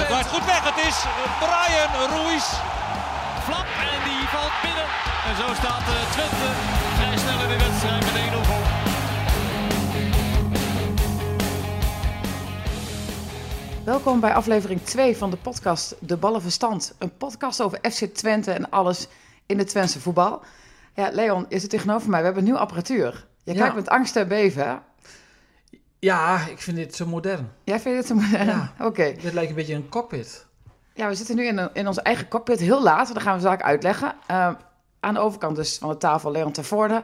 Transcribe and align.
1-0 0.00 0.06
voor 0.06 0.08
Bal 0.08 0.24
Twente. 0.24 0.24
draait 0.24 0.26
goed 0.34 0.44
weg. 0.44 0.62
Het 0.74 0.86
is 0.88 0.96
Brian 1.44 1.92
Ruiz. 2.14 2.46
Flap 3.46 3.66
en 3.92 4.00
die 4.08 4.22
valt 4.34 4.56
binnen. 4.62 4.86
En 5.28 5.34
zo 5.40 5.46
staat 5.60 5.84
eh, 5.94 6.10
Twente 6.14 6.48
vrij 6.96 7.16
snel 7.18 7.40
in 7.42 7.48
de 7.48 7.58
wedstrijd 7.64 8.04
met 8.04 8.42
1-0 8.42 8.46
voor. 8.48 8.64
Welkom 13.84 14.20
bij 14.20 14.34
aflevering 14.34 14.82
2 14.82 15.16
van 15.16 15.30
de 15.30 15.36
podcast 15.36 15.94
De 16.00 16.16
Ballenverstand. 16.16 16.94
Een 16.98 17.16
podcast 17.16 17.60
over 17.62 17.78
FC 17.90 18.04
Twente 18.04 18.52
en 18.52 18.70
alles 18.70 19.08
in 19.46 19.58
het 19.58 19.68
Twentse 19.68 20.00
voetbal. 20.00 20.42
Ja, 20.94 21.10
Leon, 21.12 21.46
je 21.48 21.58
zit 21.58 21.70
tegenover 21.70 22.10
mij. 22.10 22.18
We 22.18 22.24
hebben 22.24 22.44
nieuwe 22.44 22.58
apparatuur. 22.58 23.26
Je 23.44 23.52
Ja. 23.54 23.58
kijkt 23.60 23.74
met 23.74 23.88
angst 23.88 24.16
en 24.16 24.28
beven, 24.28 24.68
hè? 24.68 24.74
Ja, 26.00 26.46
ik 26.46 26.58
vind 26.60 26.76
dit 26.76 26.94
zo 26.96 27.06
modern. 27.06 27.52
Jij 27.64 27.80
vindt 27.80 27.98
het 27.98 28.06
zo 28.06 28.14
modern? 28.14 28.46
Ja. 28.46 28.72
Oké. 28.80 29.14
Dit 29.22 29.32
lijkt 29.32 29.50
een 29.50 29.56
beetje 29.56 29.74
een 29.74 29.88
cockpit. 29.88 30.46
Ja, 30.94 31.08
we 31.08 31.14
zitten 31.14 31.36
nu 31.36 31.46
in, 31.46 31.58
een- 31.58 31.70
in 31.72 31.86
onze 31.86 32.00
eigen 32.02 32.28
cockpit, 32.28 32.60
heel 32.60 32.82
laat. 32.82 33.12
Dat 33.14 33.22
gaan 33.22 33.34
we 33.34 33.40
zaak 33.40 33.62
uitleggen. 33.62 34.14
Eh, 34.26 34.50
aan 35.00 35.14
de 35.14 35.20
overkant 35.20 35.56
dus 35.56 35.78
van 35.78 35.88
de 35.88 35.96
tafel 35.96 36.30
Leon 36.30 36.52
Tervoorde, 36.52 37.02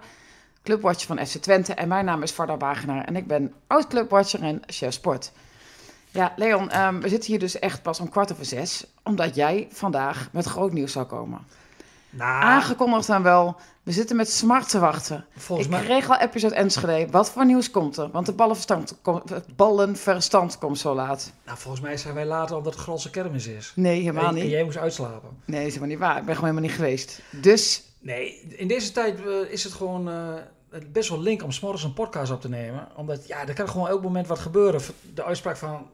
clubwatcher 0.62 1.06
van 1.16 1.26
FC 1.26 1.36
Twente. 1.36 1.74
En 1.74 1.88
mijn 1.88 2.04
naam 2.04 2.22
is 2.22 2.32
Varda 2.32 2.56
Wagenaar 2.56 3.04
en 3.04 3.16
ik 3.16 3.26
ben 3.26 3.54
oud-clubwatcher 3.66 4.42
en 4.42 4.62
chef 4.66 4.92
sport. 4.92 5.32
Ja, 6.10 6.32
Leon, 6.36 6.70
ehm, 6.70 7.00
we 7.00 7.08
zitten 7.08 7.30
hier 7.30 7.38
dus 7.38 7.58
echt 7.58 7.82
pas 7.82 8.00
om 8.00 8.08
kwart 8.08 8.32
over 8.32 8.44
zes. 8.44 8.86
Omdat 9.02 9.34
jij 9.34 9.68
vandaag 9.72 10.28
met 10.32 10.44
groot 10.44 10.72
nieuws 10.72 10.92
zou 10.92 11.06
komen. 11.06 11.38
Nou, 12.16 12.42
Aangekondigd 12.42 13.06
dan 13.06 13.22
wel, 13.22 13.56
we 13.82 13.92
zitten 13.92 14.16
met 14.16 14.30
smart 14.30 14.68
te 14.70 14.78
wachten. 14.78 15.24
volgens 15.36 15.66
ik 15.68 15.72
mij... 15.74 15.84
kreeg 15.84 16.10
al 16.10 16.16
appjes 16.16 16.44
uit 16.44 16.52
Enschede. 16.52 17.10
Wat 17.10 17.30
voor 17.30 17.46
nieuws 17.46 17.70
komt 17.70 17.96
er? 17.96 18.10
Want 18.10 18.26
de 18.26 18.32
ballenverstand, 18.32 18.98
kom- 19.02 19.22
ballenverstand 19.56 20.58
komt 20.58 20.78
zo 20.78 20.94
laat. 20.94 21.32
Nou, 21.44 21.58
volgens 21.58 21.82
mij 21.82 21.96
zijn 21.96 22.14
wij 22.14 22.26
later 22.26 22.56
omdat 22.56 22.72
het 22.72 22.82
Grolse 22.82 23.10
kermis 23.10 23.46
is. 23.46 23.72
Nee, 23.74 24.00
helemaal 24.00 24.28
En- 24.28 24.34
niet. 24.34 24.42
En 24.42 24.48
jij 24.48 24.64
moest 24.64 24.76
uitslapen. 24.76 25.28
Nee, 25.44 25.58
dat 25.58 25.66
is 25.68 25.74
helemaal 25.74 25.88
niet 25.88 25.98
waar. 25.98 26.18
Ik 26.18 26.24
ben 26.24 26.34
gewoon 26.34 26.50
helemaal 26.50 26.68
niet 26.70 26.78
geweest. 26.78 27.20
Dus 27.30 27.82
Nee, 28.00 28.40
in 28.48 28.68
deze 28.68 28.92
tijd 28.92 29.20
eh, 29.20 29.50
is 29.52 29.64
het 29.64 29.72
gewoon 29.72 30.08
eh, 30.08 30.34
best 30.92 31.08
wel 31.08 31.20
link 31.20 31.42
om 31.42 31.52
s'morgens 31.52 31.82
een 31.84 31.92
podcast 31.94 32.32
op 32.32 32.40
te 32.40 32.48
nemen. 32.48 32.88
Omdat, 32.96 33.26
ja, 33.26 33.46
er 33.48 33.54
kan 33.54 33.68
gewoon 33.68 33.88
elk 33.88 34.02
moment 34.02 34.26
wat 34.26 34.38
gebeuren. 34.38 34.80
De 35.14 35.24
uitspraak 35.24 35.56
van 35.56 35.86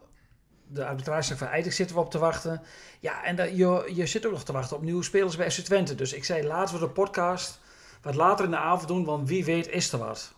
de 0.72 0.84
arbitrage 0.86 1.36
van 1.36 1.46
Eindelijk 1.46 1.76
zitten 1.76 1.96
we 1.96 2.02
op 2.02 2.10
te 2.10 2.18
wachten. 2.18 2.62
Ja, 3.00 3.24
en 3.24 3.36
dat- 3.36 3.56
je, 3.56 3.90
je 3.94 4.06
zit 4.06 4.26
ook 4.26 4.32
nog 4.32 4.44
te 4.44 4.52
wachten 4.52 4.76
op 4.76 4.82
nieuwe 4.82 5.02
spelers 5.02 5.36
bij 5.36 5.50
FC 5.50 5.60
Twente. 5.60 5.94
Dus 5.94 6.12
ik 6.12 6.24
zei, 6.24 6.46
laten 6.46 6.74
we 6.74 6.80
de 6.80 6.88
podcast 6.88 7.60
wat 8.02 8.14
later 8.14 8.44
in 8.44 8.50
de 8.50 8.56
avond 8.56 8.88
doen, 8.88 9.04
want 9.04 9.28
wie 9.28 9.44
weet 9.44 9.68
is 9.68 9.92
er 9.92 9.98
wat. 9.98 10.32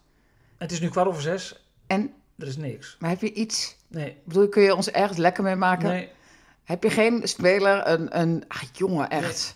Het 0.58 0.72
is 0.72 0.80
nu 0.80 0.88
kwart 0.88 1.08
over 1.08 1.22
zes, 1.22 1.64
En, 1.86 2.12
er 2.38 2.46
is 2.46 2.56
niks. 2.56 2.96
maar 2.98 3.10
heb 3.10 3.20
je 3.20 3.32
iets? 3.32 3.76
Nee, 3.88 4.08
Ik 4.08 4.24
bedoel, 4.24 4.48
kun 4.48 4.62
je 4.62 4.74
ons 4.74 4.90
ergens 4.90 5.18
lekker 5.18 5.42
mee 5.42 5.56
maken? 5.56 5.88
nee, 5.88 6.08
Heb 6.64 6.82
je 6.82 6.90
geen 6.90 7.28
speler, 7.28 7.88
een, 7.88 8.18
een 8.20 8.44
ah, 8.48 8.62
jongen, 8.72 9.08
echt? 9.10 9.54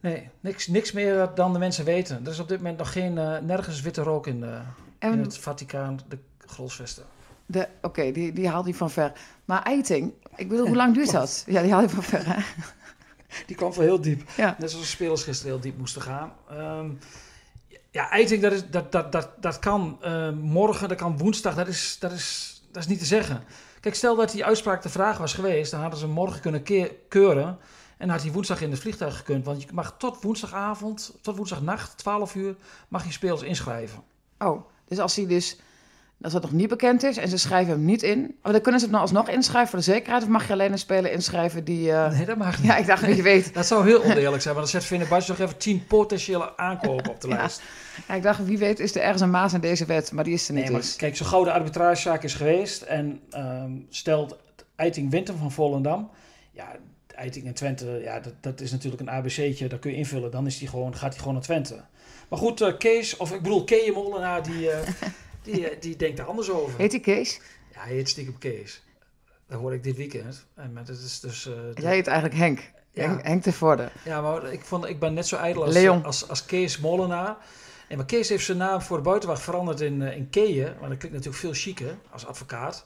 nee. 0.00 0.28
Niks, 0.40 0.66
niks 0.66 0.92
meer 0.92 1.30
dan 1.34 1.52
de 1.52 1.58
mensen 1.58 1.84
weten. 1.84 2.24
Er 2.24 2.30
is 2.32 2.38
op 2.38 2.48
dit 2.48 2.56
moment 2.58 2.78
nog 2.78 2.92
geen, 2.92 3.18
eh, 3.18 3.38
nergens 3.38 3.80
witte 3.80 4.02
rook 4.02 4.26
in, 4.26 4.40
de, 4.40 4.46
in 4.46 4.62
En 4.98 5.18
het 5.22 5.38
Vaticaan, 5.38 6.00
de 6.08 6.18
Grolsvesten. 6.46 7.04
Oké, 7.82 8.12
die, 8.12 8.32
die 8.32 8.48
haalt 8.48 8.64
hij 8.64 8.74
van 8.74 8.90
ver. 8.90 9.12
Maar 9.44 9.62
Eiting, 9.62 10.12
ik 10.36 10.48
bedoel, 10.48 10.66
hoe 10.66 10.76
lang 10.76 10.94
duurt 10.94 11.10
dat? 11.10 11.44
Ja, 11.46 11.62
die 11.62 11.72
haalt 11.72 11.84
hij 11.84 11.94
van 11.94 12.02
ver, 12.02 12.34
hè? 12.34 12.42
Die 13.46 13.56
kwam 13.56 13.72
van 13.72 13.82
heel 13.82 14.00
diep. 14.00 14.22
Ja. 14.36 14.56
Net 14.58 14.70
zoals 14.70 14.84
de 14.84 14.90
spelers 14.90 15.22
gisteren 15.22 15.52
heel 15.52 15.60
diep 15.60 15.78
moesten 15.78 16.02
gaan. 16.02 16.32
Ehm, 16.50 16.90
ja, 17.90 18.10
Eiting, 18.10 18.42
dat, 18.42 18.52
is, 18.52 18.70
dat, 18.70 18.92
dat, 18.92 19.12
dat, 19.12 19.30
dat 19.40 19.58
kan 19.58 19.98
eh, 20.00 20.30
morgen, 20.30 20.88
dat 20.88 20.98
kan 20.98 21.18
woensdag, 21.18 21.54
dat 21.54 21.68
is, 21.68 21.96
dat, 22.00 22.12
is, 22.12 22.60
dat 22.72 22.82
is 22.82 22.88
niet 22.88 22.98
te 22.98 23.04
zeggen. 23.04 23.44
Kijk, 23.80 23.94
stel 23.94 24.16
dat 24.16 24.30
die 24.30 24.44
uitspraak 24.44 24.82
de 24.82 24.88
vraag 24.88 25.18
was 25.18 25.34
geweest, 25.34 25.70
dan 25.70 25.80
hadden 25.80 25.98
ze 25.98 26.06
morgen 26.06 26.40
kunnen 26.40 26.62
ke- 26.62 26.94
keuren. 27.08 27.46
En 27.96 28.06
dan 28.06 28.08
had 28.16 28.22
hij 28.22 28.32
woensdag 28.32 28.60
in 28.60 28.70
het 28.70 28.80
vliegtuig 28.80 29.16
gekund. 29.16 29.44
Want 29.44 29.62
je 29.62 29.68
mag 29.72 29.94
tot 29.98 30.22
woensdagavond, 30.22 31.18
tot 31.22 31.36
woensdagnacht, 31.36 31.98
12 31.98 32.34
uur, 32.34 32.56
mag 32.88 33.04
je 33.04 33.12
spelers 33.12 33.42
inschrijven. 33.42 34.02
Oh, 34.38 34.64
dus 34.88 34.98
als 34.98 35.16
hij 35.16 35.26
dus, 35.26 35.58
als 36.22 36.32
dat 36.32 36.42
nog 36.42 36.52
niet 36.52 36.68
bekend 36.68 37.02
is 37.02 37.16
en 37.16 37.28
ze 37.28 37.38
schrijven 37.38 37.72
hem 37.72 37.84
niet 37.84 38.02
in, 38.02 38.36
maar 38.42 38.52
dan 38.52 38.60
kunnen 38.60 38.80
ze 38.80 38.86
hem 38.86 38.94
dan 38.94 39.04
alsnog 39.04 39.28
inschrijven 39.28 39.68
voor 39.70 39.78
de 39.78 39.84
zekerheid? 39.84 40.22
Of 40.22 40.28
mag 40.28 40.46
je 40.46 40.52
alleen 40.52 40.72
een 40.72 40.78
speler 40.78 41.12
inschrijven 41.12 41.64
die... 41.64 41.92
eh, 41.92 42.10
Nee, 42.16 42.26
dat 42.26 42.36
mag 42.36 42.56
niet. 42.58 42.66
Ja, 42.66 42.76
ik 42.76 42.86
dacht, 42.86 43.06
je 43.16 43.22
weet. 43.22 43.54
Dat 43.54 43.66
zou 43.66 43.86
heel 43.86 44.02
oneerlijk 44.04 44.42
zijn, 44.42 44.54
want 44.54 44.70
dan 44.70 44.80
zet 44.80 44.84
Fenerbahce 44.84 45.30
nog 45.30 45.38
even 45.40 45.56
10 45.56 45.86
potentiële 45.86 46.56
aankopen 46.56 47.10
op 47.10 47.20
de 47.20 47.28
Ja. 47.28 47.34
lijst. 47.36 47.62
Ja, 48.08 48.14
ik 48.14 48.22
dacht, 48.22 48.44
wie 48.44 48.58
weet 48.58 48.78
is 48.80 48.94
er 48.94 49.00
ergens 49.02 49.22
een 49.22 49.30
maas 49.30 49.52
in 49.52 49.60
deze 49.60 49.84
wet, 49.84 50.12
maar 50.12 50.24
die 50.24 50.34
is 50.34 50.48
er 50.48 50.54
niet 50.54 50.62
Nee, 50.62 50.72
maar 50.72 50.80
dus. 50.80 50.96
kijk, 50.96 51.16
zo 51.16 51.24
gauw 51.24 51.44
de 51.44 51.52
arbitragezaak 51.52 52.22
is 52.22 52.34
geweest 52.34 52.82
en 52.82 53.20
ehm 53.30 53.70
stelt 53.88 54.36
Eiting 54.76 55.10
wint 55.10 55.28
hem 55.28 55.36
van 55.36 55.52
Volendam. 55.52 56.10
Ja, 56.52 56.66
Eiting 57.14 57.46
en 57.46 57.54
Twente, 57.54 58.00
ja, 58.04 58.20
dat, 58.20 58.32
dat 58.40 58.60
is 58.60 58.70
natuurlijk 58.70 59.02
een 59.02 59.10
ABC'tje, 59.10 59.68
dat 59.68 59.78
kun 59.78 59.90
je 59.90 59.96
invullen. 59.96 60.30
Dan 60.30 60.46
is 60.46 60.58
die 60.58 60.68
gewoon, 60.68 60.96
gaat 60.96 61.10
hij 61.10 61.18
gewoon 61.18 61.34
naar 61.34 61.42
Twente. 61.42 61.80
Maar 62.28 62.38
goed, 62.38 62.60
eh, 62.60 62.76
Kees, 62.78 63.16
of 63.16 63.32
ik 63.32 63.42
bedoel 63.42 63.64
Kees 63.64 63.92
Molenaar, 63.94 64.42
die, 64.42 64.70
eh, 64.70 64.78
die, 65.42 65.68
eh, 65.68 65.80
die 65.80 65.96
denkt 65.96 66.18
er 66.18 66.24
anders 66.24 66.50
over. 66.50 66.78
Heet 66.78 66.90
die 66.90 67.00
Kees? 67.00 67.40
Ja, 67.74 67.80
hij 67.80 67.94
heet 67.94 68.08
stiekem 68.08 68.38
Kees. 68.38 68.82
Dat 69.46 69.58
hoor 69.60 69.74
ik 69.74 69.82
dit 69.82 69.96
weekend. 69.96 70.46
En 70.54 70.74
dat 70.74 70.88
is 70.88 71.20
dus... 71.20 71.46
eh, 71.46 71.52
de- 71.74 71.82
Jij 71.82 71.94
heet 71.94 72.06
eigenlijk 72.06 72.38
Henk. 72.38 72.58
Ja. 72.92 73.02
Henk, 73.08 73.22
Henk 73.26 73.44
de 73.44 73.52
Voorde. 73.52 73.90
Ja, 74.04 74.20
maar 74.20 74.52
ik, 74.52 74.60
vond, 74.64 74.84
ik 74.84 74.98
ben 74.98 75.14
net 75.14 75.26
zo 75.26 75.36
ijdel 75.36 75.64
als, 75.64 75.72
Leon. 75.74 76.04
als, 76.04 76.28
als 76.28 76.44
Kees 76.44 76.78
Molenaar. 76.78 77.36
En 77.88 77.96
maar 77.96 78.06
Kees 78.06 78.28
heeft 78.28 78.44
zijn 78.44 78.58
naam 78.58 78.80
voor 78.82 78.96
de 78.96 79.02
buitenwacht 79.02 79.42
veranderd 79.42 79.80
in, 79.80 80.02
eh, 80.02 80.16
in 80.16 80.30
Keeën. 80.30 80.64
Maar 80.80 80.88
dat 80.88 80.98
klinkt 80.98 81.16
natuurlijk 81.16 81.36
veel 81.36 81.52
chiquer 81.52 81.96
als 82.10 82.26
advocaat. 82.26 82.84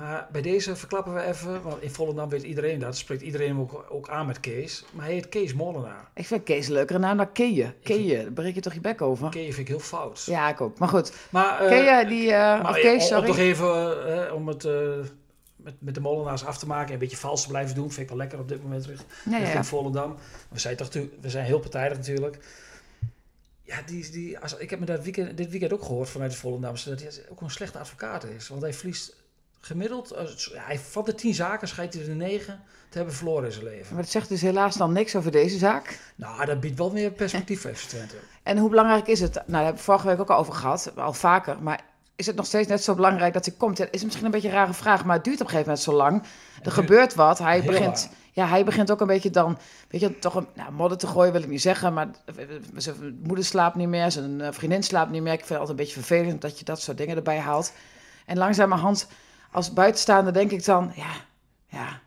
Maar 0.00 0.28
bij 0.32 0.42
deze 0.42 0.76
verklappen 0.76 1.14
we 1.14 1.22
even, 1.22 1.62
want 1.62 1.82
in 1.82 1.90
Volendam 1.90 2.28
weet 2.28 2.42
iedereen 2.42 2.78
dat. 2.78 2.96
Spreekt 2.96 3.22
iedereen 3.22 3.48
hem 3.48 3.60
ook, 3.60 3.86
ook 3.88 4.08
aan 4.08 4.26
met 4.26 4.40
Kees. 4.40 4.84
Maar 4.92 5.04
hij 5.04 5.14
heet 5.14 5.28
Kees 5.28 5.54
Molenaar. 5.54 6.08
Ik 6.14 6.26
vind 6.26 6.42
Kees 6.42 6.66
een 6.66 6.72
leukere 6.72 6.98
naam 6.98 7.16
dan 7.16 7.32
Keeën. 7.32 7.72
Keeën, 7.82 8.22
daar 8.22 8.32
breek 8.32 8.54
je 8.54 8.60
toch 8.60 8.74
je 8.74 8.80
bek 8.80 9.02
over? 9.02 9.28
Keeën 9.30 9.52
vind 9.52 9.58
ik 9.58 9.68
heel 9.68 9.78
fout. 9.84 10.22
Ja, 10.26 10.48
ik 10.48 10.60
ook. 10.60 10.78
Maar 10.78 10.88
goed, 10.88 11.12
Maar, 11.30 11.60
eh, 11.60 11.68
Keeën, 11.68 12.08
die... 12.08 12.32
eh 12.32 12.62
maar 12.62 12.70
of 12.70 12.80
Kees, 12.80 13.02
om- 13.02 13.08
sorry. 13.08 13.22
Om 13.22 13.26
nog 13.28 13.38
even, 13.38 14.26
eh, 14.26 14.34
om 14.34 14.48
het 14.48 14.64
eh, 14.64 14.72
met, 15.56 15.74
met 15.78 15.94
de 15.94 16.00
Molenaars 16.00 16.44
af 16.44 16.58
te 16.58 16.66
maken 16.66 16.86
en 16.86 16.92
een 16.92 16.98
beetje 16.98 17.16
vals 17.16 17.42
te 17.42 17.48
blijven 17.48 17.74
doen. 17.74 17.88
Vind 17.90 18.00
ik 18.02 18.08
wel 18.08 18.18
lekker 18.18 18.38
op 18.38 18.48
dit 18.48 18.62
moment 18.62 18.82
terug. 18.82 19.04
Ja. 19.30 19.64
Volendam. 19.64 20.16
We 20.48 20.58
zijn, 20.58 20.76
toch, 20.76 20.88
we 21.20 21.30
zijn 21.30 21.44
heel 21.44 21.60
partijdig 21.60 21.96
natuurlijk. 21.98 22.38
Ja, 23.62 23.76
die, 23.86 24.10
die, 24.10 24.38
als, 24.38 24.56
ik 24.56 24.70
heb 24.70 24.78
me 24.80 24.86
dat 24.86 25.02
weekend, 25.02 25.36
dit 25.36 25.50
weekend 25.50 25.72
ook 25.72 25.82
gehoord 25.82 26.08
vanuit 26.08 26.30
de 26.30 26.36
Volendamse... 26.36 26.88
dat 26.88 27.00
hij 27.00 27.10
ook 27.30 27.40
een 27.40 27.50
slechte 27.50 27.78
advocaat 27.78 28.24
is. 28.24 28.48
Want 28.48 28.62
hij 28.62 28.74
verliest 28.74 29.16
gemiddeld... 29.60 30.10
eh, 30.10 30.24
hij, 30.54 30.78
van 30.78 31.04
de 31.04 31.14
tien 31.14 31.34
zaken 31.34 31.68
schijnt 31.68 31.94
hij 31.94 32.02
er 32.08 32.16
negen 32.16 32.62
te 32.88 32.96
hebben 32.96 33.14
verloren 33.14 33.44
in 33.44 33.52
zijn 33.52 33.64
leven. 33.64 33.94
Maar 33.94 34.02
het 34.02 34.12
zegt 34.12 34.28
dus 34.28 34.40
helaas 34.40 34.76
dan 34.76 34.92
niks 34.92 35.16
over 35.16 35.30
deze 35.30 35.58
zaak. 35.58 35.98
Nou, 36.14 36.44
dat 36.44 36.60
biedt 36.60 36.78
wel 36.78 36.90
meer 36.90 37.10
perspectief 37.10 37.60
voor 37.62 37.72
Twente. 37.72 38.16
En 38.42 38.58
hoe 38.58 38.70
belangrijk 38.70 39.06
is 39.06 39.20
het? 39.20 39.34
Nou, 39.34 39.46
daar 39.46 39.62
hebben 39.62 39.78
we 39.78 39.82
vorige 39.82 40.06
week 40.06 40.20
ook 40.20 40.30
al 40.30 40.38
over 40.38 40.52
gehad, 40.52 40.92
al 40.96 41.12
vaker. 41.12 41.62
Maar 41.62 41.80
is 42.20 42.26
het 42.26 42.36
nog 42.36 42.46
steeds 42.46 42.68
net 42.68 42.82
zo 42.84 42.94
belangrijk 42.94 43.32
dat 43.32 43.44
hij 43.44 43.54
komt? 43.58 43.78
Ja, 43.78 43.86
is 43.90 44.04
misschien 44.04 44.24
een 44.24 44.30
beetje 44.30 44.48
een 44.48 44.54
rare 44.54 44.72
vraag, 44.72 45.04
maar 45.04 45.16
het 45.16 45.24
duurt 45.24 45.40
op 45.40 45.46
een 45.46 45.52
gegeven 45.52 45.68
moment 45.68 45.88
zo 45.88 45.92
lang. 45.92 46.22
Er 46.62 46.72
gebeurt 46.72 47.14
wat. 47.14 47.38
Hij 47.38 47.62
begint, 47.62 48.00
lang. 48.00 48.14
ja, 48.32 48.46
hij 48.46 48.64
begint 48.64 48.90
ook 48.90 49.00
een 49.00 49.06
beetje 49.06 49.30
dan, 49.30 49.58
weet 49.88 50.00
je, 50.00 50.18
toch 50.18 50.34
een 50.34 50.46
nou, 50.54 50.72
modder 50.72 50.98
te 50.98 51.06
gooien 51.06 51.32
wil 51.32 51.42
ik 51.42 51.48
niet 51.48 51.60
zeggen, 51.60 51.92
maar 51.94 52.08
zijn 52.76 53.20
moeder 53.22 53.44
slaapt 53.44 53.76
niet 53.76 53.88
meer, 53.88 54.10
zijn 54.10 54.40
eh, 54.40 54.52
vriendin 54.52 54.82
slaapt 54.82 55.10
niet 55.10 55.22
meer. 55.22 55.32
Ik 55.32 55.38
vind 55.38 55.48
het 55.48 55.58
altijd 55.58 55.78
een 55.78 55.84
beetje 55.84 56.00
vervelend 56.02 56.40
dat 56.40 56.58
je 56.58 56.64
dat 56.64 56.80
soort 56.80 56.98
dingen 56.98 57.16
erbij 57.16 57.38
haalt. 57.38 57.72
En 58.26 58.38
langzamerhand, 58.38 59.06
als 59.50 59.72
buitenstaander 59.72 60.32
denk 60.32 60.50
ik 60.50 60.64
dan, 60.64 60.92
ja, 60.94 61.10
ja, 61.66 62.00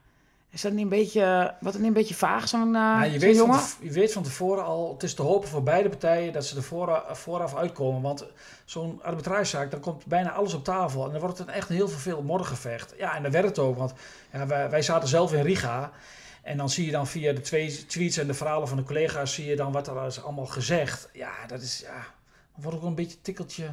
is 0.50 0.62
dat 0.62 0.72
niet 0.72 0.82
een 0.84 0.90
beetje, 0.90 1.54
wat 1.60 1.74
niet 1.74 1.84
een 1.84 1.94
beetje 1.94 2.16
vaag, 2.16 2.48
zo'n 2.48 2.66
uh, 2.66 2.72
Nou, 2.74 3.04
je, 3.06 3.20
weet 3.20 3.38
van 3.38 3.46
jongen? 3.48 3.60
te- 3.60 3.86
je 3.86 3.92
weet 3.92 4.14
van 4.14 4.24
tevoren 4.24 4.64
al, 4.66 4.94
het 4.94 5.04
is 5.04 5.14
te 5.14 5.22
hopen 5.22 5.50
voor 5.50 5.64
beide 5.64 5.90
partijen 5.90 6.34
dat 6.34 6.46
ze 6.46 6.56
er 6.56 6.64
vooraf, 6.64 7.20
vooraf 7.20 7.56
uitkomen. 7.56 8.02
Want 8.02 8.26
zo'n 8.66 9.00
arbitragezaak, 9.04 9.72
dan 9.72 9.80
komt 9.80 10.06
bijna 10.06 10.32
alles 10.32 10.54
op 10.54 10.64
tafel. 10.64 11.06
En 11.06 11.12
dan 11.12 11.20
wordt 11.22 11.38
het 11.38 11.48
een 11.48 11.54
echt 11.54 11.70
heel 11.70 11.88
veel 11.90 12.22
moddergevecht. 12.22 12.94
Ja, 12.98 13.16
en 13.16 13.24
dat 13.24 13.32
werkt 13.32 13.60
ook, 13.60 13.78
want 13.78 13.94
ja, 14.32 14.48
wij, 14.48 14.70
wij 14.70 14.82
zaten 14.82 15.10
zelf 15.10 15.34
in 15.34 15.42
Riga. 15.42 15.92
En 16.42 16.58
dan 16.58 16.70
zie 16.70 16.86
je 16.86 16.92
dan 16.92 17.08
via 17.08 17.34
de 17.34 17.42
twee 17.42 17.86
tweets 17.86 18.18
en 18.18 18.28
de 18.28 18.34
verhalen 18.34 18.68
van 18.68 18.78
de 18.78 18.84
collega's, 18.84 19.34
zie 19.34 19.46
je 19.46 19.56
dan 19.56 19.72
wat 19.72 19.88
er 19.88 20.06
is 20.06 20.24
allemaal 20.24 20.46
gezegd. 20.46 21.10
Ja, 21.14 21.32
dat 21.48 21.62
is, 21.62 21.80
ja, 21.80 21.94
dan 22.54 22.64
wordt 22.64 22.78
ook 22.78 22.84
een 22.84 22.96
beetje 22.96 23.22
tikkeltje 23.22 23.70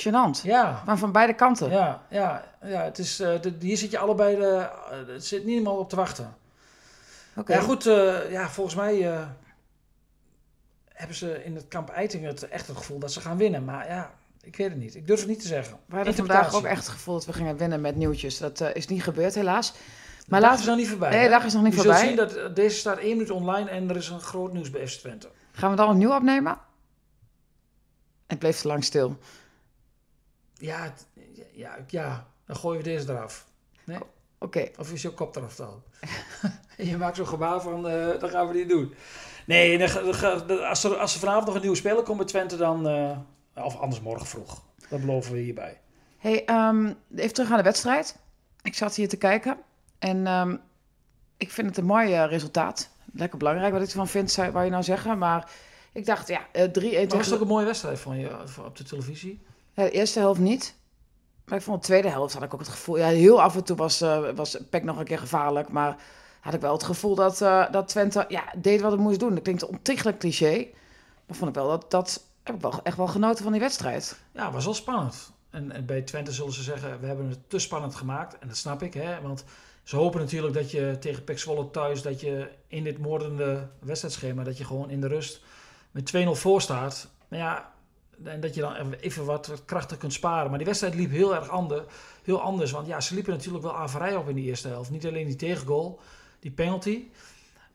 Gênant. 0.00 0.42
Ja, 0.42 0.82
Maar 0.86 0.98
van 0.98 1.12
beide 1.12 1.34
kanten. 1.34 1.70
ja, 1.70 2.02
ja, 2.10 2.44
ja. 2.62 2.82
Het 2.82 2.98
is, 2.98 3.20
eh, 3.20 3.40
de- 3.40 3.54
hier 3.60 3.76
zit 3.76 3.90
je 3.90 3.98
allebei 3.98 4.36
de, 4.36 4.68
eh, 4.90 4.96
het 5.14 5.26
zit 5.26 5.44
niet 5.44 5.52
helemaal 5.52 5.76
op 5.78 5.88
te 5.88 5.96
wachten. 5.96 6.36
Oké. 7.36 7.52
Ja, 7.54 7.60
goed. 7.60 7.86
eh, 7.86 8.30
ja, 8.30 8.48
volgens 8.48 8.76
mij 8.76 9.26
hebben 10.88 11.16
ze 11.16 11.44
in 11.44 11.54
het 11.54 11.68
kamp 11.68 11.88
Eiting 11.88 12.24
het 12.24 12.48
echt 12.48 12.66
het 12.66 12.76
gevoel 12.76 12.98
dat 12.98 13.12
ze 13.12 13.20
gaan 13.20 13.36
winnen. 13.36 13.64
Maar 13.64 13.88
ja, 13.88 14.10
ik 14.40 14.56
weet 14.56 14.68
het 14.68 14.78
niet. 14.78 14.94
Ik 14.94 15.06
durf 15.06 15.18
het 15.20 15.28
niet 15.28 15.40
te 15.40 15.46
zeggen. 15.46 15.76
We 15.86 15.96
hadden 15.96 16.14
vandaag 16.14 16.54
ook 16.54 16.64
echt 16.64 16.80
het 16.86 16.94
gevoel 16.94 17.14
dat 17.14 17.24
we 17.26 17.32
gingen 17.32 17.56
winnen 17.56 17.80
met 17.80 17.96
nieuwtjes. 17.96 18.38
Dat 18.38 18.60
is 18.60 18.86
niet 18.86 19.02
gebeurd, 19.02 19.34
helaas. 19.34 19.72
Maar 20.28 20.40
laten 20.40 20.60
is 20.60 20.66
nog 20.66 20.76
niet 20.76 20.88
voorbij. 20.88 21.10
Nee, 21.10 21.18
hè? 21.18 21.24
de 21.24 21.30
dag 21.30 21.44
is 21.44 21.52
nog 21.52 21.62
niet 21.62 21.72
Je 21.74 21.78
voorbij. 21.80 21.98
zult 22.16 22.30
zien 22.30 22.42
dat 22.44 22.56
deze 22.56 22.76
staat 22.76 22.98
één 22.98 23.10
minuut 23.16 23.30
online 23.30 23.70
en 23.70 23.90
er 23.90 23.96
is 23.96 24.08
een 24.08 24.20
groot 24.20 24.52
nieuws 24.52 24.70
bij 24.70 24.88
FC 24.88 24.98
Twente. 24.98 25.28
Gaan 25.52 25.70
we 25.70 25.76
dan 25.76 25.88
opnieuw 25.90 26.14
opnemen? 26.14 26.58
Het 28.26 28.38
bleef 28.38 28.60
te 28.60 28.68
lang 28.68 28.84
stil. 28.84 29.18
Ja, 30.58 30.94
ja, 31.52 31.84
ja, 31.86 32.26
dan 32.46 32.56
gooien 32.56 32.82
we 32.82 32.88
deze 32.88 33.10
eraf. 33.10 33.46
Nee? 33.84 33.98
Oké. 34.38 34.68
Of 34.78 34.92
is 34.92 35.02
jouw 35.02 35.12
kop 35.12 35.36
eraf 35.36 35.56
dan? 35.56 35.82
je 36.76 36.96
maakt 36.96 37.16
zo'n 37.16 37.26
gebaar 37.26 37.60
van, 37.60 37.88
eh 37.88 38.20
dat 38.20 38.30
gaan 38.30 38.48
we 38.48 38.54
niet 38.54 38.68
doen. 38.68 38.94
Nee, 39.46 39.82
als, 39.82 40.84
er, 40.84 40.96
als 40.96 41.14
er 41.14 41.20
vanavond 41.20 41.46
nog 41.46 41.54
een 41.54 41.60
nieuwe 41.60 41.76
speler 41.76 42.02
komt 42.02 42.16
bij 42.16 42.26
Twente, 42.26 42.56
dan... 42.56 42.88
eh, 42.88 43.18
of 43.64 43.76
anders 43.76 44.00
morgen 44.00 44.26
vroeg. 44.26 44.62
Dat 44.88 45.00
beloven 45.00 45.32
we 45.32 45.38
hierbij. 45.38 45.80
Hey, 46.18 46.44
ehm, 46.44 46.92
even 47.14 47.32
terug 47.32 47.50
aan 47.50 47.56
de 47.56 47.62
wedstrijd. 47.62 48.16
Ik 48.62 48.74
zat 48.74 48.94
hier 48.94 49.08
te 49.08 49.16
kijken. 49.16 49.56
En 49.98 50.26
ehm, 50.26 50.56
ik 51.36 51.50
vind 51.50 51.66
het 51.68 51.76
een 51.76 51.84
mooi 51.84 52.12
eh, 52.12 52.26
resultaat. 52.28 52.90
Lekker 53.12 53.38
belangrijk 53.38 53.72
wat 53.72 53.82
ik 53.82 53.88
ervan 53.88 54.08
vind, 54.08 54.34
wou 54.34 54.64
je 54.64 54.70
nou 54.70 54.82
zeggen. 54.82 55.18
Maar 55.18 55.50
ik 55.92 56.06
dacht, 56.06 56.28
ja, 56.28 56.40
eh, 56.52 56.64
3-1 56.64 57.08
Maar 57.08 57.16
was 57.16 57.26
het 57.26 57.34
ook 57.34 57.40
een 57.40 57.46
mooie 57.46 57.64
wedstrijd 57.64 57.98
van 57.98 58.18
je 58.18 58.30
op 58.64 58.76
de 58.76 58.84
televisie? 58.84 59.40
De 59.84 59.90
eerste 59.90 60.18
helft 60.18 60.40
niet. 60.40 60.74
Maar 61.44 61.58
ik 61.58 61.64
vond 61.64 61.80
de 61.80 61.86
tweede 61.86 62.08
helft, 62.08 62.34
had 62.34 62.42
ik 62.42 62.54
ook 62.54 62.60
het 62.60 62.68
gevoel... 62.68 62.98
Ja, 62.98 63.06
heel 63.06 63.42
af 63.42 63.56
en 63.56 63.64
toe 63.64 63.76
was, 63.76 64.00
eh 64.00 64.30
was 64.34 64.58
Peck 64.70 64.84
nog 64.84 64.98
een 64.98 65.04
keer 65.04 65.18
gevaarlijk. 65.18 65.68
Maar 65.68 65.96
had 66.40 66.54
ik 66.54 66.60
wel 66.60 66.72
het 66.72 66.82
gevoel 66.82 67.14
dat, 67.14 67.40
eh, 67.40 67.70
dat 67.70 67.88
Twente 67.88 68.24
ja, 68.28 68.44
deed 68.56 68.80
wat 68.80 68.90
het 68.92 69.00
moest 69.00 69.20
doen. 69.20 69.34
Dat 69.34 69.42
klinkt 69.42 69.66
ontiegelijk 69.66 70.18
cliché. 70.18 70.66
Maar 71.26 71.36
vond 71.36 71.48
ik 71.50 71.56
wel 71.56 71.68
dat... 71.68 71.90
dat 71.90 72.24
heb 72.42 72.54
ik 72.54 72.60
wel 72.60 72.80
echt 72.82 72.96
wel 72.96 73.06
genoten 73.06 73.42
van 73.42 73.52
die 73.52 73.60
wedstrijd. 73.60 74.18
Ja, 74.32 74.52
was 74.52 74.64
wel 74.64 74.74
spannend. 74.74 75.32
En, 75.50 75.86
bij 75.86 76.02
Twente 76.02 76.32
zullen 76.32 76.52
ze 76.52 76.62
zeggen, 76.62 77.00
we 77.00 77.06
hebben 77.06 77.28
het 77.28 77.50
te 77.50 77.58
spannend 77.58 77.94
gemaakt. 77.94 78.38
En 78.38 78.48
dat 78.48 78.56
snap 78.56 78.82
ik, 78.82 78.94
hè. 78.94 79.20
Want 79.20 79.44
ze 79.82 79.96
hopen 79.96 80.20
natuurlijk 80.20 80.54
dat 80.54 80.70
je 80.70 80.96
tegen 81.00 81.24
Pek 81.24 81.38
Zwolle 81.38 81.70
thuis... 81.70 82.02
dat 82.02 82.20
je 82.20 82.50
in 82.66 82.84
dit 82.84 82.98
moordende 82.98 83.68
wedstrijdschema... 83.78 84.44
dat 84.44 84.58
je 84.58 84.64
gewoon 84.64 84.90
in 84.90 85.00
de 85.00 85.08
rust 85.08 85.40
met 85.90 86.16
2-0 86.16 86.28
voor 86.30 86.62
staat. 86.62 87.08
Maar 87.28 87.38
ja, 87.38 87.72
en 88.24 88.40
dat 88.40 88.54
je 88.54 88.60
dan 88.60 88.92
even 89.00 89.24
wat 89.24 89.62
krachten 89.64 89.98
kunt 89.98 90.12
sparen. 90.12 90.48
Maar 90.48 90.58
die 90.58 90.66
wedstrijd 90.66 90.94
liep 90.94 91.10
heel 91.10 91.34
erg 91.34 91.48
ander, 91.48 91.84
heel 92.22 92.40
anders. 92.40 92.70
Want 92.70 92.86
ja, 92.86 93.00
ze 93.00 93.14
liepen 93.14 93.32
natuurlijk 93.32 93.64
wel 93.64 93.76
averij 93.76 94.16
op 94.16 94.28
in 94.28 94.34
die 94.34 94.44
eerste 94.44 94.68
helft. 94.68 94.90
Niet 94.90 95.06
alleen 95.06 95.26
die 95.26 95.36
tegengoal, 95.36 96.00
die 96.40 96.50
penalty... 96.50 97.04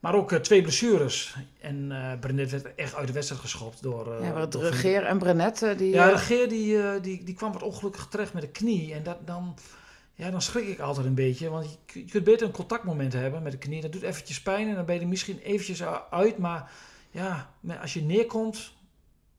Maar 0.04 0.16
ook 0.16 0.32
eh, 0.32 0.40
twee 0.40 0.62
blessures. 0.62 1.36
En 1.62 1.92
eh 1.92 2.20
Brenet 2.20 2.52
werd 2.52 2.76
echt 2.76 2.96
uit 2.96 3.08
de 3.08 3.14
wedstrijd 3.14 3.42
geschopt 3.42 3.82
door... 3.82 4.14
eh, 4.14 4.26
ja, 4.26 4.34
maar 4.34 4.50
door 4.50 4.62
de 4.62 4.72
Geer 4.72 5.04
en 5.04 5.18
Brenet, 5.18 5.66
die... 5.78 5.94
ja, 5.94 6.08
eh, 6.08 6.14
de 6.14 6.22
Geer 6.22 6.50
die, 6.50 7.00
die, 7.00 7.24
die 7.24 7.36
kwam 7.36 7.54
wat 7.54 7.64
ongelukkig 7.64 8.08
terecht 8.08 8.34
met 8.34 8.42
de 8.42 8.50
knie. 8.50 8.94
En 8.94 9.04
dat, 9.04 9.18
dan, 9.28 9.56
ja, 10.14 10.32
dan 10.32 10.42
schrik 10.42 10.68
ik 10.68 10.80
altijd 10.80 11.06
een 11.06 11.14
beetje. 11.14 11.50
Want 11.50 11.80
je, 11.94 12.06
kunt 12.06 12.24
beter 12.24 12.48
een 12.48 12.54
contactmoment 12.54 13.14
hebben 13.14 13.44
met 13.44 13.52
de 13.52 13.58
knie. 13.58 13.82
Dat 13.82 13.92
doet 13.92 14.02
eventjes 14.02 14.42
pijn 14.42 14.70
en 14.70 14.76
dan 14.76 14.86
ben 14.86 14.96
je 14.96 15.02
er 15.02 15.08
misschien 15.08 15.40
eventjes 15.40 15.84
uit. 16.10 16.38
Maar 16.38 16.72
ja, 17.12 17.54
maar 17.60 17.78
als 17.78 17.94
je 17.94 18.02
neerkomt... 18.02 18.74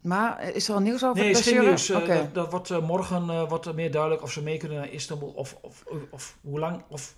Maar 0.04 0.38
eh, 0.38 0.54
is 0.54 0.68
er 0.68 0.74
al 0.74 0.80
nieuws 0.80 1.04
over 1.04 1.22
Nee, 1.22 1.30
is 1.30 1.40
geen 1.40 1.60
nieuws. 1.60 1.90
Eh, 1.90 2.06
dat, 2.06 2.34
dat 2.34 2.50
wordt 2.50 2.70
eh, 2.70 2.86
morgen 2.86 3.28
er 3.64 3.74
meer 3.74 3.90
duidelijk 3.90 4.22
of 4.22 4.32
ze 4.32 4.42
mee 4.42 4.58
kunnen 4.58 4.78
naar 4.78 4.88
Istanbul. 4.88 5.28
Of, 5.28 5.58
of, 5.60 5.84
of, 6.10 6.36
hoe 6.40 6.58
lang 6.58 6.82
of 6.88 7.16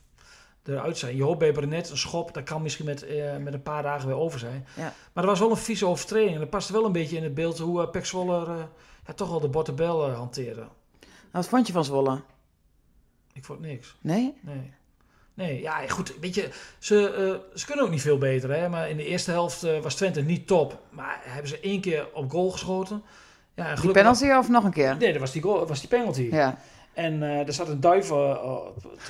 eruit 0.68 0.98
zijn. 0.98 1.16
Je 1.16 1.22
hoopt 1.22 1.38
bij 1.38 1.52
Brenet 1.52 1.90
een 1.90 1.96
schop. 1.96 2.34
Dat 2.34 2.44
kan 2.44 2.62
misschien 2.62 2.84
met, 2.84 3.02
eh, 3.02 3.36
met 3.36 3.54
een 3.54 3.62
paar 3.62 3.82
dagen 3.82 4.08
weer 4.08 4.16
over 4.16 4.38
zijn. 4.38 4.66
Ja. 4.76 4.92
Maar 5.12 5.24
er 5.24 5.30
was 5.30 5.38
wel 5.38 5.50
een 5.50 5.56
vieze 5.56 5.86
overtreding. 5.86 6.34
En 6.34 6.40
dat 6.40 6.50
past 6.50 6.68
wel 6.68 6.84
een 6.84 6.92
beetje 6.92 7.16
in 7.16 7.22
het 7.22 7.34
beeld 7.34 7.58
hoe 7.58 7.82
uh, 7.82 7.90
Pek 7.90 8.06
Zwolle 8.06 8.68
ja, 9.06 9.12
toch 9.12 9.30
wel 9.30 9.40
de 9.40 9.48
bottenbel 9.48 10.08
uh, 10.08 10.16
hanteerde. 10.16 10.60
Nou, 10.60 10.70
Wat 11.30 11.48
vond 11.48 11.66
je 11.66 11.72
van 11.72 11.84
Zwolle? 11.84 12.20
Ik 13.32 13.44
vond 13.44 13.60
niks. 13.60 13.96
Nee? 14.00 14.34
Nee. 14.40 14.72
Nee, 15.36 15.60
ja, 15.60 15.88
goed. 15.88 16.14
Weet 16.20 16.34
je, 16.34 16.48
ze, 16.78 16.94
uh, 17.18 17.58
ze 17.58 17.66
kunnen 17.66 17.84
ook 17.84 17.90
niet 17.90 18.00
veel 18.00 18.18
beter. 18.18 18.50
Hè? 18.50 18.68
Maar 18.68 18.90
in 18.90 18.96
de 18.96 19.06
eerste 19.06 19.30
helft 19.30 19.64
uh, 19.64 19.78
was 19.78 19.94
Twente 19.94 20.22
niet 20.22 20.46
top. 20.46 20.78
Maar 20.90 21.20
hebben 21.22 21.48
ze 21.48 21.60
één 21.60 21.80
keer 21.80 22.08
op 22.12 22.30
goal 22.30 22.50
geschoten. 22.50 23.02
Ja, 23.54 23.74
die 23.74 23.90
penalty 23.90 24.30
of 24.30 24.48
nog 24.48 24.64
een 24.64 24.72
keer? 24.72 24.96
Nee, 24.96 25.12
dat 25.12 25.20
was 25.20 25.32
die, 25.32 25.42
goal, 25.42 25.66
was 25.66 25.80
die 25.80 25.88
penalty. 25.88 26.28
Ja. 26.30 26.58
En 26.92 27.14
uh, 27.22 27.46
er 27.46 27.52
zat 27.52 27.68
een 27.68 27.80
duif 27.80 28.10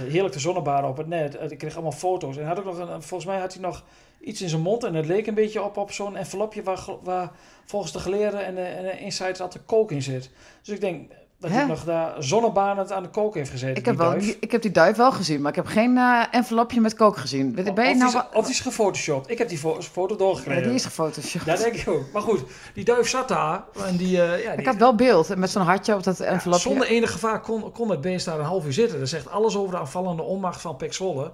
heerlijk 0.03 0.35
te 0.35 0.41
zonnebaren 0.41 0.89
op 0.89 0.97
het 0.97 1.07
net. 1.07 1.39
Ik 1.51 1.59
kreeg 1.59 1.75
allemaal 1.75 1.93
foto's. 1.93 2.37
En 2.37 2.47
had 2.47 2.59
ook 2.59 2.65
nog 2.65 2.79
een, 2.79 3.03
volgens 3.03 3.31
mij 3.31 3.39
had 3.39 3.53
hij 3.53 3.63
nog 3.63 3.85
iets 4.21 4.43
in 4.43 4.49
zijn 4.49 4.63
mond. 4.63 4.85
En 4.85 4.95
het 4.95 5.07
leek 5.07 5.27
een 5.27 5.35
beetje 5.35 5.63
op, 5.63 5.77
op 5.77 5.93
zo'n 5.93 6.17
envelopje 6.17 6.63
waar, 6.63 6.85
waar 7.03 7.31
volgens 7.65 7.93
de 7.93 7.99
geleerden 7.99 8.45
en 8.45 8.55
de, 8.55 8.61
en 8.61 8.83
de 8.83 8.99
insight 8.99 9.41
altijd 9.41 9.65
kook 9.67 9.91
in 9.91 10.03
zit. 10.03 10.31
Dus 10.63 10.75
ik 10.75 10.81
denk 10.81 11.13
dat 11.49 11.59
hij 11.59 11.67
nog 11.67 11.85
daar 11.85 12.23
zonnebanend 12.23 12.93
aan 12.93 13.03
de 13.03 13.09
kook 13.09 13.35
heeft 13.35 13.51
gezeten. 13.51 13.77
Ik 13.77 13.85
heb, 13.85 13.97
wel, 13.97 14.19
die, 14.19 14.37
ik 14.41 14.53
heb 14.53 14.63
die 14.63 14.71
duif 14.71 14.97
wel 14.97 15.13
gezien, 15.13 15.41
maar 15.41 15.51
ik 15.51 15.57
heb 15.57 15.67
geen 15.67 15.97
uh, 15.97 16.23
envelopje 16.31 16.81
met 16.81 16.95
kook 16.95 17.17
gezien. 17.17 17.55
Ben, 17.55 17.65
je 17.65 17.71
of, 17.71 17.77
nou 17.77 17.97
die 17.97 18.07
is, 18.07 18.15
of 18.33 18.45
die 18.45 18.55
is 18.55 18.61
gefotoshopt. 18.61 19.31
Ik 19.31 19.39
heb 19.39 19.49
die 19.49 19.59
fo 19.59 19.83
foto 19.83 20.17
doorgekregen. 20.17 20.63
Ja, 20.63 20.69
die 20.69 20.77
is 20.77 20.85
gefotoshopt. 20.85 21.45
Ja, 21.45 21.57
denk 21.57 21.75
ik 21.75 21.89
ook. 21.89 22.13
Maar 22.13 22.23
goed, 22.23 22.43
die 22.75 22.85
duif 22.85 23.09
zat 23.09 23.29
daar. 23.29 23.65
En 23.87 23.97
die, 23.97 24.17
uh, 24.17 24.43
ja, 24.43 24.51
die, 24.51 24.61
ik 24.61 24.67
had 24.67 24.77
wel 24.77 24.95
beeld 24.95 25.37
met 25.37 25.51
zo'n 25.51 25.63
hartje 25.63 25.95
op 25.95 26.03
dat 26.03 26.21
envelopje. 26.21 26.69
Ja, 26.69 26.71
zonder 26.71 26.87
enig 26.87 27.13
gevaar 27.13 27.41
kon, 27.41 27.73
kon 27.73 27.91
het 27.91 28.01
beest 28.01 28.25
daar 28.25 28.39
een 28.39 28.45
half 28.45 28.65
uur 28.65 28.73
zitten. 28.73 28.99
Dat 28.99 29.09
zegt 29.09 29.31
alles 29.31 29.57
over 29.57 29.71
de 29.71 29.79
aanvallende 29.79 30.23
onmacht 30.23 30.61
van 30.61 30.77
Pek 30.77 30.93
Zwolle. 30.93 31.33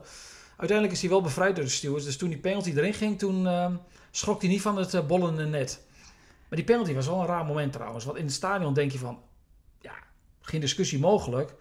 Uiteindelijk 0.56 0.96
is 0.96 1.00
hij 1.00 1.10
wel 1.10 1.22
bevrijd 1.22 1.56
door 1.56 1.64
de 1.64 1.70
stewards. 1.70 2.04
Dus 2.04 2.16
toen 2.16 2.28
die 2.28 2.38
penalty 2.38 2.72
erin 2.76 2.94
ging, 2.94 3.18
toen 3.18 3.44
uh, 3.44 3.66
schrok 4.10 4.40
hij 4.40 4.50
niet 4.50 4.62
van 4.62 4.76
het 4.76 5.06
bollende 5.06 5.44
net. 5.44 5.80
Maar 6.48 6.58
die 6.58 6.64
penalty 6.64 6.94
was 6.94 7.06
wel 7.06 7.20
een 7.20 7.26
raar 7.26 7.44
moment 7.44 7.72
trouwens. 7.72 8.04
Want 8.04 8.18
in 8.18 8.24
het 8.24 8.32
stadion 8.32 8.74
denk 8.74 8.92
je 8.92 8.98
van, 8.98 9.18
geen 10.42 10.60
discussie 10.60 10.98
mogelijk. 10.98 11.54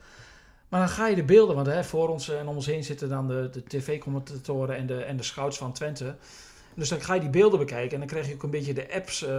Maar 0.69 0.79
dan 0.79 0.89
ga 0.89 1.07
je 1.07 1.15
de 1.15 1.23
beelden, 1.23 1.55
want 1.55 1.67
hè, 1.67 1.83
voor 1.83 2.09
ons 2.09 2.29
en 2.29 2.47
om 2.47 2.55
ons 2.55 2.65
heen 2.65 2.83
zitten 2.83 3.09
dan 3.09 3.27
de, 3.27 3.49
de 3.51 3.63
tv-commentatoren 3.63 4.75
en 4.75 4.85
de, 4.87 5.03
en 5.03 5.17
de 5.17 5.23
scouts 5.23 5.57
van 5.57 5.73
Twente. 5.73 6.15
Dus 6.75 6.89
dan 6.89 7.01
ga 7.01 7.13
je 7.13 7.19
die 7.19 7.29
beelden 7.29 7.59
bekijken 7.59 7.91
en 7.91 7.99
dan 7.99 8.07
krijg 8.07 8.27
je 8.27 8.33
ook 8.33 8.43
een 8.43 8.49
beetje 8.49 8.73
de 8.73 8.93
apps, 8.93 9.23
uh, 9.23 9.29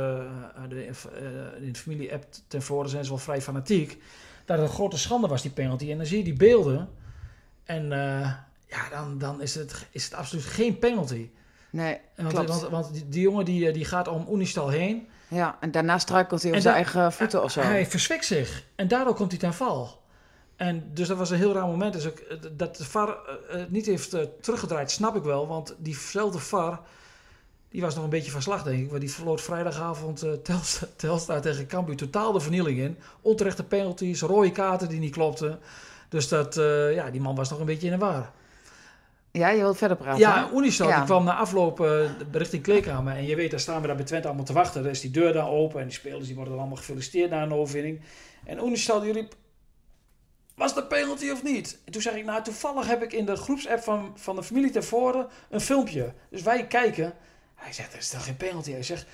de, 0.69 0.75
uh, 0.77 1.65
in 1.67 1.73
de 1.73 1.79
familie-app 1.79 2.25
ten 2.49 2.63
voren 2.63 2.91
zijn 2.91 3.05
ze 3.05 3.11
wel 3.11 3.19
vrij 3.19 3.43
fanatiek. 3.43 4.03
Dat 4.45 4.59
het 4.59 4.69
een 4.69 4.75
grote 4.75 4.99
schande 4.99 5.29
was, 5.29 5.43
die 5.43 5.51
penalty. 5.51 5.91
En 5.91 5.97
dan 5.97 6.07
zie 6.07 6.19
je 6.19 6.25
die 6.25 6.37
beelden 6.37 6.89
en 7.65 7.85
uh, 7.85 8.33
ja, 8.67 8.89
dan, 8.91 9.19
dan 9.19 9.43
is, 9.43 9.55
het, 9.55 9.87
is 9.91 10.05
het 10.05 10.15
absoluut 10.15 10.45
geen 10.45 10.79
penalty. 10.79 11.31
Nee, 11.71 11.99
want, 12.17 12.29
klopt. 12.29 12.49
Want, 12.49 12.69
want 12.69 12.93
die, 12.93 13.09
die, 13.09 13.23
jongen 13.23 13.45
die, 13.45 13.73
die 13.73 13.85
gaat 13.85 14.09
om 14.09 14.27
Unistal 14.33 14.69
heen. 14.69 15.09
Ja, 15.33 15.57
en 15.61 15.71
daarna 15.71 15.99
struikelt 15.99 16.43
hij 16.43 16.53
op 16.53 16.61
zijn 16.61 16.75
eigen 16.75 17.13
voeten 17.13 17.43
of 17.43 17.51
zo. 17.51 17.61
Hij 17.61 17.87
verswikt 17.87 18.25
zich 18.25 18.65
en 18.75 18.89
daardoor 18.89 19.15
komt 19.15 19.31
hij 19.31 19.41
ten 19.41 19.55
val. 19.55 20.01
En 20.57 20.91
dus 20.95 21.09
dat 21.09 21.17
was 21.17 21.31
een 21.31 21.39
heel 21.39 21.53
raar 21.53 21.67
moment. 21.67 21.93
Dus 21.93 22.07
ook, 22.07 22.23
dat 22.53 22.77
de 22.77 22.85
VAR 22.85 23.17
uh, 23.55 23.63
niet 23.69 23.87
heeft 23.87 24.15
uh, 24.15 24.23
teruggedraaid, 24.41 24.91
snap 24.91 25.17
ik 25.17 25.23
wel. 25.23 25.47
Want 25.47 25.75
diezelfde 25.79 26.39
VAR, 26.39 26.81
die 27.69 27.81
was 27.81 27.95
nog 27.95 28.05
een 28.05 28.11
beetje 28.11 28.31
van 28.31 28.43
slag, 28.43 28.63
denk 28.63 28.83
ik. 28.83 28.89
Want 28.89 29.01
die 29.01 29.11
verloor 29.11 29.39
vrijdagavond 29.39 30.25
uh, 31.05 31.37
tegen 31.41 31.67
Cambuur 31.67 31.97
totaal 31.97 32.33
de 32.33 32.41
vernieling 32.41 32.79
in. 32.79 32.99
Onterechte 33.21 33.65
penalties, 33.65 34.21
rode 34.21 34.53
kaarten 34.53 34.89
die 34.89 35.01
niet 35.01 35.13
klopten. 35.13 35.59
Dus 36.09 36.29
dat, 36.29 36.55
ja, 36.95 37.11
die 37.11 37.21
man 37.21 37.35
was 37.35 37.51
nog 37.51 37.59
een 37.59 37.67
beetje 37.67 37.87
in 37.87 37.93
de 37.93 38.05
war. 38.05 38.33
Ja, 39.33 39.49
je 39.49 39.61
wilt 39.61 39.77
verder 39.77 39.97
praten. 39.97 40.21
Ja, 40.21 40.51
Unistal 40.55 40.89
ja. 40.89 40.97
die 40.97 41.05
kwam 41.05 41.25
na 41.25 41.35
afloop 41.35 41.81
uh, 41.81 42.11
richting 42.33 42.63
kleedkamer. 42.63 43.17
En 43.17 43.27
je 43.27 43.37
weet, 43.37 43.51
daar 43.51 43.61
staan 43.61 43.81
we 43.81 43.87
daar 43.87 43.97
bij 43.97 44.05
Twente 44.05 44.27
allemaal 44.27 44.45
te 44.45 44.53
wachten. 44.53 44.83
Dan 44.83 44.91
is 44.91 45.01
die 45.01 45.11
deur 45.11 45.33
daar 45.33 45.49
open 45.49 45.81
en 45.81 45.87
die 45.87 45.95
spelers 45.95 46.27
die 46.27 46.35
worden 46.35 46.53
dan 46.53 46.63
allemaal 46.63 46.79
gefeliciteerd 46.79 47.31
na 47.31 47.43
een 47.43 47.53
overwinning. 47.53 48.01
En 48.45 48.59
Unistal 48.59 49.01
die 49.01 49.13
riep, 49.13 49.35
was 50.55 50.75
dat 50.75 50.89
penalty 50.89 51.31
of 51.31 51.43
niet? 51.43 51.79
En 51.85 51.93
toen 51.93 52.03
zeg 52.03 52.15
ik, 52.15 52.25
nou 52.25 52.43
toevallig 52.43 52.87
heb 52.87 53.03
ik 53.03 53.13
in 53.13 53.27
de 53.27 53.37
groepsapp 53.37 53.83
van, 53.83 54.13
van 54.15 54.37
de 54.37 54.43
familie 54.43 54.71
tevoren 54.71 55.29
een 55.51 55.61
filmpje. 55.61 56.13
Dus 56.31 56.43
wij 56.43 56.67
kijken. 56.67 57.15
Hij 57.55 57.73
zegt, 57.73 57.93
er 57.93 57.99
is 57.99 58.09
toch 58.09 58.25
geen 58.25 58.37
penalty? 58.37 58.73
Hij 58.73 58.83
zegt, 58.83 59.07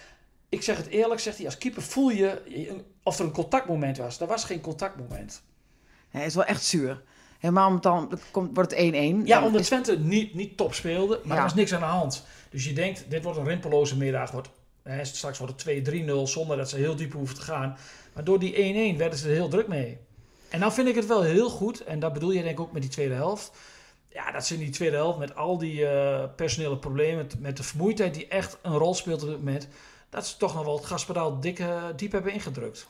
ik 0.48 0.62
zeg 0.62 0.76
het 0.76 0.86
eerlijk, 0.86 1.20
zegt 1.20 1.36
hij, 1.36 1.46
als 1.46 1.58
keeper 1.58 1.82
voel 1.82 2.10
je 2.10 2.42
of 3.02 3.18
er 3.18 3.24
een 3.24 3.32
contactmoment 3.32 3.96
was. 3.96 4.20
Er 4.20 4.26
was 4.26 4.44
geen 4.44 4.60
contactmoment. 4.60 5.42
Hij 6.08 6.26
is 6.26 6.34
wel 6.34 6.44
echt 6.44 6.64
zuur. 6.64 7.02
Helemaal 7.38 7.68
omdat 7.68 7.82
dan 7.82 8.18
komt, 8.30 8.50
wordt 8.54 8.76
het 8.76 8.94
1-1. 8.94 9.24
Ja, 9.24 9.44
omdat 9.44 9.62
Twente 9.64 9.98
niet, 9.98 10.34
niet 10.34 10.56
top 10.56 10.74
speelde, 10.74 11.20
maar 11.22 11.32
Ja. 11.32 11.36
er 11.36 11.42
was 11.42 11.54
niks 11.54 11.74
aan 11.74 11.80
de 11.80 11.86
hand. 11.86 12.26
Dus 12.50 12.64
je 12.64 12.72
denkt, 12.72 13.04
dit 13.08 13.22
wordt 13.22 13.38
een 13.38 13.44
rimpeloze 13.46 13.96
middag. 13.96 14.30
Wordt, 14.30 14.48
hè, 14.82 15.04
straks 15.04 15.38
wordt 15.38 15.52
het 15.52 15.60
2-3-0 15.60 16.26
zonder 16.26 16.56
dat 16.56 16.68
ze 16.68 16.76
heel 16.76 16.96
diep 16.96 17.12
hoeven 17.12 17.36
te 17.36 17.42
gaan. 17.42 17.76
Maar 18.12 18.24
door 18.24 18.38
die 18.38 18.54
1-1 18.94 18.96
werden 18.98 19.18
ze 19.18 19.28
er 19.28 19.34
heel 19.34 19.48
druk 19.48 19.68
mee. 19.68 19.98
En 20.48 20.60
dan 20.60 20.72
vind 20.72 20.88
ik 20.88 20.94
het 20.94 21.06
wel 21.06 21.22
heel 21.22 21.50
goed, 21.50 21.84
en 21.84 21.98
dat 21.98 22.12
bedoel 22.12 22.30
je 22.30 22.42
denk 22.42 22.58
ik 22.58 22.60
ook 22.60 22.72
met 22.72 22.82
die 22.82 22.90
tweede 22.90 23.14
helft. 23.14 23.52
Ja, 24.12 24.30
dat 24.32 24.46
ze 24.46 24.54
in 24.54 24.60
die 24.60 24.70
tweede 24.70 24.96
helft 24.96 25.18
met 25.18 25.36
al 25.36 25.58
die 25.58 25.80
uh, 25.80 26.24
personele 26.36 26.76
problemen, 26.76 27.16
met, 27.16 27.40
met 27.40 27.56
de 27.56 27.62
vermoeidheid 27.62 28.14
die 28.14 28.28
echt 28.28 28.58
een 28.62 28.76
rol 28.76 28.94
speelt 28.94 29.22
op 29.22 29.28
dit 29.28 29.38
moment, 29.38 29.68
dat 30.10 30.26
ze 30.26 30.36
toch 30.36 30.54
nog 30.54 30.64
wel 30.64 30.76
het 30.76 30.86
gaspedaal 30.86 31.40
dik, 31.40 31.58
uh, 31.58 31.84
diep 31.96 32.12
hebben 32.12 32.32
ingedrukt. 32.32 32.86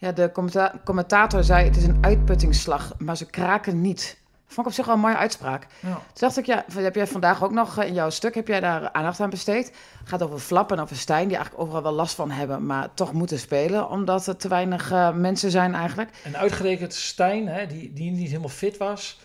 Ja, 0.00 0.12
de 0.12 0.30
commenta- 0.32 0.74
commentator 0.84 1.44
zei 1.44 1.64
het 1.64 1.76
is 1.76 1.84
een 1.84 1.98
uitputtingsslag, 2.00 2.94
maar 2.98 3.16
ze 3.16 3.26
kraken 3.26 3.80
niet. 3.80 4.18
Vond 4.46 4.58
ik 4.58 4.66
op 4.66 4.72
zich 4.72 4.86
wel 4.86 4.94
een 4.94 5.00
mooie 5.00 5.16
uitspraak. 5.16 5.66
Ja. 5.80 5.92
Toen 5.92 6.00
dacht 6.14 6.36
ik, 6.36 6.46
ja, 6.46 6.64
heb 6.74 6.94
jij 6.94 7.06
vandaag 7.06 7.44
ook 7.44 7.50
nog 7.52 7.78
eh, 7.78 7.86
in 7.86 7.94
jouw 7.94 8.10
stuk, 8.10 8.34
heb 8.34 8.48
jij 8.48 8.60
daar 8.60 8.92
aandacht 8.92 9.20
aan 9.20 9.30
besteed? 9.30 9.66
Het 9.98 10.08
gaat 10.08 10.22
over 10.22 10.38
Flap 10.38 10.72
en 10.72 10.80
over 10.80 10.96
Stijn, 10.96 11.28
die 11.28 11.36
eigenlijk 11.36 11.64
overal 11.64 11.82
wel 11.82 11.92
last 11.92 12.14
van 12.14 12.30
hebben, 12.30 12.66
maar 12.66 12.94
toch 12.94 13.12
moeten 13.12 13.38
spelen, 13.38 13.88
omdat 13.88 14.26
er 14.26 14.36
te 14.36 14.48
weinig 14.48 14.90
eh, 14.90 15.12
mensen 15.14 15.50
zijn 15.50 15.74
eigenlijk. 15.74 16.10
En 16.24 16.36
uitgerekend 16.36 16.94
Stijn, 16.94 17.48
hè, 17.48 17.66
die, 17.66 17.92
die 17.92 18.10
niet 18.10 18.28
helemaal 18.28 18.48
fit 18.48 18.76
was. 18.76 19.20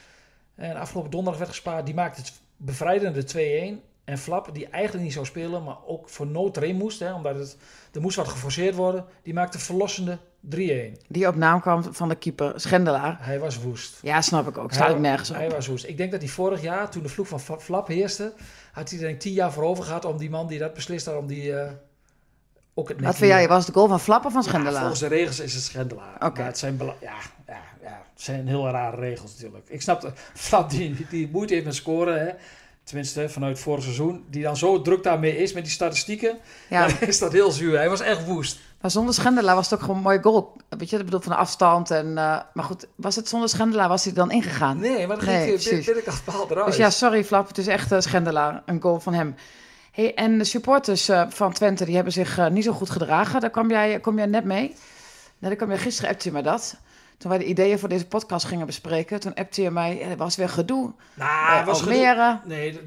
En 0.56 0.76
afgelopen 0.76 1.12
donderdag 1.12 1.40
werd 1.40 1.52
gespaard. 1.52 1.86
Die 1.86 1.96
maakte 1.96 2.22
het 2.22 2.34
bevrijdende 2.58 3.24
2-1. 3.80 3.95
En 4.06 4.18
Flap, 4.18 4.50
die 4.54 4.68
eigenlijk 4.70 5.04
niet 5.04 5.14
zou 5.14 5.26
spelen, 5.26 5.64
maar 5.64 5.78
ook 5.86 6.10
voor 6.10 6.28
nood 6.28 6.58
erin 6.58 6.76
moest. 6.76 7.00
Hè, 7.00 7.14
omdat 7.14 7.36
het, 7.36 7.58
er 7.94 8.02
moest 8.02 8.16
wat 8.16 8.28
geforceerd 8.28 8.76
worden. 8.76 9.06
Die 9.24 9.34
maakte 9.34 9.60
verlossende 9.60 10.18
3-1. 10.56 10.58
Die 11.08 11.28
op 11.28 11.36
naam 11.36 11.62
kwam 11.62 11.94
van 11.94 12.10
de 12.10 12.16
keeper, 12.16 12.54
Schendelaar. 12.56 13.18
Hij 13.20 13.40
was 13.40 13.62
woest. 13.62 13.98
Ja, 14.02 14.22
snap 14.22 14.48
ik 14.48 14.58
ook. 14.58 14.74
Staat 14.74 14.90
ook 14.92 15.00
nergens 15.00 15.30
op. 15.30 15.36
Hij 15.36 15.50
was 15.50 15.68
woest. 15.68 15.86
Ik 15.88 15.98
denk 15.98 16.12
dat 16.12 16.22
hij 16.22 16.30
vorig 16.30 16.62
jaar, 16.62 16.90
toen 16.90 17.04
de 17.04 17.10
vloek 17.10 17.28
van 17.28 17.40
Fla- 17.40 17.60
Flap 17.60 17.88
heerste, 17.88 18.34
had 18.72 18.90
hij 18.90 18.98
er 19.00 19.04
denk 19.04 19.16
ik 19.16 19.22
tien 19.22 19.34
jaar 19.34 19.52
voor 19.52 19.64
over 19.64 19.84
gehad 19.84 20.06
om 20.06 20.18
die 20.18 20.30
man 20.30 20.48
die 20.48 20.60
dat 20.60 20.74
beslist 20.74 21.06
had, 21.06 21.16
om 21.18 21.28
die 21.28 21.56
eh, 21.60 21.72
ook 22.74 22.90
het 22.90 23.02
Wat 23.02 23.16
vind 23.16 23.32
jij, 23.32 23.48
was 23.48 23.58
het 23.66 23.68
de 23.68 23.80
goal 23.80 23.88
van 23.90 24.00
Flap 24.00 24.26
of 24.26 24.32
van 24.32 24.42
Ja, 24.42 24.48
Schendelaar? 24.48 24.80
volgens 24.80 25.00
de 25.00 25.08
regels 25.08 25.40
is 25.40 25.54
het 25.54 25.64
schendelaar. 25.64 26.26
Oké. 26.26 26.42
Het 26.42 26.58
zijn, 26.58 26.78
ja, 27.02 27.14
ja, 27.48 27.62
ja, 27.82 28.02
het 28.14 28.22
zijn 28.22 28.48
heel 28.48 28.70
rare 28.70 28.96
regels 28.98 29.32
natuurlijk. 29.34 29.70
Ik 29.70 29.82
snap 29.82 30.02
dat 30.02 30.14
Flap 30.34 30.70
die, 30.70 31.06
die 31.10 31.30
moeite 31.32 31.54
heeft 31.54 31.66
met 31.66 31.76
scoren, 31.76 32.26
hè. 32.26 32.32
Tenminste 32.86 33.30
vanuit 33.30 33.60
vorig 33.60 33.84
seizoen, 33.84 34.26
die 34.30 34.44
dan 34.44 34.58
zo 34.58 34.82
druk 34.82 35.04
daarmee 35.04 35.38
is 35.38 35.54
met 35.54 35.64
die 35.64 35.72
statistieken, 35.74 36.38
ja, 36.70 36.88
dan 36.88 36.96
is 37.08 37.20
dat 37.20 37.32
heel 37.32 37.52
zuur. 37.52 37.78
Hij 37.78 37.90
was 37.90 38.00
echt 38.02 38.26
woest. 38.26 38.60
maar 38.82 38.92
zonder 38.92 39.14
Schendelaar 39.14 39.56
was 39.56 39.66
het 39.70 39.74
ook 39.74 39.80
gewoon 39.80 39.96
een 39.96 40.02
mooie 40.04 40.22
goal. 40.22 40.58
Weet 40.70 40.90
je, 40.90 40.98
ik 40.98 41.06
bedoel 41.06 41.20
van 41.20 41.32
de 41.32 41.38
afstand. 41.38 41.92
En, 41.92 42.08
eh, 42.18 42.40
maar 42.54 42.64
goed, 42.64 42.88
was 42.96 43.16
het 43.16 43.28
zonder 43.30 43.50
Schendelaar, 43.50 43.88
was 43.88 44.04
hij 44.04 44.14
dan 44.14 44.32
ingegaan? 44.32 44.80
Nee, 44.80 45.08
maar 45.08 45.16
dan 45.18 45.26
Nee, 45.26 45.44
ging 45.48 45.62
precies. 45.62 45.86
binnenkant 45.86 46.24
paal 46.24 46.48
eruit. 46.50 46.66
Dus 46.66 46.76
ja, 46.78 46.90
sorry 46.90 47.24
Flap, 47.24 47.48
het 47.48 47.58
is 47.58 47.68
echt 47.68 47.92
eh, 47.92 48.00
Schendelaar, 48.00 48.64
een 48.66 48.82
goal 48.82 49.00
van 49.00 49.14
hem. 49.14 49.36
Hey, 49.92 50.14
en 50.14 50.38
de 50.38 50.44
supporters 50.44 51.10
eh, 51.10 51.24
van 51.30 51.54
Twente, 51.54 51.86
die 51.86 51.96
hebben 51.96 52.14
zich 52.14 52.50
niet 52.50 52.64
zo 52.64 52.72
goed 52.72 52.90
gedragen. 52.90 53.42
Daar 53.42 53.50
kwam 53.50 53.70
jij, 53.70 54.00
kom 54.00 54.18
jij 54.18 54.26
net 54.26 54.44
mee. 54.46 54.68
Nou, 54.68 54.78
daar 55.40 55.56
kwam 55.56 55.70
jij 55.70 55.78
gisteren, 55.78 56.10
appte 56.10 56.28
je 56.28 56.34
mij 56.34 56.42
dat. 56.42 56.76
Toen 57.18 57.30
wij 57.30 57.40
de 57.40 57.46
ideeën 57.46 57.80
voor 57.80 57.90
deze 57.90 58.08
podcast 58.08 58.46
gingen 58.46 58.66
bespreken, 58.66 59.20
toen 59.20 59.34
appte 59.34 59.62
je 59.62 59.72
mij, 59.72 60.02
er 60.02 60.18
was 60.18 60.36
weer 60.36 60.50
gedoe. 60.50 60.94
nou, 61.14 61.58
het 61.58 61.66
was 61.66 61.82
gedoe-. 61.82 61.96
Nee, 62.46 62.80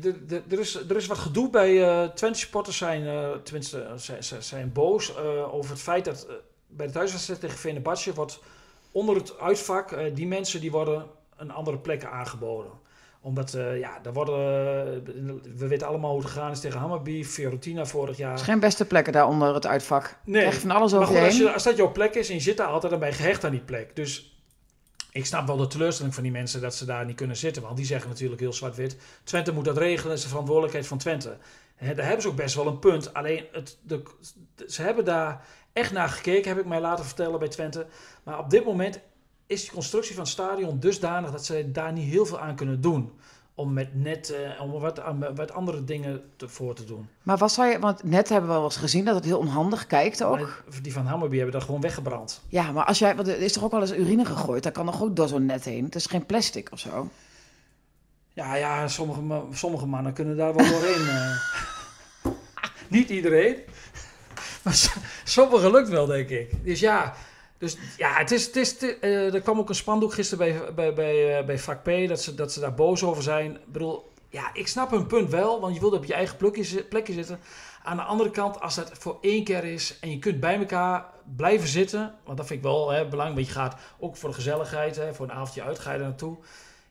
er 0.51 0.59
is, 0.59 0.75
er 0.75 0.97
is 0.97 1.07
wat 1.07 1.19
gedoe 1.19 1.51
bij 1.51 1.83
eh 1.83 2.09
Twente 2.09 2.39
supporters 2.39 2.77
zijn, 2.77 3.07
eh, 3.07 3.31
tenminste, 3.43 3.93
zijn, 3.97 4.43
zijn, 4.43 4.73
boos 4.73 5.17
over 5.51 5.71
het 5.71 5.81
feit 5.81 6.05
dat 6.05 6.27
bij 6.67 6.87
de 6.87 6.93
thuiswedstrijd 6.93 7.41
tegen 7.41 7.59
Venebadje 7.59 8.15
wordt 8.15 8.41
onder 8.93 9.17
het 9.17 9.39
uitvak, 9.39 9.97
die 10.15 10.27
mensen 10.27 10.61
die 10.61 10.71
worden 10.71 11.07
een 11.37 11.51
andere 11.51 11.79
plek 11.79 12.05
aangeboden. 12.05 12.73
Omdat, 13.21 13.55
eh, 13.55 13.79
ja, 13.79 13.99
daar 14.03 14.13
worden, 14.13 14.37
we 15.57 15.67
weten 15.69 15.87
allemaal 15.87 16.11
hoe 16.11 16.21
het 16.21 16.31
gegaan 16.31 16.51
is 16.51 16.61
tegen 16.61 16.79
Hammerby, 16.79 17.25
Fiorentina 17.25 17.87
vorig 17.87 18.17
jaar. 18.17 18.31
Het 18.31 18.41
is 18.41 18.47
geen 18.47 18.61
beste 18.61 18.85
plekken 18.85 19.13
daar 19.13 19.29
onder 19.29 19.55
het 19.55 19.67
uitvak. 19.67 20.17
Nee, 20.25 20.45
Echt 20.45 20.61
van 20.61 20.71
alles 20.71 20.93
Maar 20.93 21.01
over 21.01 21.15
goed, 21.15 21.25
als, 21.25 21.37
je, 21.37 21.53
als 21.53 21.63
dat 21.63 21.77
jouw 21.77 21.93
plek 21.93 22.15
is 22.15 22.29
en 22.29 22.35
je 22.35 22.41
zit 22.41 22.57
daar 22.57 22.67
altijd, 22.67 22.91
dan 22.91 23.01
ben 23.01 23.09
je 23.09 23.15
gehecht 23.15 23.45
aan 23.45 23.51
die 23.51 23.61
plek. 23.61 23.97
Dus 23.97 24.39
ik 25.11 25.27
snap 25.27 25.47
wel 25.47 25.57
de 25.57 25.67
teleurstelling 25.67 26.15
van 26.15 26.23
die 26.23 26.33
mensen 26.33 26.61
dat 26.61 26.75
ze 26.75 26.85
daar 26.85 27.05
niet 27.05 27.17
kunnen 27.17 27.37
zitten. 27.37 27.63
Want 27.63 27.77
die 27.77 27.87
zeggen 27.87 28.09
natuurlijk 28.09 28.41
heel 28.41 28.53
zwart-wit. 28.53 28.97
Twente 29.25 29.53
moet 29.53 29.65
dat 29.65 29.77
regelen, 29.77 30.09
dat 30.09 30.17
is 30.17 30.23
de 30.23 30.29
verantwoordelijkheid 30.29 30.87
van 30.87 30.99
Twente. 30.99 31.37
Hè, 31.77 31.95
daar 31.95 32.05
hebben 32.05 32.23
ze 32.23 32.29
ook 32.29 32.37
best 32.37 32.55
wel 32.55 32.67
een 32.67 32.79
punt. 32.79 33.15
Alleen, 33.15 33.45
het, 33.53 33.79
de, 33.83 34.03
ze 34.67 34.83
hebben 34.83 35.05
daar 35.05 35.45
echt 35.73 35.93
naar 35.93 36.09
gekeken, 36.09 36.51
heb 36.51 36.59
ik 36.59 36.67
mij 36.67 36.81
laten 36.81 37.05
vertellen 37.05 37.39
bij 37.39 37.49
Twente. 37.49 37.87
Maar 38.23 38.39
op 38.39 38.51
dit 38.51 38.65
moment 38.65 39.01
is 39.49 39.61
die 39.63 39.71
constructie 39.73 40.15
van 40.15 40.23
het 40.25 40.33
stadion 40.33 40.79
dusdanig 40.79 41.31
dat 41.31 41.45
ze 41.45 41.71
daar 41.73 41.93
niet 41.93 42.11
heel 42.11 42.27
veel 42.27 42.41
aan 42.41 42.57
kunnen 42.57 42.81
doen. 42.81 43.13
Om 43.55 43.73
met 43.73 43.95
net, 43.95 44.31
eh, 44.35 44.63
om 44.63 44.71
wat, 44.71 45.01
wat 45.35 45.53
andere 45.53 45.85
dingen 45.85 46.23
te, 46.37 46.49
voor 46.49 46.75
te 46.75 46.85
doen. 46.85 47.09
Maar 47.23 47.37
wat 47.37 47.53
zou 47.53 47.69
je, 47.69 47.79
want 47.79 48.03
net 48.05 48.29
hebben 48.29 48.49
we 48.51 48.57
wel 48.57 48.65
eens 48.65 48.77
gezien 48.77 49.05
dat 49.05 49.15
het 49.15 49.25
heel 49.25 49.39
onhandig 49.39 49.87
kijkt 49.87 50.25
ook. 50.25 50.39
Maar 50.39 50.63
die 50.83 50.93
van 50.93 51.07
Hammerby 51.07 51.37
hebben 51.37 51.55
dat 51.55 51.65
gewoon 51.65 51.81
weggebrand. 51.81 52.41
Ja, 52.49 52.73
maar 52.73 52.85
als 52.85 52.99
jij, 52.99 53.17
want 53.17 53.29
er 53.29 53.41
is 53.41 53.53
toch 53.53 53.65
ook 53.65 53.71
wel 53.71 53.81
eens 53.81 53.93
urine 53.93 54.25
gegooid, 54.25 54.63
dat 54.63 54.73
kan 54.73 54.85
nog 54.85 55.03
ook 55.03 55.17
door 55.17 55.29
zo'n 55.29 55.47
net 55.47 55.65
heen. 55.65 55.85
Het 55.85 55.95
is 55.95 56.07
geen 56.07 56.27
plastic 56.27 56.69
of 56.73 56.79
zo. 56.79 57.09
Ja, 58.33 58.55
ja, 58.55 58.89
sommige, 58.89 59.43
sommige 59.53 59.87
mannen 59.87 60.13
kunnen 60.13 60.37
daar 60.37 60.55
wel 60.55 60.69
doorheen. 60.69 61.09
eh. 61.09 61.37
Niet 62.89 63.09
iedereen. 63.11 63.57
Maar 64.63 64.75
s- 64.75 64.97
sommigen 65.25 65.71
lukt 65.71 65.89
wel, 65.89 66.07
denk 66.07 66.29
ik. 66.29 66.65
Dus 66.65 66.81
ja, 66.81 67.15
dus, 67.59 67.77
ja 67.97 68.13
het 68.13 68.31
is, 68.31 68.47
het 68.47 68.57
is, 68.57 68.79
eh, 68.79 69.35
er 69.35 69.41
kwam 69.41 69.59
ook 69.59 69.69
een 69.69 69.75
spandoek 69.75 70.13
gisteren 70.15 70.47
bij, 70.47 70.75
bij, 70.75 70.95
bij, 70.95 71.39
eh, 71.39 71.45
bij 71.47 71.59
vak 71.59 71.83
P, 71.83 72.09
dat 72.09 72.23
ze, 72.23 72.35
dat 72.35 72.53
ze 72.53 72.61
daar 72.61 72.75
boos 72.75 73.03
over 73.03 73.23
zijn. 73.23 73.55
Ik 73.55 73.73
bedoel, 73.73 74.13
ja, 74.29 74.51
ik 74.55 74.69
snap 74.69 74.91
hun 74.91 75.07
punt 75.07 75.31
wel, 75.31 75.61
want 75.61 75.75
je 75.75 75.81
wilt 75.81 75.93
op 75.93 76.05
je 76.05 76.15
eigen 76.15 76.37
plekje, 76.37 76.65
zi- 76.65 76.83
plekje 76.83 77.13
zitten. 77.13 77.41
Aan 77.83 77.97
de 77.97 78.03
andere 78.03 78.31
kant, 78.31 78.61
als 78.61 78.75
dat 78.75 78.91
voor 78.99 79.19
één 79.21 79.45
keer 79.45 79.65
is 79.65 79.99
en 80.01 80.11
je 80.11 80.19
kunt 80.19 80.41
bij 80.41 80.59
elkaar 80.59 81.07
blijven 81.37 81.69
zitten, 81.69 82.15
want 82.25 82.37
dat 82.37 82.47
vind 82.47 82.59
ik 82.59 82.65
wel 82.65 82.91
hè, 82.91 83.09
belangrijk, 83.09 83.35
want 83.35 83.47
je 83.47 83.61
gaat 83.61 83.81
ook 83.99 84.17
voor 84.17 84.29
de 84.29 84.35
gezelligheid, 84.35 84.97
hè, 84.97 85.15
voor 85.15 85.27
een 85.27 85.33
avondje 85.33 85.63
uit, 85.63 85.83
je 85.83 85.99
naartoe. 85.99 86.37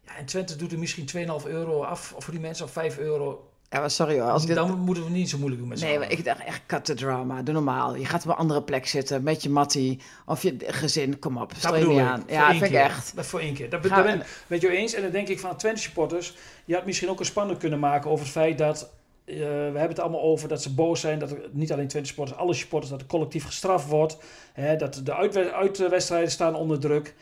Ja, 0.06 0.16
en 0.16 0.26
Twente 0.26 0.56
doet 0.56 0.72
er 0.72 0.80
misschien 0.80 1.06
2,5 1.06 1.48
euro 1.48 1.84
af 1.84 2.14
voor 2.18 2.32
die 2.34 2.42
mensen, 2.42 2.66
of 2.66 2.72
5 2.72 2.98
euro. 2.98 3.50
Ja, 3.70 3.80
maar 3.80 3.92
sorry 3.92 4.20
hoor. 4.20 4.30
Als 4.32 4.42
ik 4.42 4.48
dit... 4.48 4.58
Dan 4.58 4.80
moeten 4.80 5.04
we 5.04 5.10
niet 5.10 5.30
zo 5.30 5.38
moeilijk 5.38 5.62
doen 5.62 5.70
met 5.70 5.80
Nee, 5.82 6.00
maar 6.00 6.12
ik 6.12 6.26
dacht 6.26 6.44
echt 6.44 6.62
cut 6.66 6.86
the 6.86 6.94
drama. 6.94 7.42
Doe 7.42 7.54
normaal. 7.54 7.96
Je 7.96 8.06
gaat 8.06 8.24
op 8.24 8.30
een 8.30 8.36
andere 8.36 8.62
plek 8.64 8.88
zitten 8.88 9.24
met 9.24 9.44
je 9.44 9.50
mattie 9.50 10.00
of 10.26 10.42
je 10.42 10.56
gezin. 10.68 11.20
Kom 11.20 11.38
op, 11.38 11.50
Dat 11.50 11.58
stel 11.58 11.76
je 11.76 11.86
niet 11.88 12.00
aan. 12.00 12.22
Voor 12.22 12.32
Ja, 12.32 12.50
één 12.50 12.60
vind 12.60 12.72
ik 12.72 12.78
echt. 12.78 13.16
Dat 13.16 13.26
voor 13.26 13.40
één 13.40 13.54
keer. 13.54 13.70
Dat, 13.70 13.84
dat 13.84 14.04
ben 14.04 14.16
ik 14.20 14.44
met 14.48 14.62
jou 14.62 14.74
eens. 14.74 14.94
En 14.94 15.02
dan 15.02 15.12
denk 15.12 15.28
ik 15.28 15.40
van 15.40 15.58
Twente 15.58 15.82
supporters. 15.82 16.34
Je 16.66 16.74
had 16.74 16.86
misschien 16.86 17.10
ook 17.10 17.20
een 17.20 17.26
spanning 17.26 17.60
kunnen 17.60 17.80
maken 17.80 18.10
over 18.12 18.24
het 18.26 18.34
feit 18.34 18.58
dat... 18.58 18.90
eh, 19.26 19.36
we 19.38 19.42
hebben 19.44 19.88
het 19.90 20.00
allemaal 20.00 20.22
over 20.22 20.48
dat 20.48 20.62
ze 20.62 20.74
boos 20.74 21.00
zijn. 21.00 21.20
Dat 21.20 21.32
er, 21.32 21.38
niet 21.52 21.72
alleen 21.72 21.88
Twente 21.88 22.08
supporters, 22.08 22.38
alle 22.40 22.54
supporters, 22.54 22.92
dat 22.92 23.02
er 23.02 23.08
collectief 23.08 23.46
gestraft 23.46 23.88
wordt. 23.88 24.18
Hè, 24.54 24.76
dat 24.76 25.02
de 25.04 25.16
uitwe- 25.16 25.52
uitwedstrijden 25.52 26.32
staan 26.32 26.56
onder 26.56 26.80
druk. 26.80 27.16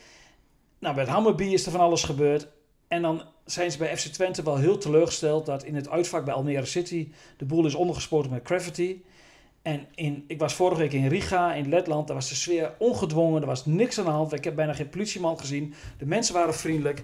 Nou, 0.80 1.00
het 1.00 1.08
Hammerby 1.08 1.44
is 1.44 1.66
er 1.66 1.72
van 1.72 1.80
alles 1.82 2.04
gebeurd. 2.04 2.48
En 2.88 3.02
dan 3.02 3.24
zijn 3.46 3.72
ze 3.72 3.78
bij 3.78 3.98
FC 3.98 4.08
Twente 4.08 4.44
wel 4.44 4.58
heel 4.58 4.78
teleurgesteld 4.78 5.46
dat 5.46 5.64
in 5.64 5.76
het 5.76 5.90
uitvak 5.90 6.26
bij 6.26 6.34
Almere 6.34 6.66
City 6.66 7.12
de 7.38 7.46
boel 7.46 7.66
is 7.66 7.76
ondergespoten 7.76 8.32
met 8.32 8.46
graffiti. 8.46 9.06
En 9.62 9.88
in, 9.96 10.24
ik 10.28 10.40
was 10.40 10.54
vorige 10.54 10.82
week 10.82 10.94
in 10.94 11.08
Riga, 11.08 11.54
in 11.54 11.70
Letland. 11.70 12.08
Daar 12.08 12.16
was 12.16 12.30
de 12.30 12.36
sfeer 12.36 12.74
ongedwongen. 12.78 13.42
Er 13.42 13.48
was 13.48 13.66
niks 13.66 14.00
aan 14.00 14.06
de 14.06 14.12
hand. 14.12 14.34
Ik 14.34 14.44
heb 14.44 14.56
bijna 14.56 14.74
geen 14.74 14.90
politieman 14.90 15.40
gezien. 15.40 15.74
De 15.98 16.06
mensen 16.06 16.34
waren 16.34 16.54
vriendelijk. 16.54 17.02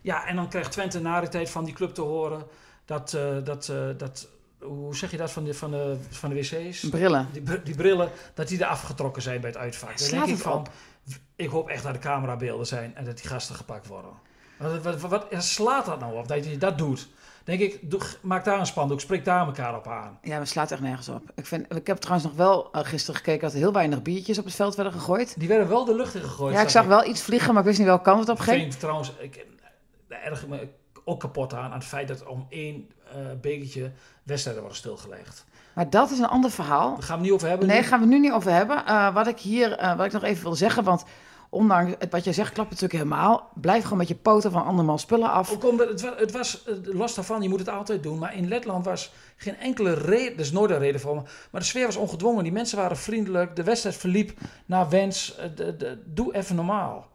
Ja, 0.00 0.26
en 0.26 0.36
dan 0.36 0.48
krijgt 0.48 0.72
Twente 0.72 1.00
na 1.00 1.20
de 1.20 1.28
tijd 1.28 1.50
van 1.50 1.64
die 1.64 1.74
club 1.74 1.94
te 1.94 2.00
horen 2.00 2.46
dat, 2.84 3.14
eh, 3.14 3.44
dat, 3.44 3.68
eh, 3.68 3.88
dat 3.96 4.28
hoe 4.58 4.96
zeg 4.96 5.10
je 5.10 5.16
dat 5.16 5.30
van 5.30 5.44
de, 5.44 5.54
van 5.54 5.70
de, 5.70 5.96
van 6.10 6.30
de 6.30 6.34
wc's? 6.34 6.88
Brillen. 6.88 7.28
Die, 7.32 7.62
die 7.62 7.74
brillen, 7.74 8.10
dat 8.34 8.48
die 8.48 8.58
er 8.58 8.66
afgetrokken 8.66 9.22
zijn 9.22 9.40
bij 9.40 9.50
het 9.50 9.58
uitvak. 9.58 9.98
Slaat 9.98 10.26
denk 10.26 10.36
ik 10.36 10.42
van, 10.42 10.58
op. 10.58 10.70
ik 11.36 11.48
hoop 11.48 11.68
echt 11.68 11.82
dat 11.82 11.92
de 11.92 11.98
camerabeelden 11.98 12.66
zijn 12.66 12.96
en 12.96 13.04
dat 13.04 13.16
die 13.16 13.26
gasten 13.26 13.54
gepakt 13.54 13.86
worden. 13.86 14.10
Wat, 14.58 14.82
wat, 14.82 15.00
wat, 15.00 15.26
slaat 15.38 15.86
dat 15.86 16.00
nou 16.00 16.16
op 16.16 16.28
dat 16.28 16.44
je 16.44 16.58
dat 16.58 16.78
doet? 16.78 17.08
Denk 17.44 17.60
ik, 17.60 17.90
doe, 17.90 18.00
maak 18.22 18.44
daar 18.44 18.58
een 18.58 18.66
spandoek, 18.66 19.00
spreek 19.00 19.24
daar 19.24 19.46
elkaar 19.46 19.76
op 19.76 19.86
aan. 19.86 20.18
Ja, 20.22 20.36
maar 20.36 20.46
slaat 20.46 20.70
echt 20.70 20.80
nergens 20.80 21.08
op. 21.08 21.22
Ik, 21.34 21.46
vind, 21.46 21.74
ik 21.74 21.86
heb 21.86 21.96
trouwens 21.96 22.26
nog 22.28 22.36
wel 22.36 22.72
eh, 22.72 22.84
gisteren 22.84 23.16
gekeken 23.16 23.40
dat 23.40 23.52
er 23.52 23.58
heel 23.58 23.72
weinig 23.72 24.02
biertjes 24.02 24.38
op 24.38 24.44
het 24.44 24.54
veld 24.54 24.74
werden 24.74 24.92
gegooid. 24.92 25.34
Die 25.38 25.48
werden 25.48 25.68
wel 25.68 25.84
de 25.84 25.94
lucht 25.94 26.14
in 26.14 26.22
gegooid. 26.22 26.54
Ja, 26.54 26.60
ik 26.62 26.68
zag 26.68 26.86
wel 26.86 27.04
iets 27.06 27.22
vliegen, 27.22 27.48
maar 27.48 27.62
ik 27.62 27.66
wist 27.66 27.78
niet 27.78 27.88
welke 27.88 28.02
kant 28.02 28.20
het 28.20 28.28
op 28.28 28.36
Ik 28.36 28.42
ging. 28.42 28.60
vind 28.60 28.80
trouwens, 28.80 29.12
ik 29.18 29.46
daar 30.08 30.22
erger 30.22 30.48
me 30.48 30.68
ook 31.04 31.20
kapot 31.20 31.54
aan, 31.54 31.70
aan 31.70 31.78
het 31.78 31.84
feit 31.84 32.08
dat 32.08 32.26
om 32.26 32.46
één 32.48 32.90
eh 33.12 33.16
bekertje 33.40 33.92
wedstrijden 34.22 34.62
worden 34.62 34.80
stilgelegd. 34.80 35.44
Maar 35.74 35.90
dat 35.90 36.10
is 36.10 36.18
een 36.18 36.28
ander 36.28 36.50
verhaal. 36.50 36.94
Daar 36.94 37.02
gaan 37.02 37.06
we 37.06 37.12
het 37.12 37.22
niet 37.22 37.32
over 37.32 37.48
hebben. 37.48 37.66
Nee, 37.66 37.80
nu. 37.80 37.86
gaan 37.86 37.98
we 37.98 38.04
het 38.04 38.14
nu 38.14 38.20
niet 38.20 38.32
over 38.32 38.52
hebben. 38.52 38.86
Eh, 38.86 39.14
wat 39.14 39.26
ik 39.26 39.38
hier, 39.38 39.72
eh, 39.72 39.96
wat 39.96 40.06
ik 40.06 40.12
nog 40.12 40.22
even 40.22 40.42
wil 40.42 40.54
zeggen, 40.54 40.84
want 40.84 41.04
ondanks 41.54 41.92
het, 41.98 42.10
wat 42.12 42.24
jij 42.24 42.32
zegt, 42.32 42.52
klopt 42.52 42.70
het 42.70 42.80
natuurlijk 42.80 43.10
helemaal. 43.10 43.48
Blijf 43.54 43.82
gewoon 43.82 43.98
met 43.98 44.08
je 44.08 44.14
poten 44.14 44.50
van 44.50 44.64
andermans 44.64 45.02
spullen 45.02 45.30
af. 45.30 45.52
Ook 45.52 45.64
omdat 45.64 45.88
het, 45.88 46.18
het 46.18 46.32
was, 46.32 46.64
eh, 46.64 46.74
los 46.82 47.14
daarvan, 47.14 47.42
je 47.42 47.48
moet 47.48 47.58
het 47.58 47.68
altijd 47.68 48.02
doen. 48.02 48.18
Maar 48.18 48.36
in 48.36 48.48
Letland 48.48 48.84
was 48.84 49.12
geen 49.36 49.56
enkele 49.56 49.94
reden, 49.94 50.32
er 50.34 50.40
is 50.40 50.52
nooit 50.52 50.70
een 50.70 50.78
reden 50.78 51.00
voor. 51.00 51.14
Maar 51.50 51.60
de 51.60 51.66
sfeer 51.66 51.86
was 51.86 51.96
ongedwongen. 51.96 52.42
Die 52.42 52.52
mensen 52.52 52.78
waren 52.78 52.96
vriendelijk. 52.96 53.56
De 53.56 53.62
wedstrijd 53.62 53.96
verliep 53.96 54.32
naar 54.66 54.88
wens. 54.88 55.36
Eh, 55.36 55.44
de- 55.56 55.76
de- 55.76 56.02
doe 56.06 56.34
even 56.34 56.56
normaal. 56.56 57.06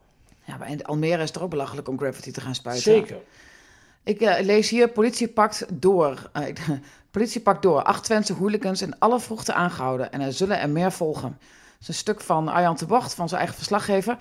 Ja, 0.43 0.57
maar 0.57 0.69
in 0.69 0.83
Almere 0.85 1.21
is 1.23 1.29
het 1.29 1.39
ook 1.39 1.49
belachelijk 1.49 1.87
om 1.87 1.97
graffiti 1.99 2.31
te 2.31 2.41
gaan 2.41 2.55
spuiten. 2.55 2.83
Zeker. 2.93 3.17
Ik 4.03 4.21
eh, 4.21 4.45
lees 4.45 4.69
hier, 4.69 4.89
politie 4.89 5.27
pakt 5.27 5.65
door. 5.69 6.29
Politie 7.11 7.41
pakt 7.41 7.61
door. 7.61 7.83
Acht 7.83 8.03
Twentse 8.03 8.33
hooligans 8.33 8.81
in 8.81 8.99
alle 8.99 9.19
vroegte 9.19 9.53
aangehouden. 9.53 10.11
En 10.11 10.21
er 10.21 10.33
zullen 10.33 10.59
er 10.59 10.69
meer 10.69 10.91
volgen. 10.91 11.37
Het 11.79 11.87
is 11.87 11.95
een 11.95 12.01
stuk 12.01 12.21
van 12.21 12.47
Arjan 12.47 12.75
de 12.75 12.85
Bocht, 12.85 13.13
van 13.13 13.27
zijn 13.27 13.39
eigen 13.39 13.57
verslaggever. 13.57 14.17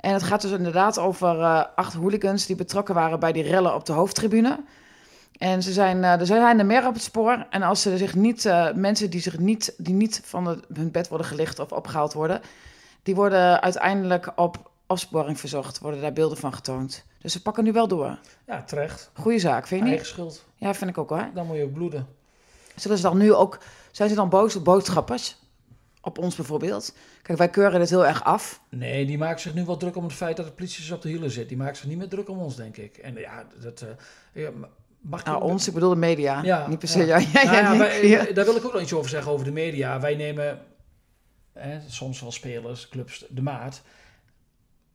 En 0.00 0.12
het 0.12 0.22
gaat 0.22 0.40
dus 0.40 0.50
inderdaad 0.50 0.98
over 0.98 1.40
eh, 1.40 1.64
acht 1.74 1.94
hooligans 1.94 2.46
die 2.46 2.56
betrokken 2.56 2.94
waren 2.94 3.20
bij 3.20 3.32
die 3.32 3.42
rellen 3.42 3.74
op 3.74 3.84
de 3.86 3.92
hoofdtribune. 3.92 4.64
En 5.38 5.62
ze 5.62 5.72
zijn, 5.72 6.04
eh, 6.04 6.20
er 6.20 6.26
zijn 6.26 6.58
er 6.58 6.66
meer 6.66 6.86
op 6.86 6.94
het 6.94 7.02
spoor. 7.02 7.46
En 7.50 7.62
als 7.62 7.82
ze 7.82 7.96
zich 7.96 8.14
niet, 8.14 8.44
eh, 8.44 8.72
mensen 8.74 9.10
die 9.10 9.20
zich 9.20 9.38
niet, 9.38 9.74
die 9.78 9.94
niet 9.94 10.20
van 10.24 10.62
hun 10.74 10.90
bed 10.90 11.08
worden 11.08 11.26
gelicht 11.26 11.58
of 11.58 11.72
opgehaald 11.72 12.12
worden, 12.12 12.40
Die 13.02 13.14
worden 13.14 13.60
uiteindelijk 13.62 14.32
op 14.36 14.70
opsporing 14.86 15.40
verzocht. 15.40 15.78
Worden 15.78 16.00
daar 16.00 16.12
beelden 16.12 16.38
van 16.38 16.52
getoond. 16.54 17.04
Dus 17.20 17.32
ze 17.32 17.42
pakken 17.42 17.64
nu 17.64 17.72
wel 17.72 17.88
door. 17.88 18.18
Ja, 18.46 18.62
terecht. 18.62 19.10
Goeie 19.12 19.38
zaak, 19.38 19.66
vind 19.66 19.80
je 19.80 19.86
Eigen 19.86 20.06
niet? 20.06 20.12
schuld. 20.14 20.44
Ja, 20.56 20.74
vind 20.74 20.90
ik 20.90 20.98
ook 20.98 21.08
hoor. 21.08 21.30
Dan 21.34 21.46
moet 21.46 21.56
je 21.56 21.62
ook 21.64 21.72
bloeden. 21.72 22.06
Zullen 22.76 22.96
ze 22.96 23.02
dan 23.02 23.18
nu 23.18 23.34
ook... 23.34 23.58
Zijn 23.90 24.08
ze 24.08 24.14
dan 24.14 24.28
boos 24.28 24.56
op 24.56 24.64
boodschappers? 24.64 25.36
Op 26.04 26.18
ons 26.18 26.36
bijvoorbeeld? 26.36 26.94
Kijk, 27.22 27.38
wij 27.38 27.48
keuren 27.50 27.80
dit 27.80 27.90
heel 27.90 28.06
erg 28.06 28.24
af. 28.24 28.60
Nee, 28.68 29.06
die 29.06 29.18
maakt 29.18 29.40
zich 29.40 29.54
nu 29.54 29.64
wel 29.64 29.76
druk 29.76 29.96
om 29.96 30.04
het 30.04 30.12
feit 30.12 30.36
dat 30.36 30.46
de 30.46 30.52
politie 30.52 30.94
op 30.94 31.02
de 31.02 31.08
hielen 31.08 31.30
zit. 31.30 31.48
Die 31.48 31.56
maakt 31.56 31.76
zich 31.76 31.86
niet 31.86 31.98
meer 31.98 32.08
druk 32.08 32.28
om 32.28 32.38
ons, 32.38 32.56
denk 32.56 32.76
ik. 32.76 32.96
En 32.96 33.14
ja, 33.14 33.46
dat... 33.60 33.80
eh, 33.80 33.88
ja, 34.42 34.50
mag 35.00 35.20
ik 35.20 35.26
Nou, 35.26 35.42
ook- 35.42 35.48
ons, 35.48 35.66
ik 35.68 35.74
bedoel 35.74 35.90
de 35.90 35.96
media. 35.96 36.42
Ja, 36.42 36.68
niet 36.68 36.78
per 36.78 36.88
se. 36.88 37.04
ja. 37.06 37.18
Ja, 37.18 37.26
ja, 37.32 37.42
Nou 37.42 37.54
ja, 37.54 37.72
ja, 37.72 37.78
wij- 37.78 38.06
ja. 38.06 38.32
Daar 38.32 38.44
wil 38.44 38.56
ik 38.56 38.64
ook 38.64 38.72
nog 38.72 38.82
iets 38.82 38.92
over 38.92 39.10
zeggen 39.10 39.32
over 39.32 39.44
de 39.44 39.52
media. 39.52 40.00
Wij 40.00 40.14
nemen 40.14 40.58
hè, 41.52 41.78
soms 41.88 42.20
wel 42.20 42.32
spelers, 42.32 42.88
clubs, 42.88 43.24
de 43.28 43.42
maat. 43.42 43.82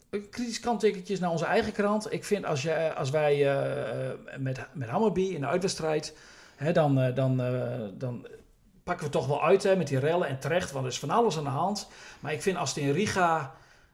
Kritisch 0.10 0.60
kanttekentjes 0.60 1.20
naar 1.20 1.32
onze 1.32 1.46
eigen 1.46 1.72
krant. 1.72 2.14
Ik 2.14 2.24
vind 2.24 2.46
als, 2.46 2.62
je, 2.62 2.94
als 2.94 3.10
wij 3.10 3.56
eh, 3.56 4.12
met, 4.40 4.60
met 4.74 4.90
Hammerby 4.90 5.22
in 5.22 5.42
de 5.42 5.48
uitwedstrijd, 5.48 6.18
hè, 6.56 6.72
dan, 6.72 7.00
eh, 7.00 7.16
dan, 7.16 7.42
eh, 7.42 7.80
dan 7.94 8.28
pakken 8.88 9.06
we 9.06 9.12
toch 9.12 9.28
wel 9.28 9.44
uit 9.44 9.64
hè, 9.64 9.76
met 9.76 9.88
die 9.88 10.00
rellen 10.00 10.28
en 10.28 10.40
terecht, 10.40 10.72
want 10.72 10.86
er 10.86 10.92
is 10.92 11.00
van 11.00 11.10
alles 11.10 11.38
aan 11.38 11.44
de 11.44 11.50
hand. 11.50 11.88
Maar 12.20 12.34
ik 12.34 12.42
vind 12.42 12.58
als 12.58 12.70
het 12.70 12.84
in 12.84 12.92
Riga 12.92 13.54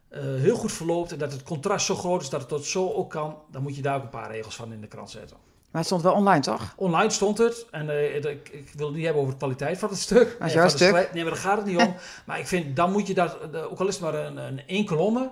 eh, 0.10 0.22
heel 0.22 0.56
goed 0.56 0.72
verloopt 0.72 1.12
en 1.12 1.18
dat 1.18 1.32
het 1.32 1.44
contrast 1.44 1.86
zo 1.86 1.96
groot 1.96 2.22
is 2.22 2.30
dat 2.30 2.40
het 2.40 2.50
tot 2.50 2.66
zo 2.66 2.92
ook 2.92 3.10
kan, 3.10 3.36
dan 3.52 3.62
moet 3.62 3.76
je 3.76 3.82
daar 3.82 3.96
ook 3.96 4.04
een 4.04 4.10
paar 4.10 4.32
regels 4.32 4.56
van 4.56 4.74
in 4.74 4.82
de 4.82 4.88
krant 4.88 5.10
zetten. 5.10 5.38
Maar 5.72 5.82
het 5.82 5.86
stond 5.86 6.02
wel 6.02 6.14
online, 6.14 6.42
toch? 6.42 6.74
Online 6.76 7.10
stond 7.10 7.38
het. 7.38 7.66
En 7.72 7.90
eh, 7.90 8.16
ik, 8.16 8.50
ik 8.52 8.72
wil 8.76 8.86
het 8.86 8.96
niet 8.96 9.06
hebben 9.06 9.22
over 9.22 9.34
de 9.34 9.40
kwaliteit 9.40 9.78
van 9.78 9.90
het 9.90 10.00
stuk. 10.00 10.38
Eh, 10.40 10.54
jouw 10.54 10.68
stuk. 10.68 10.92
Nee, 11.14 11.24
maar 11.24 11.34
daar 11.34 11.42
gaat 11.42 11.58
het 11.58 11.66
niet 11.66 11.78
om. 11.78 11.96
maar 12.28 12.40
ik 12.40 12.48
vind, 12.48 12.76
dan 12.76 12.92
moet 12.92 13.08
je 13.08 13.14
dat, 13.14 13.38
ook 13.72 13.80
al 13.80 13.88
is 13.88 13.94
het 13.94 14.04
maar 14.04 14.14
een, 14.14 14.38
een 14.38 14.62
één 14.68 14.86
kolommen, 14.86 15.32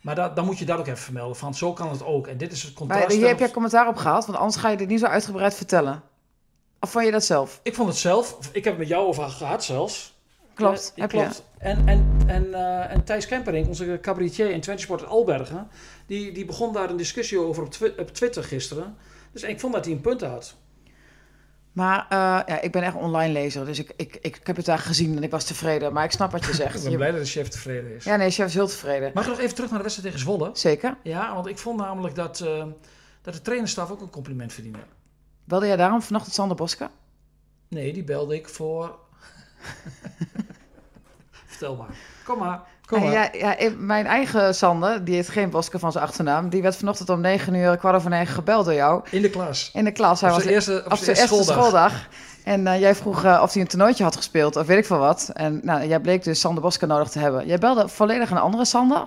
maar 0.00 0.14
dat, 0.14 0.36
dan 0.36 0.44
moet 0.44 0.58
je 0.58 0.64
dat 0.64 0.78
ook 0.78 0.86
even 0.86 0.98
vermelden. 0.98 1.36
Van 1.36 1.54
zo 1.54 1.72
kan 1.72 1.90
het 1.90 2.04
ook. 2.04 2.26
En 2.26 2.36
dit 2.36 2.52
is 2.52 2.62
het 2.62 2.72
contrast. 2.72 3.06
Maar 3.06 3.16
hier 3.16 3.26
heb 3.26 3.38
jij 3.38 3.50
commentaar 3.50 3.88
op 3.88 3.96
gehad, 3.96 4.26
want 4.26 4.38
anders 4.38 4.56
ga 4.56 4.68
je 4.68 4.76
dit 4.76 4.88
niet 4.88 5.00
zo 5.00 5.06
uitgebreid 5.06 5.54
vertellen. 5.54 6.02
Of 6.82 6.90
vond 6.90 7.04
je 7.04 7.10
dat 7.10 7.24
zelf? 7.24 7.60
Ik 7.62 7.74
vond 7.74 7.88
het 7.88 7.96
zelf. 7.98 8.38
Ik 8.52 8.64
heb 8.64 8.72
het 8.72 8.78
met 8.78 8.88
jou 8.88 9.06
over 9.06 9.28
gehad 9.28 9.64
zelfs. 9.64 10.14
Klopt, 10.54 10.92
heb 10.96 11.10
klopt. 11.10 11.44
En, 11.58 11.88
en, 11.88 12.18
en, 12.26 12.54
eh, 12.54 12.92
en 12.92 13.04
Thijs 13.04 13.26
Kemperink, 13.26 13.66
onze 13.66 13.98
cabaretier 14.02 14.50
in 14.50 14.60
Twente 14.60 14.82
Sport 14.82 15.00
uit 15.00 15.10
Albergen, 15.10 15.68
die, 16.06 16.32
die 16.32 16.44
begon 16.44 16.72
daar 16.72 16.90
een 16.90 16.96
discussie 16.96 17.38
over 17.38 17.62
op, 17.62 17.70
Twi- 17.70 17.94
op 17.98 18.10
Twitter 18.14 18.44
gisteren. 18.44 18.96
Dus 19.32 19.42
ik 19.42 19.60
vond 19.60 19.72
dat 19.74 19.84
hij 19.84 19.94
een 19.94 20.00
punt 20.00 20.20
had. 20.20 20.54
Maar 21.72 22.06
eh, 22.08 22.18
ja, 22.46 22.60
ik 22.60 22.72
ben 22.72 22.82
echt 22.82 22.94
online 22.96 23.32
lezer, 23.32 23.64
dus 23.64 23.78
ik, 23.78 23.92
ik, 23.96 24.18
ik, 24.20 24.40
heb 24.42 24.56
het 24.56 24.64
daar 24.64 24.78
gezien 24.78 25.16
en 25.16 25.22
ik 25.22 25.30
was 25.30 25.44
tevreden. 25.44 25.92
Maar 25.92 26.04
ik 26.04 26.10
snap 26.10 26.32
wat 26.32 26.42
je 26.44 26.48
Ik 26.50 26.54
zegt. 26.54 26.82
ben 26.82 26.90
Je- 26.90 26.96
blij 26.96 27.10
dat 27.10 27.20
de 27.20 27.26
chef 27.26 27.48
tevreden 27.48 27.94
is. 27.96 28.04
Ja, 28.04 28.16
nee, 28.16 28.30
chef 28.30 28.46
is 28.46 28.54
heel 28.54 28.66
tevreden. 28.68 29.10
Mag 29.14 29.24
ik 29.24 29.30
nog 29.30 29.40
even 29.40 29.54
terug 29.54 29.68
naar 29.70 29.78
de 29.78 29.84
wedstrijd 29.84 30.14
tegen 30.14 30.26
Zwolle? 30.32 30.50
Zeker. 30.52 30.96
Ja, 31.02 31.34
want 31.34 31.46
ik 31.46 31.58
vond 31.58 31.78
namelijk 31.78 32.14
dat, 32.14 32.40
eh, 32.40 32.64
dat 33.22 33.34
de 33.34 33.42
trainerstaf 33.42 33.90
ook 33.90 34.00
een 34.00 34.10
compliment 34.10 34.52
verdiende. 34.52 34.78
Belde 35.44 35.66
jij 35.66 35.76
daarom 35.76 36.02
vanochtend 36.02 36.34
Sander 36.34 36.56
Boska? 36.56 36.90
Nee, 37.68 37.92
die 37.92 38.04
belde 38.04 38.34
ik 38.34 38.48
voor... 38.48 38.98
Vertel 41.46 41.76
maar. 41.76 41.96
Kom 42.24 42.38
maar. 42.38 42.60
Kom 42.86 43.00
maar. 43.00 43.12
ja, 43.12 43.28
ja, 43.32 43.70
mijn 43.76 44.06
eigen 44.06 44.54
Sander, 44.54 45.04
die 45.04 45.14
heeft 45.14 45.28
geen 45.28 45.50
Boska 45.50 45.78
van 45.78 45.92
zijn 45.92 46.04
achternaam, 46.04 46.48
die 46.48 46.62
werd 46.62 46.76
vanochtend 46.76 47.08
om 47.08 47.20
9 47.20 47.54
uur, 47.54 47.76
kwart 47.76 47.94
over 47.96 48.10
9 48.10 48.34
gebeld 48.34 48.64
door 48.64 48.74
jou. 48.74 49.04
In 49.10 49.22
de 49.22 49.30
klas. 49.30 49.70
In 49.72 49.84
de 49.84 49.92
klas. 49.92 50.20
Hij 50.20 50.28
Op 50.30 50.34
was 50.34 50.44
zijn 50.44 50.54
eerste, 50.54 50.82
op 50.86 50.92
op 50.92 50.98
zijn 50.98 51.16
eerste 51.16 51.26
schooldag. 51.26 51.56
schooldag. 51.56 52.08
En 52.44 52.66
eh, 52.66 52.80
jij 52.80 52.94
vroeg 52.94 53.24
eh, 53.24 53.40
of 53.42 53.52
hij 53.52 53.62
een 53.62 53.68
toernooitje 53.68 54.04
had 54.04 54.16
gespeeld 54.16 54.56
of 54.56 54.66
weet 54.66 54.78
ik 54.78 54.86
veel 54.86 54.98
wat. 54.98 55.30
En 55.32 55.60
nou, 55.62 55.86
jij 55.86 56.00
bleek 56.00 56.24
dus 56.24 56.40
Sander 56.40 56.62
Boska 56.62 56.86
nodig 56.86 57.08
te 57.08 57.18
hebben. 57.18 57.46
Jij 57.46 57.58
belde 57.58 57.88
volledig 57.88 58.30
een 58.30 58.38
andere 58.38 58.64
Sander. 58.64 59.06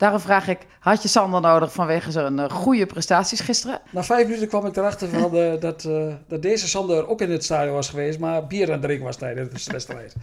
Daarom 0.00 0.20
vraag 0.20 0.48
ik, 0.48 0.58
had 0.78 1.02
je 1.02 1.08
Sander 1.08 1.40
nodig 1.40 1.72
vanwege 1.72 2.10
zijn 2.10 2.38
eh, 2.38 2.50
goede 2.50 2.86
prestaties 2.86 3.40
gisteren? 3.40 3.80
Na 3.90 4.02
vijf 4.02 4.26
minuten 4.26 4.48
kwam 4.48 4.66
ik 4.66 4.76
erachter 4.76 5.08
van, 5.08 5.36
eh, 5.36 5.60
dat, 5.60 5.84
eh, 5.84 6.14
dat 6.28 6.42
deze 6.42 6.68
Sander 6.68 7.08
ook 7.08 7.20
in 7.20 7.30
het 7.30 7.44
stadion 7.44 7.74
was 7.74 7.88
geweest, 7.88 8.18
maar 8.18 8.46
bier 8.46 8.66
aan 8.66 8.72
het 8.72 8.82
drinken 8.82 9.04
was 9.06 9.16
tijdens 9.16 9.64
de 9.64 9.72
wedstrijd. 9.72 10.14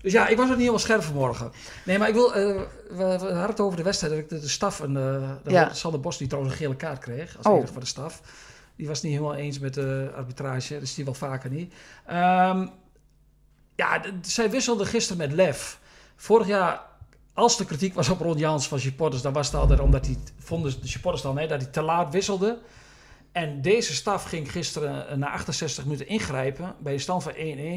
Dus 0.00 0.12
ja, 0.12 0.28
ik 0.28 0.36
was 0.36 0.44
ook 0.44 0.50
niet 0.50 0.58
helemaal 0.58 0.78
scherp 0.78 1.02
vanmorgen. 1.02 1.52
Nee, 1.84 1.98
maar 1.98 2.08
ik 2.08 2.14
wil, 2.14 2.34
eh, 2.34 2.60
we, 2.90 3.02
hadden 3.04 3.46
het 3.46 3.60
over 3.60 3.76
de 3.76 3.82
wedstrijd, 3.82 4.12
dat 4.12 4.22
ik 4.22 4.28
de, 4.28 4.40
de 4.40 4.48
staf 4.48 4.80
en 4.80 4.94
de, 4.94 5.20
Ja. 5.46 5.72
Sander 5.74 6.00
Bos, 6.00 6.18
die 6.18 6.26
trouwens 6.26 6.54
een 6.54 6.60
gele 6.60 6.76
kaart 6.76 6.98
kreeg, 6.98 7.36
als 7.36 7.46
Oh. 7.46 7.56
enige 7.56 7.72
van 7.72 7.82
de 7.82 7.88
staf. 7.88 8.20
Die 8.76 8.86
was 8.86 9.02
niet 9.02 9.12
helemaal 9.12 9.34
eens 9.34 9.58
met 9.58 9.74
de 9.74 10.10
arbitrage, 10.16 10.78
dus 10.78 10.94
die 10.94 11.04
wel 11.04 11.14
vaker 11.14 11.50
niet. 11.50 11.74
Ehm, 12.06 12.66
ja, 13.74 14.00
zij 14.22 14.50
wisselden 14.50 14.86
gisteren 14.86 15.18
met 15.18 15.32
lef. 15.32 15.78
Vorig 16.16 16.46
jaar, 16.46 16.80
als 17.38 17.56
de 17.56 17.64
kritiek 17.64 17.94
was 17.94 18.08
op 18.08 18.20
Ron 18.20 18.38
Jans 18.38 18.68
van 18.68 18.78
supporters, 18.78 19.22
dan 19.22 19.32
was 19.32 19.46
het 19.46 19.56
altijd 19.56 19.80
omdat 19.80 20.06
hij, 20.06 20.16
vonden 20.38 20.80
de 20.80 20.88
supporters 20.88 21.22
dan, 21.22 21.38
hè, 21.38 21.46
dat 21.46 21.62
hij 21.62 21.70
te 21.70 21.82
laat 21.82 22.12
wisselde. 22.12 22.58
En 23.32 23.62
deze 23.62 23.94
staf 23.94 24.24
ging 24.24 24.52
gisteren 24.52 25.08
eh, 25.08 25.16
na 25.16 25.30
68 25.30 25.84
minuten 25.84 26.08
ingrijpen 26.08 26.74
bij 26.80 26.92
een 26.92 27.00
stand 27.00 27.22
van 27.22 27.32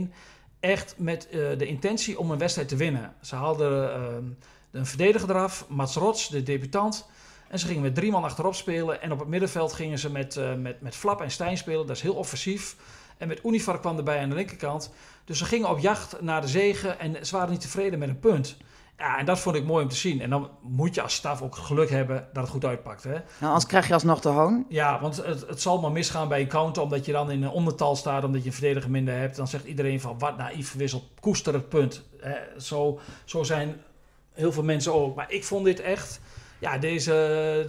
1-1. 0.09 0.13
Echt 0.59 0.95
met 0.97 1.29
eh, 1.29 1.39
de 1.57 1.65
intentie 1.65 2.19
om 2.19 2.31
een 2.31 2.37
wedstrijd 2.37 2.67
te 2.67 2.75
winnen. 2.75 3.13
Ze 3.21 3.35
haalden 3.35 3.93
eh, 3.93 4.01
een 4.71 4.85
verdediger 4.85 5.29
eraf, 5.29 5.65
Mats 5.69 5.95
Rots, 5.95 6.29
de 6.29 6.43
debutant. 6.43 7.05
En 7.51 7.59
ze 7.59 7.67
gingen 7.67 7.81
met 7.81 7.95
drie 7.95 8.11
man 8.11 8.23
achterop 8.23 8.55
spelen. 8.55 9.01
En 9.01 9.11
op 9.11 9.19
het 9.19 9.27
middenveld 9.27 9.73
gingen 9.73 9.99
ze 9.99 10.11
met, 10.11 10.37
eh, 10.37 10.53
met, 10.53 10.81
met 10.81 10.95
Flap 10.95 11.21
en 11.21 11.31
Stijn 11.31 11.57
spelen. 11.57 11.87
Dat 11.87 11.95
is 11.95 12.01
heel 12.01 12.13
offensief. 12.13 12.75
En 13.17 13.27
met 13.27 13.43
Univar 13.45 13.79
kwam 13.79 13.97
erbij 13.97 14.21
aan 14.21 14.29
de 14.29 14.35
linkerkant. 14.35 14.91
Dus 15.25 15.37
ze 15.37 15.45
gingen 15.45 15.69
op 15.69 15.79
jacht 15.79 16.21
naar 16.21 16.41
de 16.41 16.47
zegen. 16.47 16.99
En 16.99 17.25
ze 17.25 17.35
waren 17.35 17.51
niet 17.51 17.61
tevreden 17.61 17.99
met 17.99 18.09
een 18.09 18.19
punt. 18.19 18.57
Ja, 19.01 19.17
en 19.17 19.25
dat 19.25 19.39
vond 19.39 19.55
ik 19.55 19.65
mooi 19.65 19.83
om 19.83 19.89
te 19.89 19.95
zien. 19.95 20.21
En 20.21 20.29
dan 20.29 20.49
moet 20.61 20.95
je 20.95 21.01
als 21.01 21.13
staf 21.13 21.41
ook 21.41 21.55
geluk 21.55 21.89
hebben 21.89 22.27
dat 22.33 22.43
het 22.43 22.51
goed 22.51 22.65
uitpakt. 22.65 23.03
Hè? 23.03 23.09
Nou, 23.11 23.23
anders 23.39 23.65
krijg 23.65 23.87
je 23.87 23.93
alsnog 23.93 24.19
de 24.21 24.29
hoon. 24.29 24.65
Ja, 24.69 25.01
want 25.01 25.15
het, 25.25 25.47
het 25.47 25.61
zal 25.61 25.79
maar 25.81 25.91
misgaan 25.91 26.27
bij 26.27 26.41
een 26.41 26.47
counter, 26.47 26.83
omdat 26.83 27.05
je 27.05 27.11
dan 27.11 27.31
in 27.31 27.43
een 27.43 27.49
ondertal 27.49 27.95
staat, 27.95 28.23
omdat 28.23 28.41
je 28.41 28.47
een 28.47 28.53
verdediger 28.55 28.91
minder 28.91 29.17
hebt. 29.17 29.35
Dan 29.35 29.47
zegt 29.47 29.65
iedereen 29.65 30.01
van, 30.01 30.19
wat 30.19 30.37
naïef 30.37 30.69
verwisseld, 30.69 31.03
koester 31.19 31.53
het 31.53 31.69
punt. 31.69 32.03
Zo, 32.57 32.99
zo 33.25 33.43
zijn 33.43 33.81
heel 34.33 34.51
veel 34.51 34.63
mensen 34.63 34.93
ook. 34.93 35.15
Maar 35.15 35.31
ik 35.31 35.43
vond 35.43 35.65
dit 35.65 35.79
echt, 35.79 36.19
ja, 36.59 36.77
deze, 36.77 37.11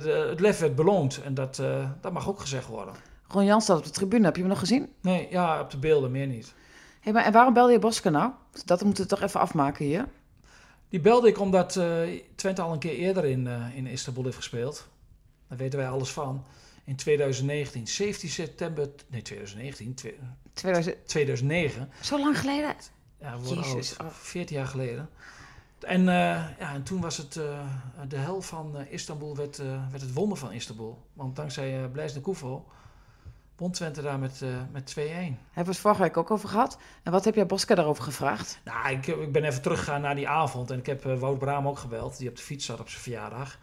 de- 0.03 0.27
het 0.31 0.41
lef 0.41 0.59
werd 0.59 0.75
beloond. 0.75 1.21
En 1.25 1.35
dat, 1.35 1.59
eh, 1.59 1.85
dat 2.01 2.13
mag 2.13 2.29
ook 2.29 2.41
gezegd 2.41 2.67
worden. 2.67 2.95
Ron 3.29 3.45
Jans 3.45 3.65
staat 3.65 3.79
op 3.79 3.85
de 3.85 3.91
tribune, 3.91 4.25
heb 4.25 4.35
je 4.35 4.41
hem 4.41 4.51
nog 4.51 4.59
gezien? 4.59 4.89
Nee, 5.01 5.27
ja, 5.31 5.61
op 5.61 5.71
de 5.71 5.79
beelden 5.79 6.11
meer 6.11 6.27
niet. 6.27 6.55
Hey, 7.01 7.13
maar 7.13 7.25
en 7.25 7.33
waarom 7.33 7.55
belde 7.55 7.73
je 7.73 7.79
Boska 7.79 8.11
nou? 8.11 8.31
Dat 8.65 8.85
moeten 8.85 9.03
we 9.03 9.09
toch 9.09 9.23
even 9.23 9.41
afmaken 9.41 9.85
hier. 9.85 10.07
Die 10.93 11.01
belde 11.01 11.29
ik 11.29 11.39
omdat 11.39 11.77
eh, 11.77 12.23
Twente 12.35 12.63
al 12.63 12.73
een 12.73 12.79
keer 12.79 12.95
eerder 12.95 13.25
in, 13.25 13.47
eh, 13.47 13.77
in 13.77 13.87
Istanbul 13.87 14.25
heeft 14.25 14.37
gespeeld. 14.37 14.89
Daar 15.49 15.59
weten 15.59 15.79
wij 15.79 15.89
alles 15.89 16.11
van. 16.11 16.45
In 16.85 16.97
2019, 16.97 17.89
17 17.89 18.29
september, 18.29 18.89
nee 19.09 19.23
2019, 19.23 19.95
twe- 19.95 20.15
2000... 20.53 21.09
2009. 21.09 21.91
Zo 22.01 22.19
lang 22.19 22.39
geleden? 22.39 22.75
Ja, 23.21 23.39
we 23.41 23.55
Jezus. 23.55 23.99
oud. 23.99 24.13
14 24.15 24.57
jaar 24.57 24.67
geleden. 24.67 25.09
En, 25.81 26.01
eh, 26.01 26.45
ja, 26.59 26.73
en 26.75 26.83
toen 26.83 27.01
was 27.01 27.17
het 27.17 27.37
eh, 27.37 27.61
de 28.09 28.17
hel 28.17 28.43
van 28.43 28.77
eh, 28.77 28.93
Istanbul, 28.93 29.37
werd, 29.37 29.57
werd 29.91 30.01
het 30.01 30.13
wonder 30.13 30.39
van 30.39 30.53
Istanbul. 30.53 31.03
Want 31.13 31.37
dankzij 31.37 31.83
uh, 31.83 31.91
Blaise 31.91 32.15
de 32.15 32.21
Koevo 32.21 32.67
won 33.57 33.71
Twente 33.71 34.03
daar 34.03 34.19
met, 34.19 34.43
eh, 34.43 34.49
met 34.73 34.87
2-1. 34.87 35.39
Hebben 35.45 35.65
we 35.65 35.71
het 35.71 35.79
vorige 35.79 36.03
week 36.03 36.17
ook 36.17 36.31
over 36.31 36.49
gehad. 36.49 36.79
En 37.03 37.13
wat 37.13 37.25
heb 37.25 37.35
jij 37.35 37.47
Boska 37.47 37.75
daarover 37.75 38.05
gevraagd? 38.05 38.61
Nou, 38.65 38.91
ik, 38.91 39.07
ik 39.07 39.33
ben 39.33 39.45
even 39.45 39.63
teruggegaan 39.63 40.01
naar 40.01 40.15
die 40.15 40.29
avond 40.29 40.71
en 40.71 40.79
ik 40.79 40.87
heb 40.87 41.07
eh, 41.07 41.19
Wout 41.19 41.39
Braam 41.39 41.69
ook 41.69 41.79
gebeld, 41.79 42.19
die 42.19 42.29
op 42.29 42.37
de 42.37 42.43
fiets 42.43 42.67
zat 42.67 42.81
op 42.81 42.89
zijn 42.89 43.03
verjaardag. 43.03 43.59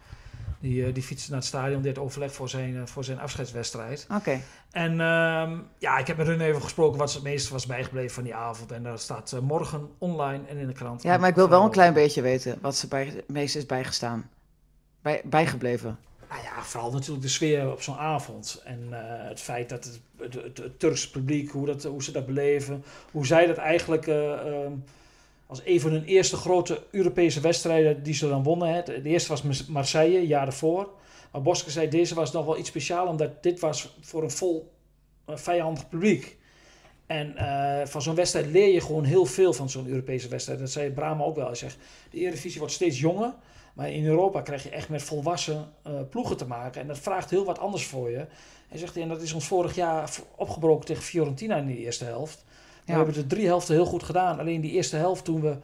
Die, 0.60 0.86
eh, 0.86 0.94
die 0.94 1.02
fietste 1.02 1.30
naar 1.30 1.38
het 1.38 1.48
stadion, 1.48 1.82
die 1.82 1.92
had 1.92 2.02
overleg 2.02 2.32
voor 2.32 2.48
zijn, 2.48 2.88
voor 2.88 3.04
zijn 3.04 3.20
afscheidswedstrijd. 3.20 4.06
Oké. 4.16 4.40
En 4.70 5.00
ehm, 5.00 5.58
ja, 5.78 5.98
ik 5.98 6.06
heb 6.06 6.16
met 6.16 6.26
hun 6.26 6.40
even 6.40 6.62
gesproken 6.62 6.98
wat 6.98 7.12
het 7.12 7.22
meeste 7.22 7.52
was 7.52 7.66
bijgebleven 7.66 8.14
van 8.14 8.22
die 8.22 8.34
avond. 8.34 8.72
En 8.72 8.82
dat 8.82 9.00
staat 9.00 9.40
morgen 9.42 9.90
online 9.98 10.46
en 10.46 10.56
in 10.56 10.66
de 10.66 10.72
krant. 10.72 11.02
Ja, 11.02 11.16
maar 11.16 11.28
ik 11.28 11.34
wil 11.34 11.48
wel 11.48 11.64
een 11.64 11.70
klein 11.70 11.92
beetje 11.92 12.22
weten 12.22 12.58
wat 12.60 12.76
ze 12.76 12.88
bij, 12.88 13.04
het 13.04 13.28
meest 13.28 13.56
is 13.56 13.66
bijgestaan. 13.66 14.30
Bij, 15.02 15.22
bijgebleven. 15.24 15.98
Nou 16.30 16.42
ja, 16.42 16.62
vooral 16.62 16.90
natuurlijk 16.90 17.22
de 17.22 17.28
sfeer 17.28 17.72
op 17.72 17.82
zo'n 17.82 17.96
avond. 17.96 18.62
En 18.64 18.88
eh, 18.90 19.28
het 19.28 19.40
feit 19.40 19.68
dat 19.68 19.84
het, 19.84 20.00
het, 20.18 20.34
het, 20.34 20.58
het 20.58 20.78
Turks 20.78 21.10
publiek, 21.10 21.50
hoe, 21.50 21.66
dat, 21.66 21.84
hoe 21.84 22.02
ze 22.02 22.12
dat 22.12 22.26
beleven. 22.26 22.84
Hoe 23.10 23.26
zij 23.26 23.46
dat 23.46 23.56
eigenlijk 23.56 24.06
eh, 24.06 24.32
ehm, 24.32 24.72
als 25.46 25.60
een 25.64 25.80
van 25.80 25.90
hun 25.90 26.04
eerste 26.04 26.36
grote 26.36 26.82
Europese 26.90 27.40
wedstrijden 27.40 28.02
die 28.02 28.14
ze 28.14 28.28
dan 28.28 28.42
wonnen. 28.42 28.74
Hè. 28.74 28.82
De 28.82 29.02
eerste 29.02 29.28
was 29.28 29.66
Marseille, 29.66 30.26
jaar 30.26 30.44
daarvoor. 30.44 30.88
Maar 31.32 31.42
Boske 31.42 31.70
zei, 31.70 31.88
deze 31.88 32.14
was 32.14 32.32
nog 32.32 32.44
wel 32.44 32.58
iets 32.58 32.68
speciaal, 32.68 33.06
omdat 33.06 33.42
dit 33.42 33.60
was 33.60 33.96
voor 34.00 34.22
een 34.22 34.30
vol 34.30 34.72
eh, 35.24 35.36
vijandig 35.36 35.88
publiek. 35.88 36.38
En 37.06 37.34
van 37.88 38.02
zo'n 38.02 38.14
wedstrijd 38.14 38.46
leer 38.46 38.74
je 38.74 38.80
gewoon 38.80 39.04
heel 39.04 39.26
veel 39.26 39.52
van 39.52 39.70
zo'n 39.70 39.88
Europese 39.88 40.28
wedstrijd. 40.28 40.58
Dat 40.58 40.70
zei 40.70 40.90
Brahma 40.90 41.24
ook 41.24 41.36
wel. 41.36 41.46
Hij 41.46 41.54
zegt, 41.54 41.76
de 42.10 42.18
Eredivisie 42.18 42.58
wordt 42.58 42.74
steeds 42.74 43.00
jonger. 43.00 43.34
Maar 43.72 43.90
in 43.90 44.06
Europa 44.06 44.40
krijg 44.40 44.62
je 44.62 44.70
echt 44.70 44.88
met 44.88 45.02
volwassen 45.02 45.68
eh, 45.82 45.92
ploegen 46.10 46.36
te 46.36 46.46
maken. 46.46 46.80
En 46.80 46.86
dat 46.86 46.98
vraagt 46.98 47.30
heel 47.30 47.44
wat 47.44 47.58
anders 47.58 47.86
voor 47.86 48.10
je. 48.10 48.26
Hij 48.68 48.78
zegt, 48.78 48.96
en 48.96 49.08
dat 49.08 49.22
is 49.22 49.32
ons 49.32 49.46
vorig 49.46 49.74
jaar 49.74 50.10
opgebroken 50.36 50.86
tegen 50.86 51.02
Fiorentina 51.02 51.56
in 51.56 51.66
de 51.66 51.76
eerste 51.78 52.04
helft. 52.04 52.44
We 52.84 52.92
hebben 52.92 53.14
de 53.14 53.26
drie 53.26 53.46
helften 53.46 53.74
heel 53.74 53.84
goed 53.84 54.02
gedaan. 54.02 54.38
Alleen 54.38 54.60
die 54.60 54.70
eerste 54.72 54.96
helft 54.96 55.24
toen 55.24 55.40
we 55.40 55.56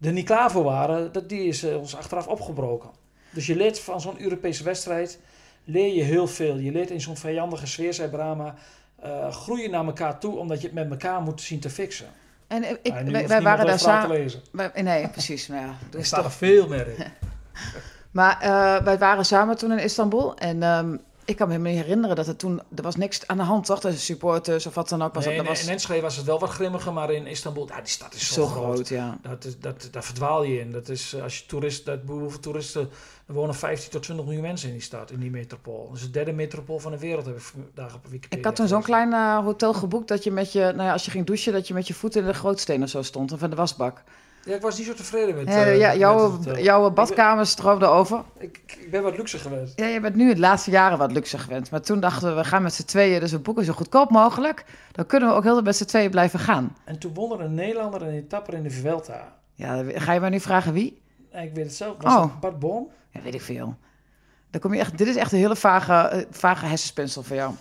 er 0.00 0.12
niet 0.12 0.24
klaar 0.26 0.50
voor 0.50 0.62
waren, 0.64 1.12
dat, 1.12 1.28
die 1.28 1.44
is 1.44 1.62
eh, 1.62 1.76
ons 1.76 1.96
achteraf 1.96 2.26
opgebroken. 2.26 2.90
Dus 3.30 3.46
je 3.46 3.56
leert 3.56 3.78
van 3.80 4.00
zo'n 4.00 4.20
Europese 4.20 4.64
wedstrijd, 4.64 5.18
leer 5.64 5.94
je 5.94 6.02
heel 6.02 6.26
veel. 6.26 6.56
Je 6.56 6.72
leert 6.72 6.90
in 6.90 7.00
zo'n 7.00 7.16
vijandige 7.16 7.66
sfeer, 7.66 7.94
zei 7.94 8.08
Brahma, 8.08 8.54
eh, 9.00 9.32
groeien 9.32 9.70
naar 9.70 9.84
elkaar 9.84 10.18
toe, 10.18 10.36
omdat 10.36 10.60
je 10.60 10.66
het 10.66 10.74
met 10.74 10.90
elkaar 10.90 11.20
moet 11.20 11.40
zien 11.40 11.60
te 11.60 11.70
fixen. 11.70 12.06
En 12.46 12.64
ik, 12.82 13.02
nu 13.02 13.12
wij, 13.26 13.42
waren 13.42 13.66
daar 13.66 13.78
samen. 13.78 14.30
Nee, 14.74 15.08
precies. 15.08 15.46
Ja, 15.46 15.74
Er 15.92 15.98
is 15.98 16.06
staat 16.06 16.22
toch- 16.22 16.32
veel 16.32 16.68
meer 16.68 16.88
in. 16.88 17.04
Maar 18.12 18.40
eh, 18.40 18.84
wij 18.84 18.98
waren 18.98 19.24
samen 19.24 19.56
toen 19.56 19.72
in 19.72 19.78
Istanbul. 19.78 20.36
En 20.36 20.62
ehm, 20.62 20.96
ik 21.24 21.36
kan 21.36 21.46
me 21.46 21.52
helemaal 21.52 21.74
niet 21.74 21.82
herinneren 21.82 22.16
dat 22.16 22.26
er 22.26 22.36
toen... 22.36 22.60
Er 22.74 22.82
was 22.82 22.96
niks 22.96 23.26
aan 23.26 23.36
de 23.36 23.42
hand, 23.42 23.66
toch? 23.66 23.80
De 23.80 23.92
supporters 23.92 24.66
of 24.66 24.74
wat 24.74 24.88
dan 24.88 25.02
ook. 25.02 25.14
Was 25.14 25.24
Nee, 25.24 25.34
het, 25.34 25.42
in, 25.42 25.48
was 25.48 25.62
in 25.62 25.68
Enschede 25.68 26.00
was 26.00 26.16
het 26.16 26.26
wel 26.26 26.38
wat 26.38 26.50
grimmiger, 26.50 26.92
maar 26.92 27.12
in 27.12 27.26
Istanbul, 27.26 27.68
ja, 27.68 27.76
die 27.76 27.86
stad 27.86 28.14
is 28.14 28.26
zo, 28.26 28.34
zo 28.34 28.46
groot. 28.46 28.74
groot, 28.74 28.88
ja. 28.88 29.18
Dat, 29.22 29.44
is, 29.44 29.58
dat, 29.58 29.88
daar 29.90 30.04
verdwaal 30.04 30.42
je 30.42 30.60
in. 30.60 30.72
Dat 30.72 30.88
is, 30.88 31.12
eh, 31.12 31.22
als 31.22 31.38
je 31.38 31.46
toerist, 31.46 31.86
dat, 31.86 31.98
hoeveel 32.06 32.40
toeristen, 32.40 32.90
er 33.26 33.34
wonen 33.34 33.54
15 33.54 33.90
tot 33.90 34.02
20 34.02 34.24
miljoen 34.24 34.44
mensen 34.44 34.68
in 34.68 34.74
die 34.74 34.82
stad, 34.82 35.10
in 35.10 35.20
die 35.20 35.30
metropool. 35.30 35.86
Dat 35.88 35.96
is 35.96 36.02
de 36.02 36.10
derde 36.10 36.32
metropool 36.32 36.78
van 36.78 36.92
de 36.92 36.98
wereld, 36.98 37.26
heb 37.26 37.36
ik 37.36 37.42
vandaag 37.42 37.94
op 37.94 38.06
Wikipedia. 38.06 38.38
Ik 38.38 38.44
had 38.44 38.56
toen 38.56 38.68
zo'n 38.68 38.82
klein 38.82 39.12
eh, 39.12 39.38
hotel 39.38 39.74
geboekt 39.74 40.08
dat 40.08 40.24
je 40.24 40.30
met 40.30 40.52
je... 40.52 40.60
Nou 40.60 40.82
ja, 40.82 40.92
als 40.92 41.04
je 41.04 41.10
ging 41.10 41.26
douchen, 41.26 41.52
dat 41.52 41.68
je 41.68 41.74
met 41.74 41.86
je 41.86 41.94
voeten 41.94 42.20
in 42.20 42.26
de 42.26 42.34
grootsteen 42.34 42.82
of 42.82 42.88
zo 42.88 43.02
stond. 43.02 43.32
Of 43.32 43.42
in 43.42 43.50
de 43.50 43.56
wasbak. 43.56 44.02
Ja, 44.44 44.54
ik 44.54 44.60
was 44.60 44.78
niet 44.78 44.86
zo 44.86 44.94
tevreden 44.94 45.34
met, 45.34 45.48
Ja, 45.48 45.64
eh, 45.64 45.78
ja, 45.78 45.88
met 45.88 45.98
jouw, 45.98 46.40
het 46.44 46.58
jouw 46.58 46.90
badkamer 46.90 47.46
stroomde 47.46 47.86
over. 47.86 48.22
Ik, 48.38 48.60
ik, 48.66 48.90
ben 48.90 49.02
wat 49.02 49.16
luxe 49.16 49.38
geweest. 49.38 49.78
Ja, 49.78 49.86
je 49.86 50.00
bent 50.00 50.14
nu 50.14 50.34
de 50.34 50.40
laatste 50.40 50.70
jaren 50.70 50.98
wat 50.98 51.12
luxe 51.12 51.38
gewend. 51.38 51.70
Maar 51.70 51.80
toen 51.80 52.00
dachten 52.00 52.28
we, 52.28 52.34
we 52.34 52.44
gaan 52.44 52.62
met 52.62 52.74
z'n 52.74 52.84
tweeën, 52.84 53.20
dus 53.20 53.32
we 53.32 53.38
boeken 53.38 53.64
zo 53.64 53.72
goedkoop 53.72 54.10
mogelijk. 54.10 54.64
Dan 54.92 55.06
kunnen 55.06 55.28
we 55.28 55.34
ook 55.34 55.42
heel 55.42 55.62
met 55.62 55.76
z'n 55.76 55.84
tweeën 55.84 56.10
blijven 56.10 56.38
gaan. 56.38 56.76
En 56.84 56.98
toen 56.98 57.14
won 57.14 57.32
er 57.32 57.40
een 57.40 57.54
Nederlander 57.54 58.02
een 58.02 58.14
etappe 58.14 58.52
in 58.52 58.62
de 58.62 58.70
Vuelta. 58.70 59.36
Ja, 59.54 59.84
ga 59.94 60.12
je 60.12 60.20
mij 60.20 60.30
nu 60.30 60.40
vragen 60.40 60.72
wie? 60.72 61.02
Ik 61.32 61.54
weet 61.54 61.64
het 61.64 61.74
zelf. 61.74 61.96
Was 62.00 62.14
Oh. 62.14 62.40
Bart 62.40 62.58
Boom? 62.58 62.88
Ja, 63.10 63.20
weet 63.22 63.34
ik 63.34 63.40
veel. 63.42 63.76
Dan 64.50 64.60
kom 64.60 64.74
je 64.74 64.80
echt, 64.80 64.98
dit 64.98 65.06
is 65.06 65.16
echt 65.16 65.32
een 65.32 65.38
hele 65.38 65.56
vage, 65.56 65.92
eh, 65.92 66.24
vage 66.30 66.66
hersenspinsel 66.66 67.22
voor 67.22 67.36
jou. 67.36 67.54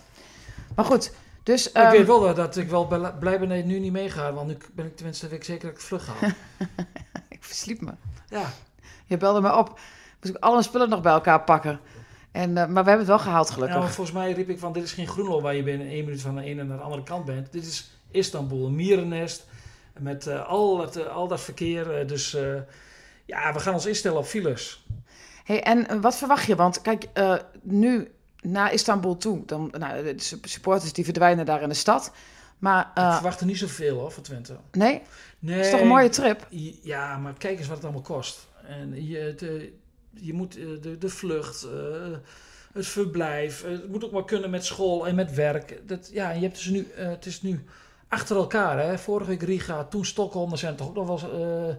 Maar 0.76 0.86
goed, 0.86 1.14
dus... 1.44 1.68
Ik 1.68 1.74
ehm, 1.74 1.92
weet 1.92 2.08
wel 2.08 2.20
dat- 2.20 2.36
dat 2.36 2.58
ik 2.58 2.70
wel 2.70 2.88
blij 3.20 3.40
ben 3.40 3.50
dat 3.50 3.58
je 3.58 3.64
nu 3.64 3.80
niet 3.80 3.92
meegaat. 3.92 4.34
Want 4.34 4.48
nu 4.48 4.58
ben 4.74 4.86
ik 4.86 4.96
tenminste 4.96 5.28
weet 5.28 5.38
ik 5.38 5.44
zeker 5.44 5.68
dat 5.68 5.78
ik 5.78 5.84
vlug 5.84 6.06
ga. 6.06 6.14
ik 7.30 7.44
versliep 7.44 7.82
me. 7.82 7.92
ja, 8.28 8.46
Je 9.06 9.18
belde 9.18 9.42
me 9.42 9.58
op. 9.58 9.80
Moest 10.22 10.36
ik 10.36 10.44
alle 10.44 10.52
mijn 10.54 10.64
spullen 10.64 10.90
nog 10.90 11.02
bij 11.02 11.12
elkaar 11.14 11.44
pakken. 11.44 11.80
En, 12.32 12.58
eh, 12.58 12.68
maar 12.68 12.84
we 12.84 12.90
hebben 12.90 12.98
het 12.98 13.08
wel 13.08 13.20
gehaald, 13.20 13.50
gelukkig. 13.50 13.78
nou, 13.78 13.90
volgens 13.92 14.16
mij 14.16 14.32
riep 14.32 14.50
ik 14.50 14.60
van 14.60 14.74
dit 14.74 14.84
is 14.84 14.94
geen 14.94 15.08
Groenlo 15.08 15.42
waar 15.42 15.56
je 15.56 15.64
binnen 15.64 15.88
één 15.88 16.06
minuut 16.06 16.22
van 16.22 16.36
de 16.36 16.44
ene 16.44 16.64
naar 16.64 16.78
de 16.78 16.84
andere 16.84 17.04
kant 17.04 17.26
bent. 17.26 17.52
Dit 17.52 17.66
is 17.66 17.92
Istanbul, 18.12 18.66
een 18.66 18.76
mierennest. 18.76 19.48
Met 20.00 20.28
eh, 20.28 20.48
al, 20.48 20.80
het, 20.82 20.96
eh, 20.96 21.16
al 21.16 21.28
dat 21.28 21.42
verkeer. 21.42 22.08
dus 22.08 22.38
ja, 23.26 23.54
we 23.54 23.60
gaan 23.60 23.74
ons 23.74 23.86
instellen 23.86 24.18
op 24.18 24.26
files. 24.26 24.86
Hey, 25.44 25.64
en 25.64 26.02
wat 26.02 26.16
verwacht 26.18 26.46
je? 26.46 26.56
Want 26.56 26.82
kijk, 26.82 27.06
nu 27.62 28.12
naar 28.42 28.74
Istanbul 28.74 29.18
toe, 29.18 29.46
dan, 29.46 29.74
nou, 29.78 30.04
de 30.04 30.14
su- 30.24 30.38
supporters 30.42 30.94
die 30.94 31.04
verdwijnen 31.04 31.46
daar 31.46 31.62
in 31.62 31.70
de 31.70 31.76
stad. 31.76 32.12
Maar 32.60 32.82
ik 32.82 32.98
eh, 32.98 33.14
verwacht 33.14 33.40
er 33.40 33.46
niet 33.46 33.58
zoveel 33.58 34.00
hoor, 34.00 34.12
van 34.12 34.24
Twente. 34.24 34.56
nee, 34.72 35.02
Nee, 35.40 35.56
het 35.56 35.66
is 35.66 35.72
toch 35.72 35.80
een 35.82 35.88
mooie 35.88 36.10
trip? 36.10 36.48
Ja, 36.82 37.18
maar 37.18 37.34
kijk 37.38 37.58
eens 37.58 37.68
wat 37.68 37.76
het 37.76 37.86
allemaal 37.86 38.04
kost. 38.04 38.48
En 38.68 39.08
je, 39.08 39.34
de, 39.38 39.74
je 40.14 40.34
moet 40.34 40.58
eh, 40.58 40.64
de, 40.82 40.98
de 40.98 41.10
vlucht, 41.10 41.64
eh, 41.64 41.72
het 42.74 42.88
verblijf, 42.88 43.64
het 43.64 43.90
moet 43.90 44.06
ook 44.06 44.12
wel 44.12 44.24
kunnen 44.24 44.50
met 44.50 44.66
school 44.66 45.08
en 45.08 45.16
met 45.16 45.34
werk. 45.34 45.82
Dat, 45.88 46.10
ja, 46.14 46.32
je 46.32 46.42
hebt 46.42 46.56
dus 46.56 46.66
nu, 46.66 46.88
het 46.96 47.26
is 47.26 47.42
nu 47.42 47.64
achter 48.08 48.36
elkaar. 48.36 48.80
Hè? 48.80 48.98
Vorige 48.98 49.30
week 49.30 49.42
Riga, 49.42 49.84
toen 49.84 50.06
Stockholm. 50.06 50.52
Er 50.52 50.58
zijn 50.58 50.76
toch 50.76 50.88
ook 50.88 50.96
nog 50.96 51.22
wel 51.22 51.78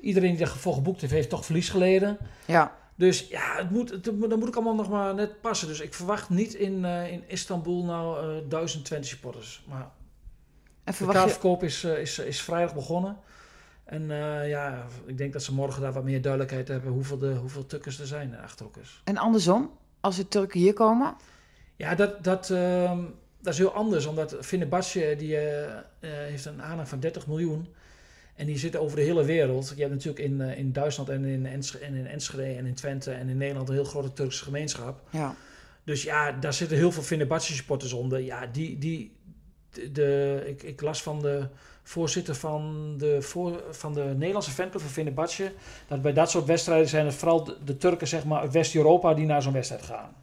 iedereen 0.00 0.36
die 0.36 0.46
daarvoor 0.46 0.74
geboekt 0.74 1.00
heeft, 1.00 1.12
heeft 1.12 1.28
toch 1.28 1.44
verlies 1.44 1.68
geleden. 1.68 2.18
Ja. 2.46 2.78
Dus 3.00 3.28
ja, 3.28 3.56
het 3.56 3.70
moet, 3.70 3.90
het, 3.90 4.04
dan 4.04 4.38
moet 4.38 4.48
ik 4.48 4.54
allemaal 4.54 4.74
nog 4.74 4.88
maar 4.88 5.14
net 5.14 5.40
passen. 5.40 5.68
Dus 5.68 5.80
ik 5.80 5.94
verwacht 5.94 6.30
niet 6.30 6.54
in, 6.54 6.84
eh, 6.84 7.12
in 7.12 7.24
Istanbul 7.26 7.84
nou 7.84 8.18
eh 8.18 8.48
1020 8.48 9.10
supporters. 9.10 9.64
Maar 9.68 9.90
En 10.84 10.94
de 10.98 11.04
je, 11.04 11.12
kaartverkoop 11.12 11.62
is, 11.62 11.84
eh, 11.84 12.00
is, 12.00 12.18
is 12.18 12.42
vrijdag 12.42 12.74
begonnen. 12.74 13.16
En 13.84 14.08
ja, 14.46 14.86
ik 15.06 15.18
denk 15.18 15.32
dat 15.32 15.42
ze 15.42 15.54
morgen 15.54 15.82
daar 15.82 15.92
wat 15.92 16.04
meer 16.04 16.22
duidelijkheid 16.22 16.68
hebben 16.68 16.92
hoeveel, 16.92 17.18
de, 17.18 17.34
hoeveel 17.34 17.66
tukkers 17.66 18.00
er 18.00 18.06
zijn 18.06 18.34
en 18.34 18.42
achterhoekers. 18.42 19.00
en 19.04 19.16
andersom, 19.16 19.70
als 20.00 20.16
de 20.16 20.28
Turken 20.28 20.60
hier 20.60 20.72
komen, 20.72 21.16
Ja, 21.76 21.94
dat, 21.94 22.24
dat, 22.24 22.50
ehm, 22.50 22.98
dat 23.40 23.52
is 23.52 23.58
heel 23.58 23.72
anders, 23.72 24.06
omdat 24.06 24.36
Fenerbahce 24.40 25.14
die, 25.18 25.36
heeft 26.00 26.44
een 26.44 26.62
aanhang 26.62 26.88
van 26.88 27.00
30 27.00 27.26
miljoen. 27.26 27.74
En 28.40 28.46
die 28.46 28.58
zitten 28.58 28.80
over 28.80 28.96
de 28.96 29.02
hele 29.02 29.24
wereld. 29.24 29.72
Je 29.74 29.80
hebt 29.80 29.92
natuurlijk 29.94 30.24
in, 30.24 30.40
eh, 30.40 30.58
in 30.58 30.72
Duitsland 30.72 31.08
en 31.08 31.24
in, 31.24 31.46
Ensch 31.46 31.74
en 31.74 31.94
in 31.94 32.06
Enschede 32.06 32.42
en 32.56 32.66
in 32.66 32.74
Twente 32.74 33.10
en 33.10 33.28
in 33.28 33.36
Nederland 33.36 33.68
een 33.68 33.74
heel 33.74 33.84
grote 33.84 34.12
Turkse 34.12 34.44
gemeenschap. 34.44 35.02
ja. 35.10 35.34
Dus 35.84 36.02
ja, 36.02 36.32
daar 36.32 36.52
zitten 36.54 36.76
heel 36.76 36.92
veel 36.92 37.02
Fenerbahce 37.02 37.52
supporters 37.54 37.92
onder. 37.92 38.20
Ja, 38.20 38.46
die, 38.46 38.78
die, 38.78 39.16
de, 39.70 39.92
de- 39.92 40.44
ik, 40.46 40.62
ik 40.62 40.80
las 40.80 41.02
van 41.02 41.20
de 41.22 41.46
voorzitter 41.82 42.34
van 42.34 42.94
de, 42.98 43.22
voor, 43.22 43.62
van 43.70 43.94
de 43.94 44.04
Nederlandse 44.04 44.50
fanclub 44.50 44.82
van 44.82 44.90
Fenerbahce... 44.90 45.52
dat 45.88 46.02
bij 46.02 46.12
dat 46.12 46.30
soort 46.30 46.46
wedstrijden 46.46 46.88
zijn 46.88 47.06
het 47.06 47.14
vooral 47.14 47.44
de, 47.44 47.56
de 47.64 47.76
Turken 47.76 48.08
zeg 48.08 48.24
maar, 48.24 48.40
uit 48.40 48.52
West-Europa 48.52 49.14
die 49.14 49.26
naar 49.26 49.42
zo'n 49.42 49.52
wedstrijd 49.52 49.82
gaan. 49.82 50.16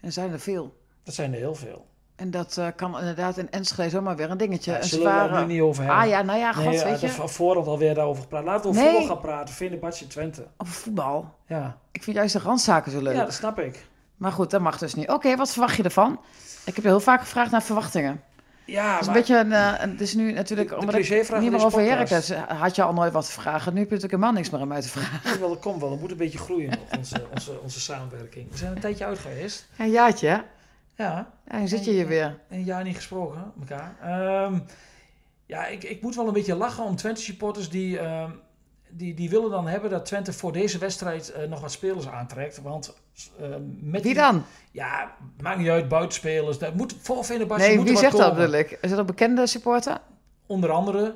Er 0.00 0.12
zijn 0.12 0.32
er 0.32 0.40
veel. 0.40 0.76
Dat 1.02 1.14
zijn 1.14 1.32
er 1.32 1.38
heel 1.38 1.54
veel. 1.54 1.86
En 2.16 2.30
dat 2.30 2.56
eh, 2.56 2.66
kan 2.76 2.98
inderdaad 2.98 3.36
in 3.36 3.50
Enschede 3.50 3.88
zomaar 3.90 4.16
weer 4.16 4.30
een 4.30 4.36
dingetje. 4.36 4.72
Ja, 4.72 4.82
zullen 4.82 5.04
we 5.04 5.10
het 5.12 5.28
zware... 5.28 5.46
nu 5.46 5.52
niet 5.52 5.62
over 5.62 5.84
hebben. 5.84 6.02
Ah 6.02 6.08
ja, 6.08 6.22
nou 6.22 6.38
ja, 6.38 6.52
god, 6.52 6.64
nee, 6.64 6.84
weet 6.84 7.00
ja, 7.00 7.06
je. 7.08 7.28
voorhand 7.28 7.66
alweer 7.66 7.94
daarover 7.94 8.22
gepraat. 8.22 8.44
Laten 8.44 8.62
we 8.62 8.68
over 8.68 8.82
Nee. 8.82 8.90
voetbal 8.90 9.08
gaan 9.16 9.22
praten. 9.24 9.54
Fenerbahce 9.54 10.06
Twente. 10.06 10.46
Over 10.56 10.74
voetbal. 10.74 11.34
Ja. 11.46 11.76
Ik 11.92 12.02
vind 12.02 12.16
juist 12.16 12.32
de 12.32 12.38
randzaken 12.38 12.92
zo 12.92 13.00
leuk. 13.02 13.14
ja, 13.14 13.24
dat 13.24 13.34
snap 13.34 13.58
ik. 13.58 13.86
Maar 14.16 14.32
goed, 14.32 14.50
dat 14.50 14.60
mag 14.60 14.78
dus 14.78 14.94
niet. 14.94 15.08
Oké, 15.10 15.36
wat 15.36 15.50
verwacht 15.50 15.76
je 15.76 15.82
ervan? 15.82 16.20
Ik 16.64 16.74
heb 16.74 16.84
je 16.84 16.90
heel 16.90 17.00
vaak 17.00 17.20
gevraagd 17.20 17.50
naar 17.50 17.62
verwachtingen. 17.62 18.20
Ja, 18.66 18.90
Het 18.92 19.00
is 19.00 19.06
een 19.06 19.12
maar 19.12 19.20
beetje 19.20 19.38
een, 19.38 19.52
eh, 19.52 19.72
een- 19.82 19.90
het 19.90 20.00
is 20.00 20.14
nu 20.14 20.32
natuurlijk, 20.32 20.68
De- 20.68 20.74
de 20.74 20.80
omdat 20.80 20.94
ik 20.94 21.38
niet 21.40 21.50
meer 21.50 21.64
over. 21.64 21.80
Heracles 21.80 22.30
had 22.48 22.76
je 22.76 22.82
al 22.82 22.92
nooit 22.92 23.12
wat 23.12 23.26
te 23.26 23.32
vragen. 23.32 23.72
Nu 23.72 23.78
heb 23.80 23.88
je 23.88 23.94
natuurlijk 23.94 24.12
helemaal 24.12 24.32
niks 24.32 24.50
meer 24.50 24.60
om 24.60 24.72
uit 24.72 24.82
te 24.82 24.88
vragen. 24.88 25.20
dat 25.30 25.38
wel, 25.38 25.56
komt 25.56 25.80
wel. 25.80 25.90
Het 25.90 26.00
moet 26.00 26.10
een 26.10 26.16
beetje 26.16 26.38
groeien 26.38 26.68
nog, 26.70 26.98
onze, 26.98 27.26
onze, 27.34 27.60
onze 27.62 27.80
samenwerking. 27.80 28.50
We 28.50 28.56
zijn 28.56 28.72
een 28.72 28.80
tijdje 28.80 29.04
uit 29.04 29.18
geweest. 29.18 29.66
Ja, 29.76 29.84
een 29.84 29.90
jaartje, 29.90 30.44
Ja, 30.96 31.32
Ja, 31.50 31.58
nu 31.58 31.66
zit 31.68 31.84
je 31.84 31.90
hier 31.90 32.06
weer. 32.06 32.38
een 32.48 32.64
jaar 32.64 32.84
niet 32.84 32.96
gesproken 32.96 33.52
met 33.56 33.70
elkaar. 33.70 33.96
Ehm, 34.02 34.58
ja, 35.46 35.66
ik, 35.66 35.84
ik 35.84 36.02
moet 36.02 36.14
wel 36.14 36.26
een 36.26 36.32
beetje 36.32 36.54
lachen 36.54 36.84
om 36.84 36.96
Twente 36.96 37.20
supporters 37.20 37.68
die, 37.70 37.98
ehm, 37.98 38.30
die, 38.88 39.14
die 39.14 39.30
willen 39.30 39.50
dan 39.50 39.66
hebben 39.66 39.90
dat 39.90 40.04
Twente 40.06 40.32
voor 40.32 40.52
deze 40.52 40.78
wedstrijd 40.78 41.28
eh, 41.32 41.48
nog 41.48 41.60
wat 41.60 41.72
spelers 41.72 42.08
aantrekt. 42.08 42.62
Want 42.62 42.94
ehm, 43.40 43.60
met 43.80 44.02
Wie 44.02 44.12
die- 44.12 44.22
dan? 44.22 44.44
Ja, 44.70 45.14
maakt 45.40 45.58
niet 45.58 45.68
uit, 45.68 45.88
buitenspelers. 45.88 46.58
Dat 46.58 46.74
moet 46.74 46.94
voor 47.00 47.24
Fenerbahce 47.24 47.66
Nee, 47.66 47.76
moet 47.76 47.88
wie 47.88 47.96
zegt 47.96 48.16
dat 48.16 48.28
komen. 48.36 48.54
ik? 48.54 48.78
Is 48.80 48.90
dat 48.90 48.98
een 48.98 49.06
bekende 49.06 49.46
supporter? 49.46 50.00
Onder 50.46 50.70
andere 50.70 51.14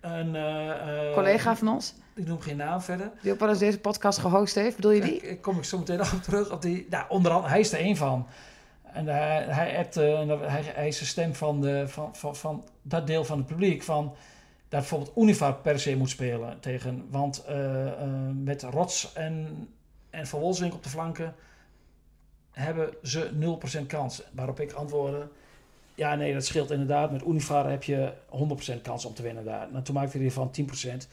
een 0.00 0.34
eh, 0.36 1.08
eh, 1.08 1.14
Collega 1.14 1.56
van 1.56 1.68
ons? 1.68 1.94
Ik 2.14 2.26
noem 2.26 2.40
geen 2.40 2.56
naam 2.56 2.80
verder. 2.80 3.10
Die 3.22 3.32
ook 3.32 3.38
wel 3.38 3.48
eens 3.48 3.58
deze 3.58 3.78
podcast 3.78 4.18
gehost 4.18 4.54
heeft? 4.54 4.76
Bedoel 4.76 4.90
je 4.90 5.00
die? 5.00 5.14
Ik, 5.16 5.22
ik 5.22 5.42
kom 5.42 5.56
ik 5.58 5.64
zo 5.64 5.78
meteen 5.78 6.00
op 6.00 6.22
terug. 6.22 6.50
Op 6.52 6.62
die, 6.62 6.86
nou, 6.90 7.04
onder 7.08 7.32
andere, 7.32 7.50
hij 7.50 7.60
is 7.60 7.72
er 7.72 7.78
één 7.78 7.96
van. 7.96 8.26
En 8.92 9.06
hij, 9.06 9.44
hij, 9.44 9.86
hij, 9.94 10.62
hij 10.62 10.88
is 10.88 10.98
de 10.98 11.04
stem 11.04 11.34
van, 11.34 11.60
de, 11.60 11.88
van, 11.88 12.16
van, 12.16 12.36
van 12.36 12.64
dat 12.82 13.06
deel 13.06 13.24
van 13.24 13.38
het 13.38 13.46
publiek. 13.46 13.82
Van 13.82 14.14
dat 14.68 14.80
bijvoorbeeld 14.80 15.16
Univar 15.16 15.54
per 15.54 15.80
se 15.80 15.96
moet 15.96 16.10
spelen 16.10 16.60
tegen. 16.60 17.06
Want 17.10 17.44
eh, 17.44 17.86
eh, 17.86 18.08
met 18.34 18.62
Rots 18.62 19.12
en, 19.12 19.68
en 20.10 20.26
Van 20.26 20.40
Wolfswinkel 20.40 20.76
op 20.76 20.84
de 20.84 20.90
flanken 20.90 21.34
hebben 22.50 22.94
ze 23.02 23.58
0% 23.82 23.86
kans. 23.86 24.22
Waarop 24.32 24.60
ik 24.60 24.72
antwoordde. 24.72 25.28
Ja, 25.94 26.14
nee, 26.14 26.32
dat 26.32 26.44
scheelt 26.44 26.70
inderdaad. 26.70 27.12
Met 27.12 27.24
Univar 27.26 27.70
heb 27.70 27.82
je 27.82 28.12
100% 28.78 28.80
kans 28.82 29.04
om 29.04 29.14
te 29.14 29.22
winnen 29.22 29.44
daar. 29.44 29.68
Nou, 29.70 29.84
toen 29.84 29.94
maakte 29.94 30.16
hij 30.16 30.26
ervan 30.26 30.50
10%. 30.60 31.08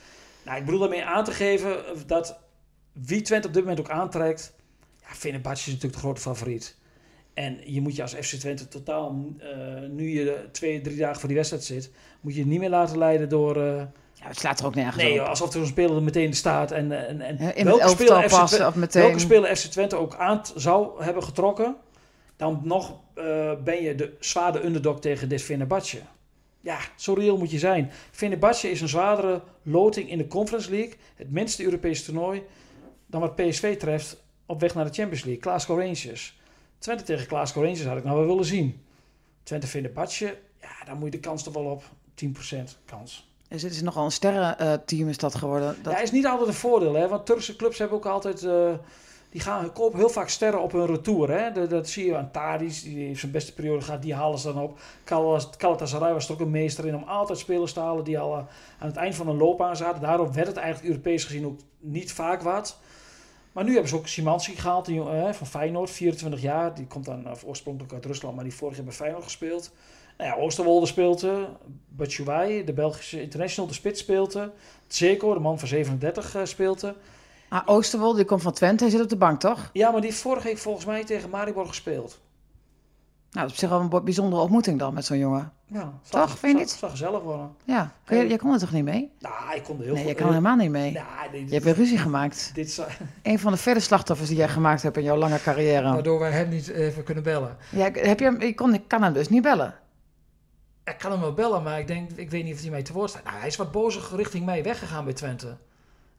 Nou, 0.45 0.57
ik 0.57 0.65
bedoel 0.65 0.79
daarmee 0.79 1.05
aan 1.05 1.23
te 1.23 1.31
geven 1.31 1.83
dat 2.07 2.39
wie 2.91 3.21
Twente 3.21 3.47
op 3.47 3.53
dit 3.53 3.61
moment 3.61 3.79
ook 3.79 3.89
aantrekt, 3.89 4.53
ja, 5.01 5.13
Fenerbahce 5.13 5.59
is 5.59 5.65
natuurlijk 5.65 5.93
de 5.93 5.99
grote 5.99 6.21
favoriet. 6.21 6.77
En 7.35 7.59
je 7.65 7.81
moet 7.81 7.95
je 7.95 8.01
als 8.01 8.13
FC 8.13 8.35
Twente 8.35 8.67
totaal, 8.67 9.25
eh, 9.39 9.47
nu 9.89 10.09
je 10.09 10.45
twee, 10.51 10.81
drie 10.81 10.97
dagen 10.97 11.19
voor 11.19 11.27
die 11.27 11.37
wedstrijd 11.37 11.63
zit, 11.63 11.91
moet 12.21 12.35
je 12.35 12.45
niet 12.45 12.59
meer 12.59 12.69
laten 12.69 12.97
leiden 12.97 13.29
door... 13.29 13.57
eh, 13.57 13.75
Ja, 14.13 14.27
het 14.27 14.37
slaat 14.39 14.59
er 14.59 14.65
ook 14.65 14.75
nergens 14.75 15.03
nee, 15.03 15.21
op. 15.21 15.27
alsof 15.27 15.47
er 15.47 15.53
zo'n 15.59 15.65
speler 15.65 15.95
er 15.95 16.03
meteen 16.03 16.33
staat. 16.33 16.71
En, 16.71 17.07
en, 17.07 17.21
en 17.21 17.37
Ja, 17.39 17.53
In 17.53 17.65
welke 17.65 17.87
speler 17.87 18.23
FC 18.23 18.29
passen 18.29 18.47
Twente- 18.47 18.67
of 18.67 18.75
meteen... 18.75 19.01
welke 19.01 19.19
speler 19.19 19.55
FC 19.55 19.65
Twente 19.65 19.95
ook 19.95 20.15
aan 20.15 20.41
zou 20.55 21.03
hebben 21.03 21.23
getrokken, 21.23 21.75
dan 22.35 22.61
nog 22.63 22.99
eh, 23.13 23.51
ben 23.63 23.83
je 23.83 23.95
de 23.95 24.13
zware 24.19 24.65
underdog 24.65 24.99
tegen 24.99 25.29
dit 25.29 25.41
Fenerbahce. 25.41 25.99
Ja, 26.61 26.77
zo 26.95 27.13
reëel 27.13 27.37
moet 27.37 27.51
je 27.51 27.59
zijn. 27.59 27.91
Fenerbahce 28.11 28.71
is 28.71 28.81
een 28.81 28.87
zwaardere 28.89 29.41
loting 29.63 30.09
in 30.09 30.17
de 30.17 30.27
Conference 30.27 30.69
League, 30.71 30.93
het 31.15 31.31
minste 31.31 31.63
Europese 31.63 32.03
toernooi, 32.03 32.43
dan 33.07 33.21
wat 33.21 33.35
PSV 33.35 33.77
treft 33.77 34.23
op 34.45 34.59
weg 34.59 34.75
naar 34.75 34.85
de 34.85 34.93
Champions 34.93 35.23
League. 35.23 35.41
Glasgow 35.41 35.79
Rangers. 35.79 36.37
Twente 36.85 37.03
tegen 37.03 37.27
Glasgow 37.27 37.63
Rangers 37.63 37.85
had 37.85 37.97
ik 37.97 38.03
nou 38.03 38.17
wel 38.17 38.27
willen 38.27 38.45
zien. 38.45 38.81
Twente 39.43 39.67
Fenerbahce, 39.67 40.37
ja, 40.61 40.85
daar 40.85 40.95
moet 40.95 41.05
je 41.05 41.11
de 41.11 41.19
kans 41.19 41.43
toch 41.43 41.53
wel 41.53 41.63
op 41.63 41.83
10% 42.23 42.29
kans. 42.85 43.29
Dus 43.47 43.61
het 43.61 43.71
is 43.71 43.81
nogal 43.81 44.05
een 44.05 44.11
sterrenteam 44.11 45.09
is 45.09 45.17
dat 45.17 45.35
geworden. 45.35 45.75
Dat... 45.81 45.93
Ja, 45.93 45.99
is 45.99 46.11
niet 46.11 46.25
altijd 46.25 46.47
een 46.47 46.53
voordeel, 46.53 46.93
hè? 46.93 47.07
want 47.07 47.25
Turkse 47.25 47.55
clubs 47.55 47.77
hebben 47.77 47.97
ook 47.97 48.05
altijd... 48.05 48.43
eh, 48.43 48.73
die 49.29 49.41
gaan 49.41 49.73
kopen 49.73 49.99
heel 49.99 50.09
vaak 50.09 50.29
sterren 50.29 50.61
op 50.61 50.71
hun 50.71 50.85
retour. 50.85 51.31
Hè? 51.31 51.51
Dat, 51.51 51.69
dat 51.69 51.89
zie 51.89 52.05
je 52.05 52.15
aan 52.15 52.31
Tadic, 52.31 52.81
die 52.83 53.05
heeft 53.05 53.19
zijn 53.19 53.31
beste 53.31 53.53
periode 53.53 53.81
gehad, 53.81 54.01
die 54.01 54.13
halen 54.13 54.39
ze 54.39 54.53
dan 54.53 54.63
op. 54.63 54.79
Galatasaray 55.57 56.13
was 56.13 56.27
er 56.27 56.33
ook 56.33 56.39
een 56.39 56.51
meester 56.51 56.87
in 56.87 56.95
om 56.95 57.03
altijd 57.03 57.39
spelers 57.39 57.73
te 57.73 57.79
halen 57.79 58.03
die 58.03 58.19
al 58.19 58.33
eh, 58.33 58.43
aan 58.79 58.87
het 58.87 58.97
eind 58.97 59.15
van 59.15 59.27
een 59.27 59.37
loopbaan 59.37 59.75
zaten. 59.75 60.01
Daarom 60.01 60.33
werd 60.33 60.47
het 60.47 60.57
eigenlijk 60.57 60.87
Europees 60.87 61.23
gezien 61.23 61.45
ook 61.45 61.59
niet 61.79 62.11
vaak 62.11 62.41
wat. 62.41 62.77
Maar 63.55 63.63
nu 63.63 63.71
hebben 63.71 63.89
ze 63.89 63.95
ook 63.95 64.07
Simanski 64.07 64.55
gehaald, 64.55 64.85
die, 64.85 65.01
hè, 65.01 65.33
van 65.33 65.47
Feyenoord, 65.47 65.89
24 65.89 66.41
jaar. 66.41 66.73
Die 66.73 66.87
komt 66.87 67.05
dan 67.05 67.25
eh, 67.25 67.31
oorspronkelijk 67.45 67.93
uit 67.93 68.05
Rusland, 68.05 68.35
maar 68.35 68.43
die 68.43 68.53
vorig 68.53 68.75
jaar 68.75 68.85
bij 68.85 68.93
Feyenoord 68.93 69.23
gespeeld. 69.23 69.71
Nou 70.17 70.29
ja, 70.29 70.35
Oosterwolde 70.35 70.85
speelt 70.85 71.21
er. 71.21 71.49
Batshuayi, 71.87 72.63
de 72.63 72.73
Belgische 72.73 73.21
international, 73.21 73.69
de 73.69 73.75
spits 73.75 73.99
speelt 73.99 74.33
er. 74.33 74.51
Zeko, 74.87 75.33
de 75.33 75.39
man 75.39 75.59
van 75.59 75.67
37, 75.67 76.35
eh, 76.35 76.45
speelt 76.45 76.81
er. 76.81 76.95
Ah, 77.49 77.61
Oosterwolde, 77.65 78.17
die 78.17 78.25
komt 78.25 78.41
van 78.41 78.53
Twente, 78.53 78.83
hij 78.83 78.91
zit 78.91 79.01
op 79.01 79.09
de 79.09 79.17
bank, 79.17 79.39
toch? 79.39 79.69
Ja, 79.73 79.91
maar 79.91 80.01
die 80.01 80.09
heeft 80.09 80.21
vorige 80.21 80.47
week 80.47 80.57
volgens 80.57 80.85
mij 80.85 81.03
tegen 81.03 81.29
Maribor 81.29 81.67
gespeeld. 81.67 82.19
Nou, 83.35 83.47
dat 83.47 83.55
is 83.57 83.63
op 83.63 83.69
zich 83.69 83.69
wel 83.69 83.99
een 83.99 84.03
bijzondere 84.05 84.41
ontmoeting 84.41 84.79
dan 84.79 84.93
met 84.93 85.05
zo'n 85.05 85.17
jongen. 85.17 85.51
Ja, 85.65 85.93
Toch, 86.09 86.29
vind 86.39 86.51
je 86.53 86.57
niet? 86.59 86.69
Het 86.69 86.79
zou 86.79 86.91
gezellig 86.91 87.21
worden. 87.21 87.55
Ja, 87.63 87.91
kun 88.03 88.17
je, 88.17 88.27
jij 88.27 88.37
kon 88.37 88.53
er 88.53 88.59
toch 88.59 88.71
niet 88.71 88.83
mee? 88.83 89.11
Nou, 89.19 89.55
ik 89.55 89.63
kon 89.63 89.77
er 89.77 89.83
heel 89.83 89.93
Nee, 89.93 90.03
veel... 90.03 90.05
jij 90.11 90.13
kan 90.15 90.25
er 90.25 90.31
helemaal 90.33 90.55
niet 90.55 90.69
mee. 90.69 90.91
Nee, 91.31 91.45
Je 91.45 91.51
hebt 91.53 91.63
weer 91.63 91.73
ruzie 91.73 91.97
gemaakt. 91.97 92.51
dit 92.53 92.71
zou- 92.71 92.87
Een 93.23 93.39
van 93.39 93.51
de 93.51 93.57
verre 93.57 93.79
slachtoffers 93.79 94.29
die 94.29 94.37
jij 94.37 94.49
gemaakt 94.49 94.81
hebt 94.81 94.97
in 94.97 95.03
jouw 95.03 95.15
lange 95.15 95.41
carrière. 95.41 95.93
Waardoor 95.93 96.19
wij 96.19 96.31
hem 96.31 96.49
niet 96.49 96.67
even 96.67 97.03
kunnen 97.03 97.23
bellen. 97.23 97.57
Ja, 97.69 97.89
heb 97.93 98.19
je, 98.19 98.25
hem- 98.25 98.41
je 98.41 98.55
kon, 98.55 98.73
ik 98.73 98.87
kan 98.87 99.03
hem 99.03 99.13
dus 99.13 99.29
niet 99.29 99.41
bellen. 99.41 99.73
Ik 100.83 100.97
kan 100.97 101.11
hem 101.11 101.19
wel 101.19 101.33
bellen, 101.33 101.63
maar 101.63 101.79
ik 101.79 101.87
denk, 101.87 102.11
ik 102.11 102.29
weet 102.29 102.43
niet 102.43 102.53
of 102.55 102.61
hij 102.61 102.69
mij 102.69 102.83
te 102.83 102.93
woord 102.93 103.09
staat. 103.09 103.23
Nou, 103.23 103.37
hij 103.37 103.47
is 103.47 103.55
wat 103.55 103.71
bozig 103.71 104.15
richting 104.15 104.45
mij 104.45 104.63
weggegaan 104.63 105.03
bij 105.03 105.13
Twente. 105.13 105.57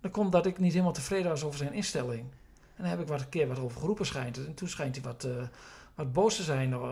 Dat 0.00 0.10
komt 0.10 0.32
dat 0.32 0.46
ik 0.46 0.58
niet 0.58 0.72
helemaal 0.72 0.92
tevreden 0.92 1.30
was 1.30 1.44
over 1.44 1.58
zijn 1.58 1.72
instelling. 1.72 2.20
En 2.76 2.82
daar 2.82 2.90
heb 2.90 3.00
ik 3.00 3.08
wat 3.08 3.20
een 3.20 3.28
keer 3.28 3.48
wat 3.48 3.58
over 3.58 3.80
geroepen 3.80 4.06
schijnt. 4.06 4.36
En 4.46 4.54
toen 4.54 4.68
schijnt 4.68 4.94
hij 4.94 5.04
wat, 5.04 5.24
eh, 5.24 5.30
wat 5.96 6.12
boos 6.12 6.36
te 6.36 6.42
zijn 6.42 6.72
eh, 6.72 6.90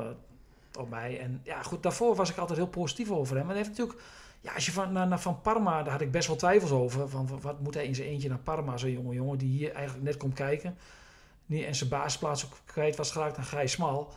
op 0.78 0.90
mij. 0.90 1.20
En 1.20 1.40
ja, 1.44 1.62
goed, 1.62 1.82
daarvoor 1.82 2.14
was 2.14 2.30
ik 2.30 2.36
altijd 2.36 2.58
heel 2.58 2.68
positief 2.68 3.10
over 3.10 3.36
hem. 3.36 3.46
Maar 3.46 3.54
hij 3.54 3.64
heeft 3.64 3.78
natuurlijk, 3.78 4.06
ja, 4.40 4.54
als 4.54 4.66
je 4.66 4.72
van, 4.72 4.92
naar, 4.92 5.20
van 5.20 5.40
Parma, 5.40 5.82
daar 5.82 5.92
had 5.92 6.00
ik 6.00 6.10
best 6.10 6.26
wel 6.26 6.36
twijfels 6.36 6.70
over. 6.70 7.08
Van, 7.08 7.40
wat 7.40 7.60
moet 7.60 7.74
hij 7.74 7.86
in 7.86 7.94
zijn 7.94 8.08
eentje 8.08 8.28
naar 8.28 8.38
Parma, 8.38 8.76
zo'n 8.76 8.90
jonge 8.90 9.14
jongen 9.14 9.38
die 9.38 9.48
hier 9.48 9.72
eigenlijk 9.72 10.04
net 10.04 10.16
komt 10.16 10.34
kijken. 10.34 10.76
En 11.48 11.74
zijn 11.74 11.90
basisplaats 11.90 12.44
ook 12.44 12.52
kwijt 12.64 12.96
was 12.96 13.10
geraakt 13.10 13.36
aan 13.36 13.44
Gijs 13.44 13.72
Smal. 13.72 14.12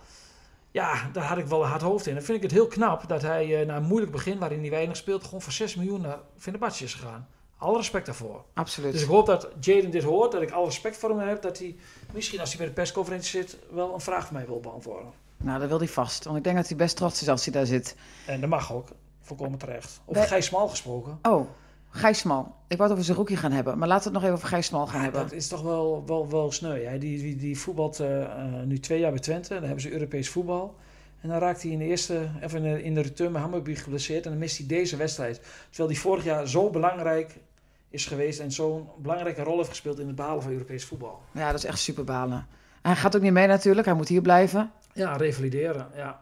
Ja, 0.71 1.10
daar 1.13 1.23
had 1.23 1.38
ik 1.38 1.45
wel 1.45 1.63
een 1.63 1.69
hard 1.69 1.82
hoofd 1.82 2.08
in. 2.08 2.13
Dan 2.13 2.23
vind 2.23 2.38
ik 2.38 2.43
het 2.43 2.52
heel 2.52 2.67
knap 2.67 3.08
dat 3.08 3.21
hij 3.21 3.60
eh, 3.60 3.67
na 3.67 3.76
een 3.76 3.84
moeilijk 3.84 4.12
begin, 4.12 4.39
waarin 4.39 4.60
hij 4.60 4.69
weinig 4.69 4.97
speelt, 4.97 5.23
gewoon 5.23 5.41
voor 5.41 5.52
6 5.52 5.76
miljoen 5.76 6.02
naar 6.02 6.19
Fenerbahce 6.38 6.84
is 6.84 6.93
gegaan. 6.93 7.28
Alle 7.57 7.77
respect 7.77 8.05
daarvoor. 8.05 8.43
Absoluut. 8.53 8.91
Dus 8.91 9.01
ik 9.01 9.07
hoop 9.07 9.25
dat 9.25 9.47
Jaden 9.59 9.91
dit 9.91 10.03
hoort, 10.03 10.31
dat 10.31 10.41
ik 10.41 10.51
alle 10.51 10.65
respect 10.65 10.97
voor 10.97 11.09
hem 11.09 11.27
heb, 11.27 11.41
dat 11.41 11.57
hij 11.57 11.75
misschien 12.13 12.39
als 12.39 12.49
hij 12.49 12.57
bij 12.57 12.67
de 12.67 12.73
persconferentie 12.73 13.29
zit, 13.41 13.57
wel 13.71 13.93
een 13.93 13.99
vraag 13.99 14.25
van 14.25 14.35
mij 14.35 14.45
wil 14.45 14.59
beantwoorden. 14.59 15.11
Nou, 15.37 15.59
dat 15.59 15.69
wil 15.69 15.77
hij 15.77 15.87
vast. 15.87 16.23
Want 16.23 16.37
ik 16.37 16.43
denk 16.43 16.55
dat 16.55 16.67
hij 16.67 16.77
best 16.77 16.95
trots 16.95 17.21
is 17.21 17.29
als 17.29 17.43
hij 17.45 17.53
daar 17.53 17.65
zit. 17.65 17.95
En 18.25 18.39
dat 18.41 18.49
mag 18.49 18.73
ook, 18.73 18.87
volkomen 19.21 19.57
terecht. 19.59 19.99
Over 20.05 20.13
Wij- 20.21 20.27
Gijs 20.27 20.45
Smal 20.45 20.67
gesproken. 20.67 21.19
Oh, 21.21 21.47
Gijs 21.89 22.19
Smal. 22.19 22.55
Ik 22.67 22.77
wou 22.77 22.81
het 22.83 22.91
over 22.91 23.03
zijn 23.03 23.17
rookie 23.17 23.37
gaan 23.37 23.51
hebben. 23.51 23.77
Maar 23.77 23.87
laten 23.87 24.03
we 24.03 24.09
het 24.09 24.13
nog 24.13 24.23
even 24.23 24.35
over 24.35 24.47
Gijs 24.47 24.65
Smal 24.65 24.87
gaan 24.87 24.97
Ja, 24.97 25.03
hebben. 25.03 25.21
dat 25.21 25.31
is 25.31 25.47
toch 25.47 25.61
wel, 25.61 26.03
wel, 26.05 26.29
wel 26.29 26.51
sneu. 26.51 26.83
Hè? 26.83 26.97
Die, 26.97 27.17
die, 27.21 27.35
die 27.35 27.59
voetbalt 27.59 27.99
eh, 27.99 28.21
eh, 28.23 28.63
nu 28.65 28.79
twee 28.79 28.99
jaar 28.99 29.11
bij 29.11 29.19
Twente. 29.19 29.53
Dan 29.53 29.63
hebben 29.63 29.81
ze 29.81 29.91
Europees 29.91 30.29
voetbal. 30.29 30.75
En 31.21 31.29
dan 31.29 31.37
raakt 31.39 31.61
hij 31.61 31.71
in 31.71 31.79
de 31.79 31.85
eerste, 31.85 32.29
of 32.43 32.53
in 32.53 32.61
de, 32.63 32.83
in 32.83 32.93
de 32.93 33.01
return 33.01 33.31
bij 33.31 33.41
Hammerby 33.41 33.75
geblesseerd. 33.75 34.23
En 34.25 34.29
dan 34.31 34.39
mist 34.39 34.57
hij 34.57 34.67
deze 34.67 34.95
wedstrijd. 34.95 35.41
Terwijl 35.69 35.89
hij 35.89 35.99
vorig 35.99 36.23
jaar 36.23 36.47
zo 36.47 36.69
belangrijk 36.69 37.35
is 37.89 38.06
geweest. 38.06 38.39
En 38.39 38.52
zo'n 38.52 38.89
belangrijke 38.97 39.43
rol 39.43 39.58
heeft 39.58 39.69
gespeeld 39.69 40.00
in 40.00 40.08
het 40.08 40.15
behalen 40.15 40.41
van 40.43 40.52
Europees 40.52 40.86
voetbal. 40.86 41.21
Ja, 41.32 41.45
dat 41.52 41.60
is 41.60 41.65
echt 41.65 41.80
super 41.80 42.04
balen. 42.04 42.47
En 42.82 42.91
hij 42.93 42.95
gaat 42.95 43.15
ook 43.15 43.21
niet 43.21 43.32
mee 43.32 43.47
natuurlijk. 43.47 43.86
Hij 43.88 43.95
moet 43.95 44.08
hier 44.08 44.21
blijven. 44.21 44.71
Ja, 44.93 45.15
revalideren. 45.15 45.88
Ja. 45.95 46.19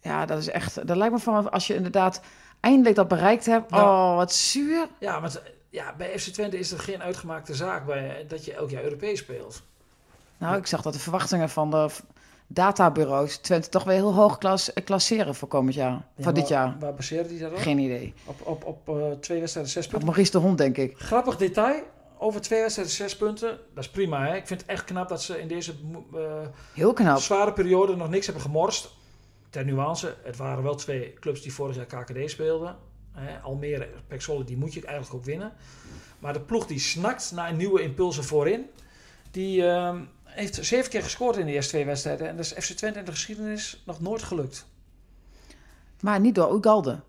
Ja, 0.00 0.26
dat 0.26 0.38
is 0.38 0.48
echt... 0.48 0.86
Dat 0.86 0.96
lijkt 0.96 1.14
me 1.14 1.20
van 1.20 1.50
als 1.50 1.66
je 1.66 1.74
inderdaad 1.74 2.20
eindelijk 2.60 2.96
dat 2.96 3.08
bereikt 3.08 3.46
hebt. 3.46 3.72
Oh, 3.72 4.16
wat 4.16 4.32
zuur. 4.32 4.86
Ja, 5.00 5.20
maar 5.20 5.30
het- 5.30 5.42
ja, 5.70 5.94
bij 5.96 6.18
FC 6.18 6.28
Twente 6.28 6.58
is 6.58 6.70
het 6.70 6.80
geen 6.80 7.02
uitgemaakte 7.02 7.54
zaak 7.54 7.86
bij, 7.86 8.24
dat 8.28 8.44
je 8.44 8.54
elk 8.54 8.70
jaar 8.70 8.82
Europees 8.82 9.18
speelt. 9.18 9.62
Nou, 10.38 10.56
ik 10.56 10.66
zag 10.66 10.82
dat 10.82 10.92
de 10.92 10.98
verwachtingen 10.98 11.48
van 11.50 11.70
de 11.70 11.88
databureaus 12.46 13.36
Twente 13.36 13.68
toch 13.68 13.84
weer 13.84 13.94
heel 13.94 14.14
hoog 14.14 14.38
klas, 14.38 14.70
klasseren 14.84 15.34
voor 15.34 15.48
komend 15.48 15.74
jaar. 15.74 15.90
Ja, 16.16 16.22
voor 16.22 16.34
dit 16.34 16.48
jaar. 16.48 16.76
Waar 16.80 16.94
baseerde 16.94 17.28
hij 17.28 17.38
dat 17.38 17.52
op? 17.52 17.58
Geen 17.58 17.78
idee. 17.78 18.14
Op, 18.24 18.46
op, 18.46 18.64
op 18.64 18.88
eh, 18.88 19.10
twee 19.20 19.38
wedstrijden, 19.38 19.72
zes 19.72 19.84
Op 19.84 19.90
punten. 19.90 20.08
Maurice 20.08 20.32
de 20.32 20.38
Hond, 20.38 20.58
denk 20.58 20.76
ik. 20.76 20.98
Grappig 20.98 21.36
detail. 21.36 21.82
Over 22.18 22.40
twee 22.40 22.60
wedstrijden, 22.60 22.94
zes 22.94 23.16
punten. 23.16 23.58
Dat 23.74 23.84
is 23.84 23.90
prima. 23.90 24.26
Hè? 24.26 24.36
Ik 24.36 24.46
vind 24.46 24.60
het 24.60 24.70
echt 24.70 24.84
knap 24.84 25.08
dat 25.08 25.22
ze 25.22 25.40
in 25.40 25.48
deze 25.48 25.74
eh, 26.14 26.20
Heel 26.74 26.92
knap. 26.92 27.18
zware 27.18 27.52
periode 27.52 27.96
nog 27.96 28.08
niks 28.08 28.26
hebben 28.26 28.44
gemorst. 28.44 28.90
Ter 29.50 29.64
nuance, 29.64 30.14
het 30.22 30.36
waren 30.36 30.62
wel 30.62 30.74
twee 30.74 31.12
clubs 31.20 31.42
die 31.42 31.52
vorig 31.54 31.76
jaar 31.76 31.86
KKD 31.86 32.30
speelden. 32.30 32.76
Hè, 33.12 33.38
Almere, 33.38 33.88
Pek 34.08 34.46
die 34.46 34.56
moet 34.56 34.74
je 34.74 34.84
eigenlijk 34.84 35.14
ook 35.14 35.24
winnen. 35.24 35.52
Maar 36.18 36.32
de 36.32 36.40
ploeg 36.40 36.66
die 36.66 36.78
snakt 36.78 37.32
naar 37.34 37.54
nieuwe 37.54 37.82
impulsen 37.82 38.24
voorin. 38.24 38.66
Die 39.30 39.66
ehm, 39.66 40.00
heeft 40.34 40.58
zeven 40.60 40.90
keer 40.90 41.02
gescoord 41.02 41.36
in 41.36 41.46
de 41.46 41.52
eerste 41.52 41.70
twee 41.70 41.84
wedstrijden. 41.84 42.28
En 42.28 42.36
dat 42.36 42.44
is 42.44 42.64
FC 42.64 42.72
Twente 42.72 42.98
in 42.98 43.04
de 43.04 43.10
geschiedenis 43.10 43.82
nog 43.86 44.00
nooit 44.00 44.22
gelukt. 44.22 44.66
Maar 46.00 46.20
niet 46.20 46.34
door 46.34 46.56
Ugalde. 46.56 47.00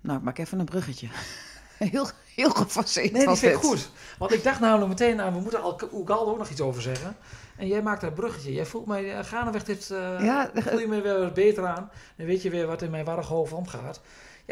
Nou, 0.00 0.18
ik 0.18 0.24
maak 0.24 0.38
even 0.38 0.58
een 0.58 0.64
bruggetje. 0.64 1.08
heel, 1.90 2.08
heel 2.34 2.50
gefaseerd 2.50 3.10
Nee, 3.10 3.20
die 3.20 3.28
was 3.28 3.38
vind 3.38 3.54
ik 3.54 3.60
goed. 3.62 3.90
Want 4.18 4.32
ik 4.32 4.42
dacht 4.42 4.60
namelijk 4.60 4.88
meteen, 4.88 5.16
nou, 5.16 5.32
we 5.32 5.40
moeten 5.40 5.62
al 5.62 5.80
Ugalde 5.94 6.30
ook 6.30 6.38
nog 6.38 6.50
iets 6.50 6.60
over 6.60 6.82
zeggen. 6.82 7.16
En 7.56 7.66
jij 7.66 7.82
maakt 7.82 8.02
een 8.02 8.12
bruggetje. 8.12 8.52
Jij 8.52 8.66
voelt 8.66 8.86
mij, 8.86 9.18
uh, 9.18 9.24
gaandeweg 9.24 9.64
dit, 9.64 9.88
uh, 9.92 9.98
Ja, 10.24 10.50
voel 10.54 10.78
je 10.78 10.86
me 10.86 11.00
weer 11.00 11.18
wat 11.18 11.34
beter 11.34 11.66
aan. 11.66 11.90
Dan 12.16 12.26
weet 12.26 12.42
je 12.42 12.50
weer 12.50 12.66
wat 12.66 12.82
in 12.82 12.90
mijn 12.90 13.04
warrige 13.04 13.32
hoofd 13.32 13.52
omgaat. 13.52 14.00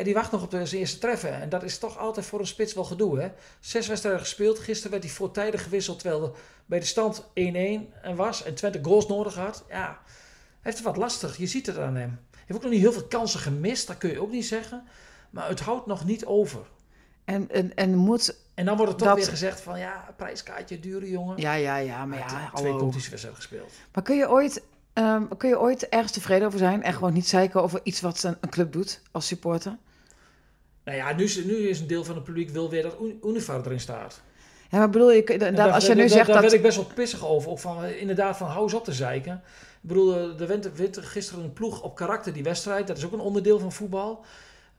Ja, 0.01 0.07
die 0.07 0.15
wacht 0.15 0.31
nog 0.33 0.43
op 0.43 0.51
de 0.51 0.67
zijn 0.67 0.81
eerste 0.81 0.99
treffen. 0.99 1.41
En 1.41 1.49
dat 1.49 1.63
is 1.63 1.79
toch 1.79 1.99
altijd 1.99 2.27
voor 2.27 2.41
een 2.41 2.47
spits 2.47 2.75
wel 2.75 2.85
gedoe, 2.85 3.21
hè. 3.21 3.31
Zes 3.61 3.87
wedstrijden 3.87 4.21
gespeeld. 4.21 4.59
Gisteren 4.59 4.91
werd 4.91 5.03
hij 5.03 5.13
voortijdig 5.13 5.63
gewisseld, 5.63 5.99
terwijl 5.99 6.23
er 6.23 6.31
bij 6.67 6.79
de 6.79 6.87
stand 6.87 7.25
1-1 8.13 8.15
was. 8.15 8.43
En 8.43 8.55
Twente 8.55 8.79
goals 8.83 9.07
nodig 9.07 9.35
had. 9.35 9.65
Ja, 9.69 9.87
hij 9.87 9.93
heeft 10.61 10.77
het 10.77 10.87
wat 10.87 10.97
lastig. 10.97 11.37
Je 11.37 11.47
ziet 11.47 11.67
het 11.67 11.79
aan 11.79 11.95
hem. 11.97 12.19
Hij 12.31 12.41
heeft 12.47 12.55
ook 12.55 12.63
nog 12.63 12.71
niet 12.71 12.81
heel 12.81 12.93
veel 12.93 13.07
kansen 13.07 13.41
gemist, 13.41 13.87
dat 13.87 13.99
kun 13.99 14.11
je 14.11 14.21
ook 14.21 14.31
niet 14.31 14.47
zeggen. 14.47 14.85
Maar 15.31 15.49
het 15.49 15.61
houdt 15.61 15.87
nog 15.87 16.05
niet 16.05 16.25
over. 16.27 16.61
En, 17.25 17.51
en, 17.51 17.75
en 17.75 17.95
moet... 17.97 18.37
En 18.55 18.65
dan 18.65 18.77
wordt 18.77 18.91
het 18.93 19.01
toch 19.01 19.09
Dat- 19.09 19.19
weer 19.19 19.29
gezegd 19.29 19.61
van 19.61 19.79
ja, 19.79 20.15
prijskaartje, 20.17 20.81
dure 20.81 21.11
jongen. 21.11 21.39
Ja, 21.41 21.53
ja, 21.55 21.77
ja, 21.77 21.97
maar 21.97 22.09
Maar 22.09 22.19
ja, 22.19 22.41
ja, 22.41 22.51
twee 22.55 22.73
competitiewedstrijden 22.77 23.41
gespeeld. 23.41 23.73
Maar 23.93 24.03
kun 24.03 24.17
je 24.17 24.31
ooit... 24.31 24.63
ehm, 24.93 25.23
kun 25.37 25.49
je 25.49 25.59
ooit 25.61 25.89
ergens 25.89 26.13
tevreden 26.13 26.47
over 26.47 26.59
zijn 26.59 26.83
en 26.83 26.93
gewoon 26.93 27.13
niet 27.13 27.29
zeiken 27.29 27.63
over 27.63 27.81
iets 27.83 28.01
wat 28.01 28.23
een, 28.23 28.37
een 28.41 28.51
club 28.51 28.73
doet 28.73 29.03
als 29.11 29.27
supporter? 29.27 29.77
Nou 30.91 31.03
ja, 31.03 31.13
nu 31.17 31.25
is, 31.25 31.45
nu 31.45 31.55
is 31.69 31.81
een 31.81 31.87
deel 31.87 32.05
van 32.05 32.15
het 32.15 32.25
publiek 32.25 32.51
wil 32.51 32.71
weer 32.71 32.83
dat 32.83 32.97
Uni- 33.01 33.19
Univar 33.25 33.61
erin 33.67 33.81
staat. 33.81 34.21
Ja, 34.71 34.79
maar 34.79 34.91
bedoel 34.91 35.11
je, 35.13 35.25
daar- 35.39 35.71
als 35.71 35.83
je 35.83 35.87
daar- 35.89 35.97
nu 35.97 36.03
daar- 36.03 36.11
zegt 36.11 36.27
daar 36.27 36.35
dat... 36.35 36.41
werd 36.41 36.53
ik 36.53 36.63
best 36.63 36.77
wel 36.77 36.87
pissig 36.95 37.27
over. 37.27 37.51
Ook 37.51 37.59
van, 37.59 37.85
eh, 37.85 38.01
inderdaad, 38.01 38.37
van 38.37 38.47
hou 38.49 38.63
eens 38.63 38.75
op 38.75 38.85
te 38.85 38.93
zeiken. 38.93 39.43
Ik 39.83 39.89
bedoel, 39.89 40.15
eh, 40.17 40.41
er 40.41 40.47
wint, 40.47 40.71
wint 40.75 40.99
gisteren 40.99 41.45
een 41.45 41.53
ploeg 41.53 41.83
op 41.83 41.95
karakter 41.97 42.33
die 42.33 42.43
wedstrijd. 42.43 42.87
Dat 42.87 42.97
is 42.97 43.05
ook 43.05 43.13
een 43.13 43.21
onderdeel 43.21 43.59
van 43.59 43.73
voetbal. 43.73 44.25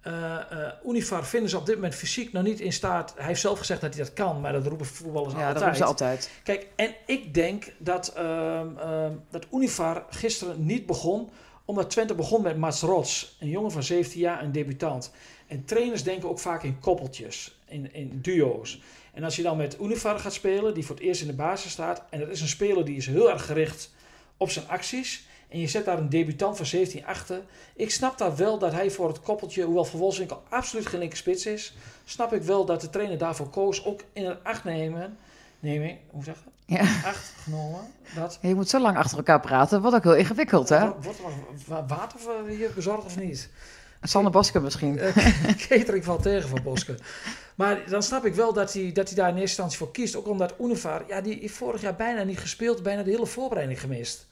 Eh 0.02 0.36
eh, 0.36 0.72
Univar 0.88 1.26
vinden 1.26 1.50
ze 1.50 1.58
op 1.58 1.66
dit 1.66 1.76
moment 1.76 1.96
fysiek 1.96 2.34
nog 2.34 2.44
niet 2.44 2.60
in 2.60 2.74
staat. 2.74 3.14
Hij 3.18 3.26
heeft 3.28 3.42
zelf 3.42 3.60
gezegd 3.60 3.82
dat 3.82 3.94
hij 3.96 4.04
dat 4.04 4.14
kan, 4.14 4.42
maar 4.42 4.54
dat 4.54 4.66
roepen 4.68 4.86
voetballers 4.86 5.34
Ja, 5.34 5.40
altijd. 5.40 5.56
dat 5.60 5.66
doen 5.66 5.76
ze 5.76 5.84
altijd. 5.84 6.30
Kijk, 6.44 6.68
en 6.76 6.94
ik 7.06 7.34
denk 7.34 7.72
dat, 7.78 8.14
ehm, 8.16 8.68
dat 9.30 9.46
Univar 9.54 10.06
gisteren 10.10 10.66
niet 10.66 10.86
begon, 10.86 11.30
omdat 11.66 11.90
Twente 11.90 12.16
begon 12.16 12.42
met 12.42 12.58
Mats 12.58 12.82
Rots, 12.82 13.38
een 13.40 13.50
jongen 13.50 13.72
van 13.72 13.84
17 13.84 14.20
jaar, 14.20 14.44
een 14.44 14.52
debutant. 14.52 15.12
En 15.52 15.66
trainers 15.66 16.04
denken 16.04 16.30
ook 16.30 16.40
vaak 16.40 16.64
in 16.64 16.80
koppeltjes, 16.80 17.60
in, 17.66 17.94
in 17.94 18.20
duo's. 18.22 18.82
En 19.14 19.24
als 19.24 19.36
je 19.36 19.42
dan 19.42 19.58
met 19.58 19.78
Univar 19.82 20.20
gaat 20.20 20.34
spelen, 20.34 20.74
die 20.74 20.86
voor 20.86 20.96
het 20.96 21.04
eerst 21.04 21.22
in 21.22 21.28
de 21.28 21.34
basis 21.34 21.72
staat, 21.72 22.04
en 22.10 22.20
dat 22.20 22.30
is 22.30 22.42
een 22.42 22.48
speler 22.48 22.86
die 22.86 22.98
is 22.98 23.06
heel 23.06 23.32
erg 23.32 23.46
gericht 23.46 23.92
op 24.38 24.50
zijn 24.50 24.68
acties, 24.68 25.26
en 25.50 25.60
je 25.60 25.68
zet 25.68 25.86
daar 25.86 25.98
een 25.98 26.10
debutant 26.10 26.58
van 26.58 26.66
17 26.66 27.06
achter. 27.06 27.42
Ik 27.76 27.92
snap 27.92 28.18
daar 28.18 28.36
wel 28.36 28.58
dat 28.58 28.72
hij 28.72 28.92
voor 28.92 29.08
het 29.08 29.22
koppeltje, 29.22 29.64
hoewel 29.64 29.86
Van 29.86 30.00
Wolfswinkel 30.00 30.44
absoluut 30.50 30.86
geen 30.88 31.00
linkerspits 31.00 31.46
is, 31.46 31.74
snap 32.06 32.34
ik 32.34 32.42
wel 32.42 32.66
dat 32.66 32.82
de 32.82 32.90
trainer 32.90 33.18
daarvoor 33.18 33.50
koos, 33.50 33.86
ook 33.86 34.02
in 34.14 34.26
het 34.26 34.44
acht 34.44 34.64
nemen, 34.64 35.18
nemen, 35.60 35.98
hoe 36.10 36.24
zeg 36.24 36.36
je? 36.36 36.74
Ja. 36.76 36.82
acht 37.06 37.34
genomen. 37.44 37.82
Dat 38.16 38.38
Je 38.42 38.56
moet 38.56 38.70
zo 38.70 38.80
lang 38.80 38.98
achter 38.98 39.18
elkaar 39.18 39.40
praten, 39.40 39.82
wat 39.82 39.94
ook 39.94 40.04
heel 40.04 40.16
ingewikkeld, 40.16 40.70
hè? 40.70 40.88
Wordt 41.02 41.20
er 41.20 41.26
wa- 41.68 41.86
water 41.86 42.20
hier 42.48 42.72
bezorgd 42.76 43.06
of 43.06 43.18
niet? 43.18 43.50
Sander 44.02 44.32
Boske 44.32 44.60
misschien. 44.60 45.00
Eh, 45.00 45.16
Catering 45.68 46.04
valt 46.04 46.22
tegen 46.22 46.50
van 46.50 46.64
Boske. 46.64 46.96
Maar 47.56 47.90
dan 47.90 48.04
snap 48.04 48.26
ik 48.26 48.36
wel 48.36 48.54
dat 48.54 48.74
hij, 48.74 48.92
dat 48.92 49.08
hij 49.08 49.16
daar 49.16 49.30
in 49.30 49.34
eerste 49.38 49.48
instantie 49.48 49.78
voor 49.78 49.92
kiest. 49.92 50.16
Ook 50.16 50.28
omdat 50.28 50.54
Univar, 50.60 51.04
ja, 51.08 51.22
die 51.22 51.40
heeft 51.40 51.54
vorig 51.54 51.82
jaar 51.82 51.96
bijna 51.96 52.24
niet 52.24 52.40
gespeeld, 52.40 52.84
bijna 52.84 53.04
de 53.04 53.12
hele 53.12 53.26
voorbereiding 53.26 53.80
gemist. 53.80 54.28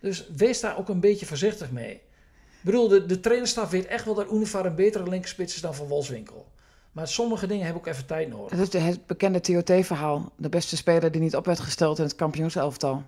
Dus 0.00 0.28
wees 0.36 0.60
daar 0.60 0.78
ook 0.78 0.88
een 0.88 1.00
beetje 1.00 1.26
voorzichtig 1.26 1.70
mee. 1.70 1.92
Ik 1.92 2.72
bedoel, 2.72 2.88
de, 2.88 3.06
de 3.06 3.20
trainerstaf 3.20 3.70
weet 3.70 3.86
echt 3.86 4.04
wel 4.04 4.14
dat 4.14 4.32
Univar 4.32 4.66
een 4.66 4.74
betere 4.74 5.08
linkerspits 5.08 5.54
is 5.54 5.60
dan 5.60 5.74
Van 5.74 5.86
Wolfswinkel. 5.86 6.46
Maar 6.92 7.08
sommige 7.08 7.46
dingen 7.46 7.64
hebben 7.64 7.82
ook 7.82 7.88
even 7.88 8.06
tijd 8.06 8.28
nodig. 8.28 8.58
Dat 8.58 8.74
is 8.74 8.82
het 8.82 9.06
bekende 9.06 9.40
TOT-verhaal. 9.40 10.32
De 10.36 10.48
beste 10.48 10.76
speler 10.76 11.12
die 11.12 11.20
niet 11.20 11.36
op 11.36 11.46
werd 11.46 11.60
gesteld 11.60 11.98
in 11.98 12.04
het 12.04 12.14
kampioenselftal. 12.14 13.02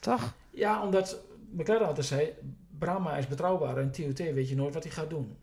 Toch? 0.00 0.34
Ja, 0.50 0.82
omdat 0.82 1.20
McLaren 1.50 1.86
altijd 1.86 2.06
zei, 2.06 2.32
Brahma 2.78 3.16
is 3.16 3.26
betrouwbaar 3.26 3.76
en 3.76 3.90
TOT 3.90 4.18
weet 4.18 4.48
je 4.48 4.56
nooit 4.56 4.74
wat 4.74 4.82
hij 4.82 4.92
gaat 4.92 5.10
doen. 5.10 5.36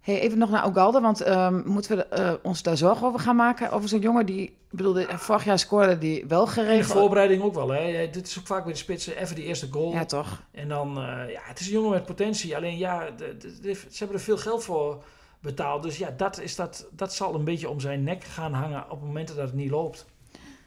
Hey, 0.00 0.20
even 0.20 0.38
nog 0.38 0.50
naar 0.50 0.64
Ogalde, 0.66 1.00
want 1.00 1.20
ehm, 1.20 1.60
moeten 1.64 1.96
we 1.96 2.04
eh, 2.06 2.32
ons 2.42 2.62
daar 2.62 2.76
zorgen 2.76 3.06
over 3.06 3.20
gaan 3.20 3.36
maken? 3.36 3.70
Over 3.70 3.88
zo'n 3.88 4.00
jongen 4.00 4.26
die, 4.26 4.56
bedoel, 4.70 4.92
de- 4.92 5.06
vorig 5.18 5.44
jaar 5.44 5.58
scoorde 5.58 5.98
die 5.98 6.24
wel 6.28 6.40
In 6.40 6.46
de 6.46 6.50
geregeld. 6.52 6.98
voorbereiding 6.98 7.42
ook 7.42 7.54
wel, 7.54 7.68
hè. 7.68 8.08
Dit 8.10 8.26
is 8.26 8.38
ook 8.38 8.46
vaak 8.46 8.64
bij 8.64 8.72
de 8.72 8.78
spitsen, 8.78 9.16
even 9.16 9.34
die 9.34 9.44
eerste 9.44 9.68
goal. 9.70 9.92
Ja, 9.92 10.04
toch? 10.04 10.42
En 10.50 10.68
dan, 10.68 10.88
eh, 10.98 11.30
ja, 11.32 11.40
het 11.42 11.60
is 11.60 11.66
een 11.66 11.72
jongen 11.72 11.90
met 11.90 12.04
potentie. 12.06 12.56
Alleen 12.56 12.78
ja, 12.78 13.10
de- 13.10 13.36
de- 13.36 13.60
de- 13.60 13.74
ze 13.74 13.98
hebben 13.98 14.16
er 14.16 14.22
veel 14.22 14.36
geld 14.38 14.64
voor 14.64 15.04
betaald. 15.40 15.82
Dus 15.82 15.98
ja, 15.98 16.10
dat, 16.16 16.40
is 16.40 16.56
dat, 16.56 16.86
dat 16.90 17.14
zal 17.14 17.34
een 17.34 17.44
beetje 17.44 17.68
om 17.68 17.80
zijn 17.80 18.02
nek 18.02 18.24
gaan 18.24 18.52
hangen 18.52 18.90
op 18.90 19.02
momenten 19.02 19.36
dat 19.36 19.46
het 19.46 19.54
niet 19.54 19.70
loopt. 19.70 20.06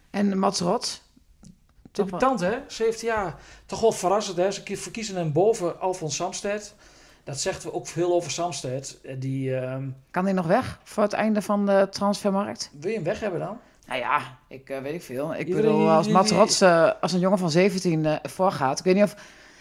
En 0.10 0.40
Mats 0.40 0.60
Rots? 0.60 1.02
Debutant, 2.06 2.40
hè? 2.40 2.58
17 2.68 3.08
jaar. 3.08 3.36
Toch 3.66 3.80
wel 3.82 3.92
verrassend, 3.92 4.38
hè? 4.38 4.52
Ze 4.52 4.64
kie- 4.64 4.78
verkiezen 4.80 5.16
hem 5.16 5.32
boven 5.32 5.80
Alfons 5.80 6.16
Samsted. 6.16 6.74
Dat 7.24 7.40
zegt 7.40 7.64
we 7.64 7.74
ook 7.74 7.88
veel 7.88 8.14
over 8.14 8.32
Samsted. 8.32 8.98
Eh, 9.04 9.16
Die, 9.20 9.56
ehm, 9.56 9.84
Kan 10.12 10.24
hij 10.24 10.34
nog 10.34 10.46
weg 10.48 10.80
voor 10.84 11.04
het 11.04 11.14
einde 11.14 11.42
van 11.42 11.66
de 11.66 11.88
transfermarkt? 11.92 12.72
wil 12.80 12.90
je 12.90 12.96
hem 12.96 13.06
weg 13.06 13.20
hebben 13.20 13.40
dan? 13.40 13.58
Nou 13.88 14.00
ja, 14.00 14.20
ik 14.48 14.70
eh, 14.70 14.82
weet 14.82 14.94
ik 14.94 15.04
veel. 15.04 15.34
Ik 15.34 15.48
Iedereen 15.48 15.72
bedoel, 15.72 15.90
als 15.90 16.08
Mats 16.08 16.32
Rots, 16.32 16.62
eh, 16.62 16.92
als 17.02 17.12
een 17.14 17.20
jongen 17.20 17.38
van 17.38 17.52
17 17.52 18.06
eh, 18.06 18.16
voorgaat. 18.24 18.80
Ik 18.80 18.86
weet 18.86 18.96
niet 18.96 19.04
of... 19.04 19.12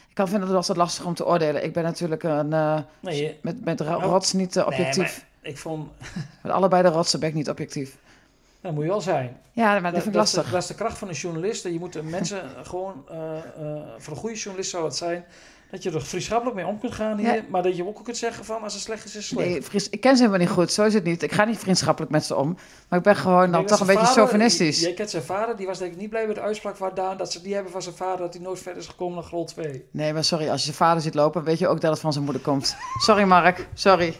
Ik 0.09 0.23
kan 0.23 0.29
vinden 0.31 0.49
dat 0.53 0.67
het 0.69 0.77
lastig 0.77 1.05
om 1.05 1.15
te 1.15 1.27
oordelen. 1.27 1.65
Ik 1.65 1.73
ben 1.73 1.83
natuurlijk 1.83 2.23
een, 2.23 2.49
Nee, 2.49 2.85
je- 3.23 3.35
met, 3.43 3.65
met 3.65 3.79
Nou, 3.79 4.03
Rots 4.03 4.33
niet 4.33 4.59
objectief. 4.59 4.97
Nee, 4.97 5.07
maar 5.43 5.51
ik 5.51 5.59
vond... 5.59 5.91
Met 6.43 6.53
allebei 6.53 6.83
de 6.83 6.89
Rotsen 6.89 7.21
ben 7.21 7.29
ik 7.29 7.35
niet 7.35 7.49
objectief. 7.51 7.97
Dat 8.67 8.75
moet 8.75 8.85
je 8.85 8.91
wel 8.91 9.01
zijn. 9.01 9.37
Ja, 9.53 9.81
maar 9.81 9.93
dat, 9.93 10.03
vind 10.03 10.15
ik 10.15 10.21
lastig. 10.21 10.51
dat 10.51 10.63
is 10.63 10.69
de 10.69 10.75
kracht 10.75 10.99
van 10.99 11.09
een 11.09 11.15
journalist. 11.15 11.65
Je 11.65 11.79
moet 11.79 11.93
de 11.93 12.03
mensen 12.03 12.43
gewoon... 12.63 13.05
eh, 13.11 13.17
eh, 13.37 13.83
voor 13.99 14.13
een 14.13 14.19
goede 14.19 14.37
journalist 14.37 14.71
zou 14.71 14.85
het 14.85 14.97
zijn... 14.97 15.25
Dat 15.71 15.83
je 15.83 15.91
er 15.91 16.03
vriendschappelijk 16.03 16.57
mee 16.57 16.67
om 16.67 16.79
kunt 16.79 16.95
gaan 16.95 17.19
hier. 17.19 17.35
Ja. 17.35 17.43
Maar 17.49 17.63
dat 17.63 17.77
je 17.77 17.87
ook 17.87 18.05
kunt 18.05 18.17
zeggen 18.17 18.45
van... 18.45 18.63
Als 18.63 18.73
het 18.73 18.83
slecht 18.83 19.05
is, 19.05 19.11
is 19.11 19.15
het 19.15 19.25
slecht. 19.25 19.73
Nee, 19.73 19.83
ik 19.91 20.01
ken 20.01 20.17
ze 20.17 20.23
helemaal 20.23 20.47
niet 20.47 20.55
goed. 20.55 20.73
Zo 20.73 20.85
is 20.85 20.95
het 20.95 21.05
niet. 21.05 21.23
Ik 21.23 21.33
ga 21.33 21.45
niet 21.45 21.59
vriendschappelijk 21.59 22.13
met 22.13 22.25
ze 22.25 22.37
om. 22.37 22.57
Maar 22.89 22.99
ik 22.99 23.05
ben 23.05 23.17
gewoon 23.17 23.53
dan 23.53 23.67
toch 23.67 23.81
een 23.81 23.87
beetje 23.87 24.01
vader- 24.01 24.15
chauvinistisch. 24.17 24.81
Jij 24.81 24.95
kent 24.95 25.11
zijn 25.11 25.23
vader. 25.23 25.57
Die 25.57 25.67
was 25.67 25.79
denk 25.79 25.93
ik 25.93 25.99
niet 25.99 26.11
blij 26.11 26.27
met 26.27 26.35
de 26.35 26.41
uitspraak 26.41 26.77
van 26.77 26.91
Daan. 26.95 27.17
Dat 27.17 27.33
ze 27.33 27.43
die 27.43 27.55
hebben 27.55 27.73
van 27.73 27.83
zijn 27.83 27.95
vader. 27.95 28.19
Dat 28.19 28.35
hij 28.35 28.43
nooit 28.43 28.59
verder 28.59 28.83
is 28.83 28.89
gekomen 28.89 29.15
naar 29.15 29.25
Grol 29.25 29.45
2. 29.45 29.85
Nee, 29.91 30.13
maar 30.13 30.25
sorry. 30.25 30.49
Als 30.49 30.59
je 30.59 30.65
zijn 30.65 30.77
vader 30.77 31.03
ziet 31.03 31.15
lopen, 31.15 31.45
weet 31.45 31.59
je 31.59 31.69
ook 31.69 31.81
dat 31.81 31.91
het 31.91 32.01
van 32.01 32.13
zijn 32.13 32.25
moeder 32.25 32.43
komt. 32.43 32.77
Sorry, 32.99 33.23
Mark. 33.23 33.67
Sorry. 33.75 34.17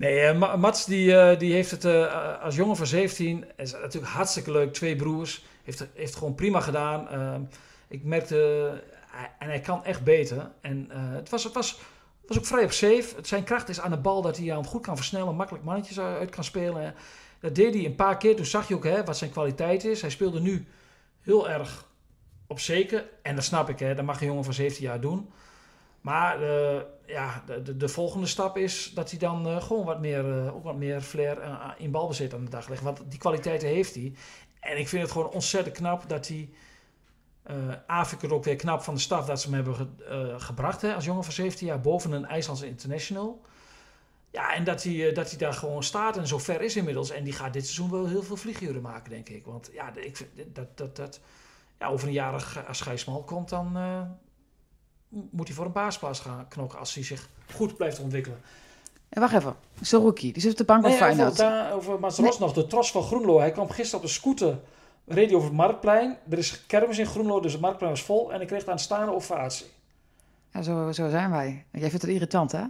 Nee, 0.00 0.20
eh, 0.20 0.38
Ma- 0.38 0.56
Mats 0.56 0.84
die, 0.84 1.16
eh, 1.16 1.38
die 1.38 1.52
heeft 1.52 1.70
het 1.70 1.84
eh, 1.84 2.42
als 2.42 2.56
jongen 2.56 2.76
van 2.76 2.86
17, 2.86 3.44
is 3.56 3.72
natuurlijk 3.72 4.12
hartstikke 4.12 4.50
leuk, 4.50 4.72
twee 4.72 4.96
broers, 4.96 5.44
heeft, 5.64 5.86
heeft 5.94 6.14
gewoon 6.14 6.34
prima 6.34 6.60
gedaan. 6.60 7.08
Ehm, 7.08 7.42
ik 7.88 8.04
merkte, 8.04 8.82
en 9.38 9.48
hij 9.48 9.60
kan 9.60 9.84
echt 9.84 10.04
beter. 10.04 10.50
En 10.60 10.88
het, 10.92 11.28
was, 11.28 11.44
het, 11.44 11.52
was, 11.52 11.80
was 12.26 12.38
ook 12.38 12.46
vrij 12.46 12.64
op 12.64 12.72
safe. 12.72 13.14
Zijn 13.22 13.44
kracht 13.44 13.68
is 13.68 13.80
aan 13.80 13.90
de 13.90 13.96
bal 13.96 14.22
dat 14.22 14.36
hij 14.36 14.54
aan 14.54 14.64
goed 14.64 14.82
kan 14.82 14.96
versnellen, 14.96 15.36
makkelijk 15.36 15.64
mannetjes 15.64 16.00
uit 16.00 16.18
uit 16.18 16.30
kan 16.30 16.44
spelen. 16.44 16.94
Dat 17.40 17.54
deed 17.54 17.74
hij 17.74 17.84
een 17.84 17.94
paar 17.94 18.16
keer, 18.16 18.36
toen 18.36 18.44
zag 18.44 18.68
je 18.68 18.74
ook 18.74 18.84
hè, 18.84 19.04
wat 19.04 19.16
zijn 19.16 19.30
kwaliteit 19.30 19.84
is. 19.84 20.00
Hij 20.00 20.10
speelde 20.10 20.40
nu 20.40 20.66
heel 21.20 21.48
erg 21.48 21.86
op 22.46 22.60
zeker, 22.60 23.04
en 23.22 23.34
dat 23.34 23.44
snap 23.44 23.68
ik, 23.68 23.78
hè, 23.78 23.94
dat 23.94 24.04
mag 24.04 24.20
een 24.20 24.26
jongen 24.26 24.44
van 24.44 24.54
17 24.54 24.84
jaar 24.84 25.00
doen. 25.00 25.30
Maar 26.00 26.42
eh, 26.42 26.80
ja, 27.06 27.42
de, 27.46 27.62
de, 27.62 27.76
de 27.76 27.88
volgende 27.88 28.26
stap 28.26 28.56
is 28.56 28.92
dat 28.94 29.10
hij 29.10 29.18
dan 29.18 29.46
eh, 29.48 29.62
gewoon 29.62 29.84
wat 29.84 30.00
meer, 30.00 30.44
eh, 30.46 30.54
ook 30.54 30.64
wat 30.64 30.76
meer 30.76 31.00
flair 31.00 31.38
in 31.78 31.90
balbezit 31.90 32.34
aan 32.34 32.44
de 32.44 32.50
dag 32.50 32.68
legt. 32.68 32.82
Want 32.82 33.00
die 33.08 33.18
kwaliteiten 33.18 33.68
heeft 33.68 33.94
hij. 33.94 34.12
En 34.60 34.78
ik 34.78 34.88
vind 34.88 35.02
het 35.02 35.10
gewoon 35.10 35.30
ontzettend 35.30 35.76
knap 35.76 36.08
dat 36.08 36.28
hij... 36.28 36.48
A, 37.90 38.04
vind 38.04 38.22
ik 38.22 38.28
het 38.28 38.38
ook 38.38 38.44
weer 38.44 38.56
knap 38.56 38.82
van 38.82 38.94
de 38.94 39.00
staf 39.00 39.26
dat 39.26 39.40
ze 39.40 39.46
hem 39.46 39.54
hebben 39.54 39.74
ge- 39.74 40.34
gebracht 40.38 40.82
hè, 40.82 40.94
als 40.94 41.04
jongen 41.04 41.24
van 41.24 41.32
17 41.32 41.66
jaar 41.66 41.80
boven 41.80 42.12
een 42.12 42.24
IJslandse 42.26 42.66
international. 42.66 43.40
Ja, 44.30 44.54
en 44.54 44.64
dat 44.64 44.82
hij, 44.82 45.12
dat 45.12 45.28
hij 45.30 45.38
daar 45.38 45.52
gewoon 45.52 45.82
staat 45.82 46.16
en 46.16 46.26
zo 46.26 46.38
ver 46.38 46.60
is 46.62 46.76
inmiddels. 46.76 47.10
En 47.10 47.24
die 47.24 47.32
gaat 47.32 47.52
dit 47.52 47.62
seizoen 47.64 47.90
wel 47.90 48.06
heel 48.06 48.22
veel 48.22 48.36
vlieguren 48.36 48.82
maken, 48.82 49.10
denk 49.10 49.28
ik. 49.28 49.44
Want 49.44 49.70
ja, 49.72 49.92
ik 49.94 50.28
dat, 50.52 50.76
dat, 50.76 50.96
dat, 50.96 51.20
ja, 51.78 51.86
over 51.88 52.06
een 52.08 52.12
jaar 52.14 52.32
als- 52.32 52.66
als 52.66 52.80
Gijsmal 52.80 53.22
komt, 53.22 53.48
dan 53.48 53.76
moet 55.10 55.46
hij 55.46 55.56
voor 55.56 55.66
een 55.66 55.72
baasplaats 55.72 56.20
gaan 56.20 56.48
knokken 56.48 56.78
als 56.78 56.94
hij 56.94 57.04
zich 57.04 57.28
goed 57.54 57.76
blijft 57.76 57.98
ontwikkelen. 58.00 58.38
En 59.08 59.20
wacht 59.20 59.34
even. 59.34 59.54
Saruki, 59.80 60.32
die 60.32 60.42
zit 60.42 60.50
op 60.50 60.56
de 60.58 60.64
bank 60.64 60.82
Nee, 60.82 60.92
over, 60.92 61.06
Feyenoord. 61.06 61.42
over 61.72 62.00
Mats 62.00 62.18
Ros 62.18 62.38
nog, 62.38 62.52
de 62.52 62.66
tros 62.66 62.90
van 62.90 63.02
Groenlo. 63.02 63.38
Hij 63.38 63.50
kwam 63.50 63.70
gisteren 63.70 64.00
op 64.00 64.06
de 64.06 64.12
scooter, 64.12 64.58
reed 65.06 65.26
hij 65.26 65.34
over 65.36 65.48
het 65.48 65.56
Marktplein. 65.56 66.16
Er 66.30 66.38
is 66.38 66.66
kermis 66.66 66.98
in 66.98 67.06
Groenlo, 67.06 67.40
dus 67.40 67.52
het 67.52 67.60
Marktplein 67.60 67.92
was 67.92 68.02
vol. 68.02 68.30
En 68.32 68.36
hij 68.36 68.46
kreeg 68.46 68.64
daar 68.64 68.74
een 68.74 68.80
staande 68.80 69.12
ovatie. 69.12 69.66
Ja, 70.52 70.62
zo, 70.62 70.92
zo 70.92 71.08
zijn 71.08 71.30
wij. 71.30 71.64
Jij 71.70 71.88
vindt 71.88 72.02
het 72.04 72.12
irritant, 72.14 72.52
hè? 72.52 72.62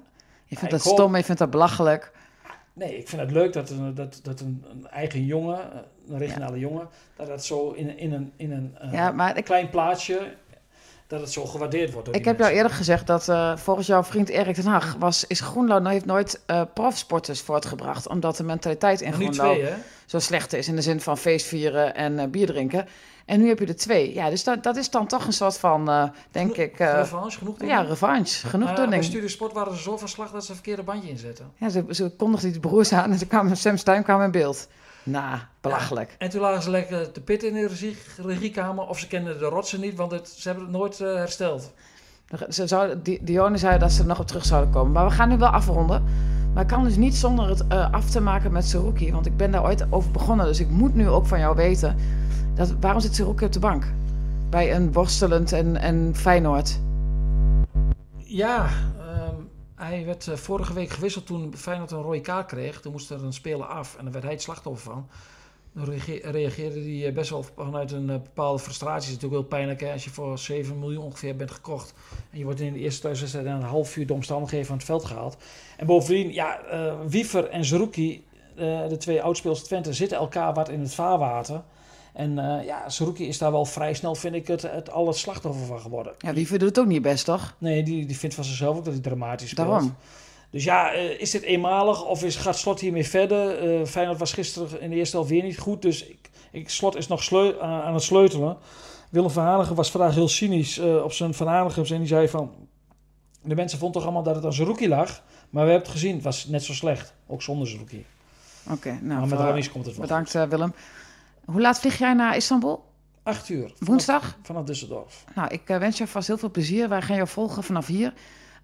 Je 0.44 0.56
vindt 0.56 0.70
dat 0.70 0.82
hoop- 0.82 0.92
stom, 0.94 1.16
je 1.16 1.24
vindt 1.24 1.40
dat 1.40 1.50
belachelijk. 1.50 2.12
Nee, 2.72 2.98
ik 2.98 3.08
vind 3.08 3.20
het 3.22 3.30
leuk 3.30 3.52
dat, 3.52 3.70
een, 3.70 3.94
dat, 3.94 4.20
dat 4.22 4.40
een, 4.40 4.64
een 4.70 4.86
eigen 4.86 5.24
jongen, 5.24 5.70
een 6.08 6.18
regionale 6.18 6.58
jongen, 6.58 6.88
dat 7.16 7.26
dat 7.26 7.44
zo 7.44 7.70
in, 7.70 7.98
in 7.98 8.12
een, 8.12 8.32
in 8.36 8.52
een 8.52 8.76
eh, 8.80 8.92
Ja, 8.92 9.10
maar 9.12 9.36
ik, 9.36 9.44
klein 9.44 9.70
plaatsje, 9.70 10.34
dat 11.10 11.20
het 11.20 11.32
zo 11.32 11.44
gewaardeerd 11.44 11.92
wordt. 11.92 12.14
ik 12.16 12.24
heb 12.24 12.38
jou 12.38 12.52
eerder 12.52 12.72
gezegd 12.72 13.06
dat 13.06 13.28
eh, 13.28 13.56
volgens 13.56 13.86
jouw 13.86 14.02
vriend 14.04 14.28
Erik 14.28 14.54
ten 14.54 14.66
Hag 14.66 14.96
was, 14.98 15.24
is 15.26 15.40
Groenlo 15.40 15.78
nou 15.78 15.92
heeft 15.92 16.04
nooit 16.04 16.40
eh, 16.46 16.62
profsporters 16.74 17.40
voortgebracht. 17.40 18.08
Omdat 18.08 18.36
de 18.36 18.42
mentaliteit 18.44 19.00
in 19.00 19.12
Groenlo 19.12 19.52
twee, 19.54 19.68
zo 20.06 20.18
slecht 20.18 20.52
is 20.52 20.68
in 20.68 20.76
de 20.76 20.82
zin 20.82 21.00
van 21.00 21.18
feestvieren 21.18 21.94
en 21.94 22.18
eh, 22.18 22.26
bier 22.28 22.46
drinken. 22.46 22.86
En 23.24 23.40
nu 23.40 23.48
heb 23.48 23.58
je 23.58 23.66
er 23.66 23.76
twee. 23.76 24.14
Ja, 24.14 24.30
dus 24.30 24.44
dat, 24.44 24.62
dat 24.62 24.76
is 24.76 24.90
dan 24.90 25.06
toch 25.06 25.26
een 25.26 25.32
soort 25.32 25.58
van, 25.58 25.84
denk 26.30 26.54
Genoeg- 26.54 26.70
ik, 26.70 26.78
revanche, 26.78 27.38
genoeg 27.38 27.56
doen. 27.56 27.68
ja, 27.68 27.80
revanche. 27.80 28.58
Maar 28.58 28.74
bij 28.74 28.84
Genoeg 28.84 29.04
Studio 29.04 29.28
Sport 29.28 29.52
waren 29.52 29.76
ze 29.76 29.82
zo 29.82 29.96
van 29.96 30.08
slag 30.08 30.30
dat 30.30 30.42
ze 30.44 30.48
een 30.50 30.54
verkeerde 30.56 30.82
bandje 30.82 31.08
inzetten. 31.10 31.52
Ja, 31.56 31.68
ze, 31.68 31.84
ze 31.90 32.10
kondigden 32.16 32.50
die 32.50 32.60
broers 32.60 32.92
aan 32.92 33.10
en 33.12 33.18
ze 33.18 33.26
kwamen, 33.26 33.56
Sam 33.56 33.76
Stein 33.76 34.02
kwam 34.02 34.22
in 34.22 34.30
beeld. 34.30 34.68
Nou, 35.02 35.38
belachelijk. 35.60 36.14
En 36.18 36.30
toen 36.30 36.40
lagen 36.40 36.62
ze 36.62 36.70
lekker 36.70 37.12
te 37.12 37.20
pitten 37.20 37.48
in 37.48 37.54
de 37.54 37.66
regie, 37.66 37.96
regiekamer. 38.16 38.86
Of 38.86 38.98
ze 38.98 39.06
kenden 39.06 39.38
de 39.38 39.44
rotsen 39.44 39.80
niet, 39.80 39.94
want 39.96 40.10
het, 40.12 40.28
ze 40.28 40.48
hebben 40.48 40.66
het 40.66 40.76
nooit 40.76 41.00
eh, 41.00 41.14
hersteld. 41.14 41.72
Ze 42.48 42.66
zouden, 42.66 43.02
Di- 43.02 43.18
Dione 43.22 43.56
zei 43.56 43.78
dat 43.78 43.92
ze 43.92 44.00
er 44.00 44.06
nog 44.06 44.20
op 44.20 44.26
terug 44.26 44.44
zouden 44.44 44.70
komen. 44.70 44.92
Maar 44.92 45.04
we 45.04 45.10
gaan 45.10 45.28
nu 45.28 45.38
wel 45.38 45.48
afronden. 45.48 46.04
Maar 46.54 46.62
ik 46.62 46.68
kan 46.68 46.84
dus 46.84 46.96
niet 46.96 47.14
zonder 47.16 47.48
het 47.48 47.66
eh, 47.66 47.92
af 47.92 48.10
te 48.10 48.20
maken 48.20 48.52
met 48.52 48.64
Saruki. 48.66 49.12
Want 49.12 49.26
ik 49.26 49.36
ben 49.36 49.50
daar 49.50 49.62
ooit 49.64 49.86
over 49.92 50.10
begonnen. 50.10 50.46
Dus 50.46 50.60
ik 50.60 50.68
moet 50.70 50.94
nu 50.94 51.08
ook 51.08 51.26
van 51.26 51.38
jou 51.38 51.56
weten. 51.56 51.96
Dat, 52.54 52.74
waarom 52.80 53.00
zit 53.00 53.14
Saruki 53.14 53.44
op 53.44 53.52
de 53.52 53.58
bank? 53.58 53.84
Bij 54.50 54.74
een 54.74 54.92
worstelend 54.92 55.52
en, 55.52 55.76
en 55.76 56.12
Feyenoord. 56.16 56.78
Ja, 58.16 58.66
ehm, 58.98 59.34
hij 59.80 60.04
werd 60.04 60.28
eh, 60.28 60.36
vorige 60.36 60.72
week 60.72 60.90
gewisseld 60.90 61.26
toen 61.26 61.56
Feyenoord 61.56 61.90
een 61.90 62.02
rode 62.02 62.20
kaart 62.20 62.46
kreeg. 62.46 62.80
Toen 62.80 62.92
moest 62.92 63.10
er 63.10 63.24
een 63.24 63.32
speler 63.32 63.66
af 63.66 63.96
en 63.96 64.02
daar 64.02 64.12
werd 64.12 64.24
hij 64.24 64.32
het 64.32 64.42
slachtoffer 64.42 64.92
van. 64.92 65.08
Dan 65.72 65.84
reage- 65.84 66.30
reageerde 66.30 66.80
hij 66.80 67.06
eh, 67.06 67.14
best 67.14 67.30
wel 67.30 67.44
vanuit 67.56 67.92
een 67.92 68.10
eh, 68.10 68.16
bepaalde 68.22 68.58
frustratie. 68.58 68.94
Het 68.94 69.04
is 69.04 69.14
natuurlijk 69.14 69.40
heel 69.40 69.58
pijnlijk 69.58 69.80
hè, 69.80 69.92
als 69.92 70.04
je 70.04 70.10
voor 70.10 70.38
7 70.38 70.78
miljoen 70.78 71.04
ongeveer 71.04 71.36
bent 71.36 71.50
gekocht. 71.50 71.94
En 72.30 72.38
je 72.38 72.44
wordt 72.44 72.60
in 72.60 72.72
de 72.72 72.78
eerste 72.78 73.00
thuiswedstrijd 73.00 73.46
een 73.46 73.62
half 73.62 73.96
uur 73.96 74.06
de 74.06 74.12
omstandigheden 74.12 74.66
van 74.66 74.76
het 74.76 74.84
veld 74.84 75.04
gehaald. 75.04 75.36
En 75.76 75.86
bovendien, 75.86 76.32
ja, 76.32 76.60
Wiever 77.06 77.48
en 77.48 77.64
Zerouki, 77.64 78.24
de 78.54 78.96
twee 78.98 79.22
oudspelers 79.22 79.62
Twente, 79.62 79.92
zitten 79.92 80.18
elkaar 80.18 80.54
wat 80.54 80.68
in 80.68 80.80
het 80.80 80.94
vaarwater. 80.94 81.62
En 82.12 82.38
eh 82.38 82.64
ja, 82.66 82.88
Zerouki 82.88 83.26
is 83.26 83.38
daar 83.38 83.52
wel 83.52 83.64
vrij 83.64 83.94
snel, 83.94 84.14
vind 84.14 84.34
ik, 84.34 84.46
het, 84.46 84.62
het 84.62 84.90
al 84.90 85.06
het 85.06 85.16
slachtoffer 85.16 85.66
van 85.66 85.80
geworden. 85.80 86.12
Ja, 86.18 86.32
Wiever 86.32 86.58
doet 86.58 86.68
het 86.68 86.78
ook 86.78 86.86
niet 86.86 87.02
best, 87.02 87.24
toch? 87.24 87.54
Nee, 87.58 87.82
die, 87.82 88.06
die 88.06 88.18
vindt 88.18 88.34
van 88.34 88.44
zichzelf 88.44 88.76
ook 88.76 88.84
dat 88.84 88.92
hij 88.92 89.02
dramatisch 89.02 89.50
speelt. 89.50 89.68
Daarom. 89.68 89.94
Dus 90.50 90.64
ja, 90.64 90.92
eh, 90.92 91.20
is 91.20 91.30
dit 91.30 91.42
eenmalig 91.42 92.04
of 92.04 92.24
is, 92.24 92.36
gaat 92.36 92.58
Slot 92.58 92.80
hiermee 92.80 93.08
verder? 93.08 93.58
Eh 93.80 93.86
Feyenoord 93.86 94.18
was 94.18 94.32
gisteren 94.32 94.80
in 94.80 94.90
de 94.90 94.96
eerste 94.96 95.16
helft 95.16 95.30
weer 95.30 95.42
niet 95.42 95.58
goed. 95.58 95.82
Dus 95.82 96.06
ik, 96.06 96.30
ik, 96.52 96.68
Slot 96.70 96.96
is 96.96 97.06
nog 97.06 97.22
sleu- 97.22 97.60
aan 97.60 97.94
het 97.94 98.02
sleutelen. 98.02 98.56
Willem 99.10 99.30
van 99.30 99.44
Hanegem 99.44 99.74
was 99.76 99.90
vandaag 99.90 100.14
heel 100.14 100.28
cynisch 100.28 100.78
op 100.78 101.12
zijn 101.12 101.34
Van 101.34 101.46
Hanegems. 101.46 101.90
En 101.90 101.98
die 101.98 102.06
zei 102.06 102.28
van... 102.28 102.50
De 103.42 103.54
mensen 103.54 103.78
vonden 103.78 103.96
toch 103.96 104.04
allemaal 104.04 104.22
dat 104.24 104.34
het 104.34 104.44
aan 104.44 104.52
zijn 104.52 104.66
rookie 104.68 104.88
lag. 104.88 105.22
Maar 105.50 105.64
we 105.64 105.70
hebben 105.70 105.88
het 105.88 105.98
gezien. 105.98 106.14
Het 106.14 106.22
was 106.22 106.46
net 106.46 106.64
zo 106.64 106.72
slecht. 106.72 107.14
Ook 107.26 107.42
zonder 107.42 107.66
zijn 107.66 107.78
rookie. 107.78 108.04
Oké, 108.70 108.88
nou, 109.02 109.20
maar 109.20 109.28
met 109.28 109.38
Ramis 109.38 109.70
komt 109.70 109.86
het 109.86 109.96
wel. 109.96 110.06
bedankt 110.06 110.32
Willem. 110.32 110.74
Hoe 111.50 111.60
laat 111.60 111.80
vlieg 111.80 111.98
jij 111.98 112.14
naar 112.14 112.36
Istanbul? 112.36 112.84
Acht 113.22 113.48
uur. 113.48 113.62
Vanaf, 113.62 113.88
Woensdag? 113.88 114.36
Vanaf 114.42 114.64
Düsseldorf. 114.64 115.34
Nou, 115.34 115.48
ik 115.48 115.68
eh, 115.68 115.76
wens 115.78 115.98
je 115.98 116.06
vast 116.06 116.26
heel 116.26 116.38
veel 116.38 116.50
plezier. 116.50 116.88
Wij 116.88 117.02
gaan 117.02 117.16
jou 117.16 117.28
volgen 117.28 117.62
vanaf 117.62 117.86
hier. 117.86 118.12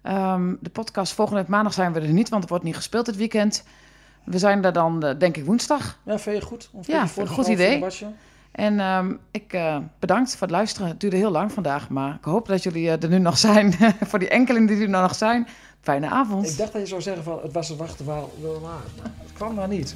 Ehm, 0.01 0.53
de 0.59 0.69
podcast 0.69 1.13
volgende 1.13 1.39
week 1.41 1.49
maandag 1.49 1.73
zijn 1.73 1.93
we 1.93 1.99
er 1.99 2.07
niet, 2.07 2.29
want 2.29 2.43
er 2.43 2.49
wordt 2.49 2.63
niet 2.63 2.75
gespeeld 2.75 3.05
dit 3.05 3.15
weekend. 3.15 3.63
We 4.23 4.37
zijn 4.37 4.65
er 4.65 4.73
dan, 4.73 5.03
eh, 5.03 5.19
denk 5.19 5.37
ik, 5.37 5.45
woensdag. 5.45 5.99
Ja, 6.03 6.19
vind 6.19 6.37
je 6.37 6.41
goed? 6.41 6.69
Om 6.71 6.81
Ja, 6.85 7.05
te 7.05 7.27
goed 7.27 7.47
idee. 7.47 7.83
een? 7.83 8.15
En 8.51 8.79
ehm, 8.79 9.13
ik 9.31 9.53
eh, 9.53 9.77
bedankt 9.99 10.31
voor 10.31 10.41
het 10.47 10.51
luisteren. 10.55 10.87
Het 10.87 10.99
duurde 10.99 11.15
heel 11.17 11.31
lang 11.31 11.51
vandaag, 11.51 11.89
maar 11.89 12.13
ik 12.15 12.23
hoop 12.23 12.47
dat 12.47 12.63
jullie 12.63 12.89
er 12.89 13.09
nu 13.09 13.19
nog 13.19 13.37
zijn. 13.37 13.73
voor 14.09 14.19
die 14.19 14.29
enkelen 14.29 14.65
die 14.65 14.81
er 14.81 14.89
nog 14.89 15.15
zijn, 15.15 15.47
fijne 15.81 16.09
avond. 16.09 16.49
Ik 16.49 16.57
dacht 16.57 16.71
dat 16.73 16.81
je 16.81 16.87
zou 16.87 17.01
zeggen 17.01 17.23
van 17.23 17.39
het 17.41 17.53
was 17.53 17.69
een 17.69 17.77
wachten 17.77 18.05
wel. 18.05 18.33
Maar 18.61 18.81
het 19.23 19.33
kwam 19.33 19.53
maar 19.53 19.67
niet. 19.67 19.95